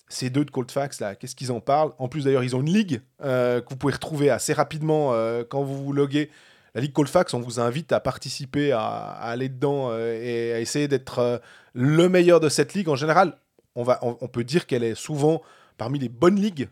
[0.09, 1.91] ces deux de Coldfax, là, qu'est-ce qu'ils en parlent?
[1.97, 5.43] En plus, d'ailleurs, ils ont une ligue euh, que vous pouvez retrouver assez rapidement euh,
[5.47, 6.29] quand vous vous loguez.
[6.75, 10.59] La ligue Coldfax, on vous invite à participer, à, à aller dedans euh, et à
[10.59, 11.41] essayer d'être
[11.73, 12.87] le meilleur de cette ligue.
[12.87, 13.37] En général,
[13.75, 15.41] on, va, on, on peut dire qu'elle est souvent
[15.77, 16.69] parmi les bonnes ligues.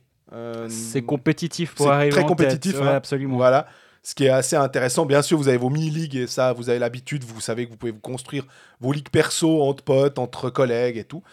[0.67, 2.81] C'est compétitif pour arriver très en compétitif, tête.
[2.81, 2.95] Ouais, hein.
[2.95, 3.37] absolument.
[3.37, 3.67] Voilà.
[4.05, 6.77] Ce qui est assez intéressant, bien sûr, vous avez vos mini-ligues et ça, vous avez
[6.77, 8.45] l'habitude, vous savez que vous pouvez vous construire
[8.79, 11.23] vos ligues perso entre potes, entre collègues et tout.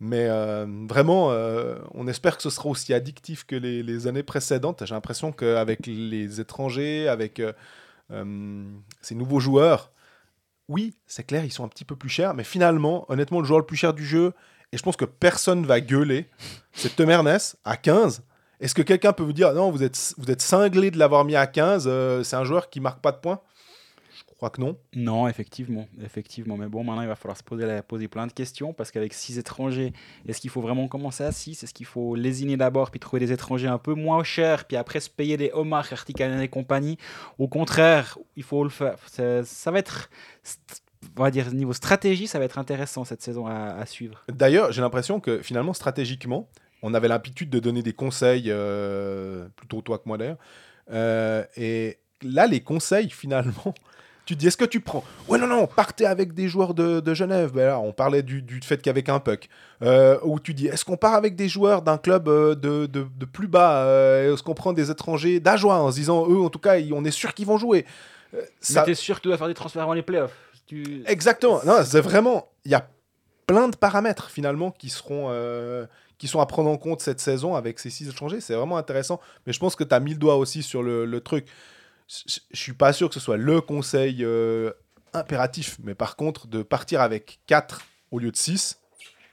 [0.00, 4.82] Mais euh, vraiment, euh, on espère que ce sera aussi addictif que les, années précédentes.
[4.86, 7.52] J'ai l'impression qu'avec les étrangers, avec euh,
[9.02, 9.92] ces nouveaux joueurs,
[10.68, 13.60] oui, c'est clair, ils sont un petit peu plus chers, mais finalement, honnêtement, le joueur
[13.60, 14.32] le plus cher du jeu,
[14.72, 16.30] et je pense que personne va gueuler,
[16.72, 18.22] c'est Tom Ernest à 15.
[18.62, 21.36] Est-ce que quelqu'un peut vous dire non, vous êtes, vous êtes cinglé de l'avoir mis
[21.36, 23.40] à 15, euh, c'est un joueur qui marque pas de points?
[24.16, 24.76] Je crois que non.
[24.94, 26.56] Non, effectivement, effectivement.
[26.56, 29.12] Mais bon, maintenant, il va falloir se poser, la- poser plein de questions parce qu'avec
[29.14, 29.92] six étrangers,
[30.26, 33.30] est-ce qu'il faut vraiment commencer à 6 Est-ce qu'il faut lésiner d'abord puis trouver des
[33.32, 36.98] étrangers un peu moins chers puis après se payer des Omar, Artikanen et compagnie?
[37.38, 38.96] Au contraire, il faut le faire.
[39.06, 40.10] Ça, ça va être,
[41.16, 44.24] on va dire, niveau stratégie, ça va être intéressant cette saison à, à suivre.
[44.28, 46.48] D'ailleurs, j'ai l'impression que finalement, stratégiquement,
[46.82, 50.36] on avait l'habitude de donner des conseils, euh, plutôt toi que moi d'ailleurs.
[50.92, 53.72] Euh, et là, les conseils, finalement,
[54.26, 55.04] tu te dis, est-ce que tu prends?
[55.28, 57.52] Ouais, non, non, partez avec des joueurs de, de Genève.
[57.52, 59.48] Ben là, on parlait du, du fait qu'avec un puck.
[59.82, 63.24] Euh, ou tu dis, est-ce qu'on part avec des joueurs d'un club de, de- de
[63.24, 63.84] plus bas
[64.24, 67.10] Est-ce qu'on prend des étrangers d'Ajoie en se disant, eux, en tout cas, on est
[67.10, 67.84] sûr qu'ils vont jouer
[68.32, 68.40] Mais
[68.84, 71.02] t'es sûr que tu dois faire des transferts avant les playoffs tu...
[71.06, 71.60] Exactement.
[71.66, 72.48] Non, c'est vraiment.
[72.64, 72.88] Il y a
[73.48, 75.86] plein de paramètres finalement qui seront euh,
[76.22, 78.40] qui sont à prendre en compte cette saison avec ces six étrangers.
[78.40, 79.20] C'est vraiment intéressant.
[79.44, 81.48] Mais je pense que tu as mis le doigt aussi sur le, le truc.
[82.06, 84.70] Je suis pas sûr que ce soit le conseil euh,
[85.14, 88.78] impératif, mais par contre de partir avec 4 au lieu de 6,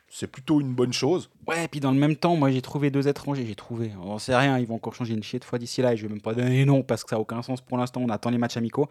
[0.08, 1.30] c'est plutôt une bonne chose.
[1.46, 3.46] Ouais, et puis dans le même temps, moi j'ai trouvé deux étrangers.
[3.46, 5.94] J'ai trouvé, on sait rien, ils vont encore changer une chier de fois d'ici là
[5.94, 8.02] et je vais même pas donner noms parce que ça n'a aucun sens pour l'instant.
[8.02, 8.90] On attend les matchs amicaux.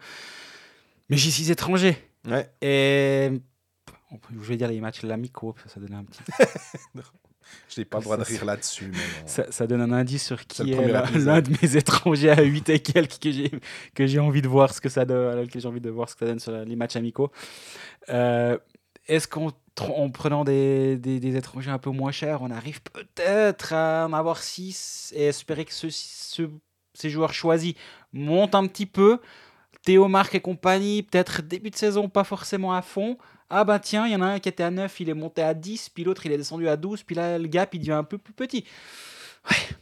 [1.09, 1.97] Mais j'ai six étrangers.
[2.25, 2.49] Ouais.
[2.61, 3.41] Et
[4.31, 6.21] je vais dire les matchs amicaux, ça, ça donne un petit.
[7.69, 8.85] Je n'ai pas le droit de rire là-dessus.
[8.91, 9.27] mais bon.
[9.27, 12.79] Ça, ça donne un indice sur qui est l'un de mes étrangers à 8 et
[12.79, 13.51] quelques que j'ai
[13.93, 16.15] que j'ai envie de voir ce que ça donne, que j'ai envie de voir ce
[16.15, 17.31] que ça donne sur les matchs amicaux.
[18.09, 18.57] Euh,
[19.07, 23.71] Est-ce qu'en en prenant des, des, des étrangers un peu moins chers, on arrive peut-être
[23.73, 27.75] à en avoir 6 et espérer que ces joueurs choisis
[28.11, 29.19] montent un petit peu?
[29.89, 33.17] Théo Marc et compagnie, peut-être début de saison, pas forcément à fond.
[33.49, 35.41] Ah bah tiens, il y en a un qui était à 9, il est monté
[35.41, 37.93] à 10, puis l'autre il est descendu à 12, puis là le gap il devient
[37.93, 38.65] un peu plus petit.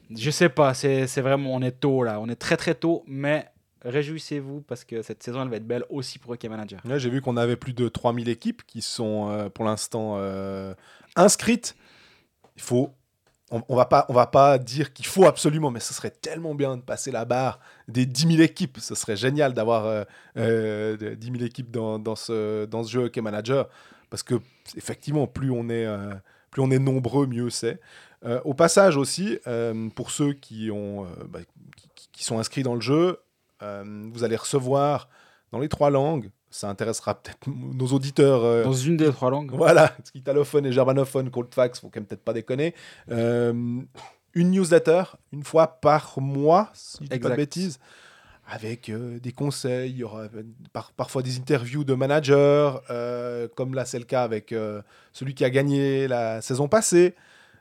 [0.09, 3.49] Je sais pas, c'est vraiment, on est tôt là, on est très très tôt, mais
[3.83, 6.79] réjouissez-vous parce que cette saison elle va être belle aussi pour Hockey Manager.
[6.85, 10.73] J'ai vu qu'on avait plus de 3000 équipes qui sont euh, pour l'instant euh,
[11.17, 11.75] inscrites.
[12.55, 12.93] Il faut.
[13.49, 16.53] On, on va pas, on va pas dire qu'il faut absolument, mais ce serait tellement
[16.53, 18.77] bien de passer la barre des 10 000 équipes.
[18.81, 20.03] Ce serait génial d'avoir euh,
[20.37, 23.69] euh, de- 10 000 équipes dans, dans ce, dans ce jeu Hockey Manager.
[24.09, 24.35] Parce que,
[24.75, 26.13] effectivement, plus on est, euh,
[26.51, 27.79] plus on est nombreux, mieux c'est.
[28.25, 31.39] Euh, au passage aussi, euh, pour ceux qui, ont, euh, bah,
[32.11, 33.19] qui, sont inscrits dans le jeu,
[33.61, 35.07] euh, vous allez recevoir
[35.51, 36.31] dans les trois langues.
[36.57, 38.43] Ça intéressera peut-être nos auditeurs.
[38.43, 39.51] euh, Dans une des trois langues.
[39.53, 42.73] voilà, italophone et germanophone, cold fax, faut quand même peut-être pas déconner.
[43.11, 43.53] Euh,
[44.33, 47.77] une newsletter, une fois par mois, si je dis pas de bêtises,
[48.47, 50.23] avec euh, des conseils, il y aura
[50.73, 52.71] par- parfois des interviews de managers,
[53.55, 54.53] comme là c'est le cas avec
[55.13, 57.13] celui qui a gagné la saison passée,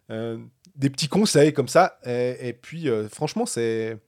[0.08, 1.98] des petits conseils comme ça.
[2.06, 3.98] Et, et puis franchement, c'est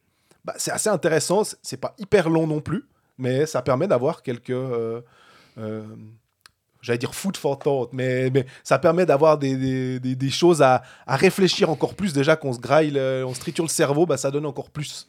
[0.44, 2.84] bah, assez intéressant, c'est pas hyper long non plus,
[3.18, 4.50] mais ça permet d'avoir quelques...
[4.50, 5.00] euh,
[5.58, 5.82] euh,
[6.80, 10.62] J'allais dire food for thought, mais, mais ça permet d'avoir des, des- des- des choses
[10.62, 12.12] à, à réfléchir encore plus.
[12.12, 15.04] Déjà qu'on se graille, le- on se triture le cerveau, bah, ça donne encore plus.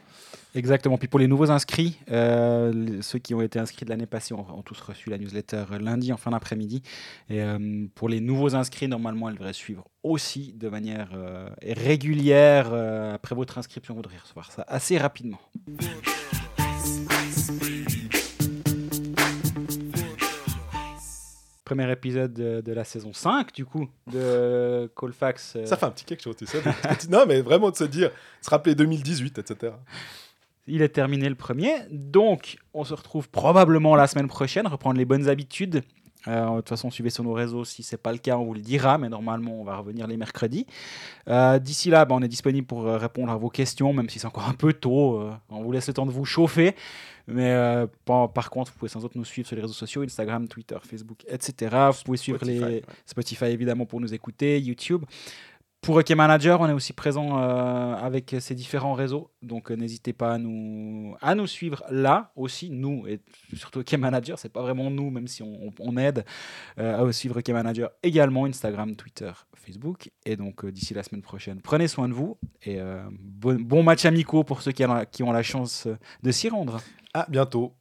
[0.55, 0.97] Exactement.
[0.97, 4.47] Puis pour les nouveaux inscrits, euh, ceux qui ont été inscrits de l'année passée ont,
[4.51, 6.81] ont tous reçu la newsletter lundi en fin d'après-midi.
[7.29, 12.69] Et euh, pour les nouveaux inscrits, normalement, elle devrait suivre aussi de manière euh, régulière
[12.73, 13.93] euh, après votre inscription.
[13.93, 15.39] Vous devrez recevoir ça assez rapidement.
[21.69, 25.53] Premier épisode de, de la saison 5, du coup, de Colfax.
[25.55, 26.63] euh, Ça fait un petit quelque chose, tu sais.
[27.11, 28.09] non, mais vraiment de se dire,
[28.41, 29.73] se rappeler 2018, etc.
[30.65, 31.73] Il est terminé le premier.
[31.91, 35.83] Donc, on se retrouve probablement la semaine prochaine, reprendre les bonnes habitudes.
[36.27, 37.63] Euh, de toute façon, suivez sur nos réseaux.
[37.63, 38.97] Si ce n'est pas le cas, on vous le dira.
[38.97, 40.65] Mais normalement, on va revenir les mercredis.
[41.27, 44.19] Euh, D'ici là, bah, on est disponible pour euh, répondre à vos questions, même si
[44.19, 45.21] c'est encore un peu tôt.
[45.21, 46.75] euh, on vous laisse le temps de vous chauffer.
[47.31, 47.53] Mais
[48.05, 50.77] par, par contre, vous pouvez sans doute nous suivre sur les réseaux sociaux Instagram, Twitter,
[50.83, 51.75] Facebook, etc.
[51.91, 52.81] Vous pouvez suivre Spotify, les ouais.
[53.05, 55.03] Spotify évidemment pour nous écouter, YouTube.
[55.81, 60.11] Pour Hockey Manager, on est aussi présent euh, avec ces différents réseaux, donc euh, n'hésitez
[60.11, 63.21] pas à nous, à nous suivre là aussi, nous, et
[63.55, 66.25] surtout Hockey Manager, c'est pas vraiment nous, même si on, aide
[66.79, 71.61] euh, à suivre Hockey Manager également, Instagram, Twitter, Facebook, et donc d'ici la semaine prochaine,
[71.61, 72.79] prenez soin de vous, et
[73.09, 75.87] bon, match amicaux pour ceux qui, ont la- qui ont la chance
[76.21, 76.81] de s'y rendre.
[77.13, 77.73] À bientôt.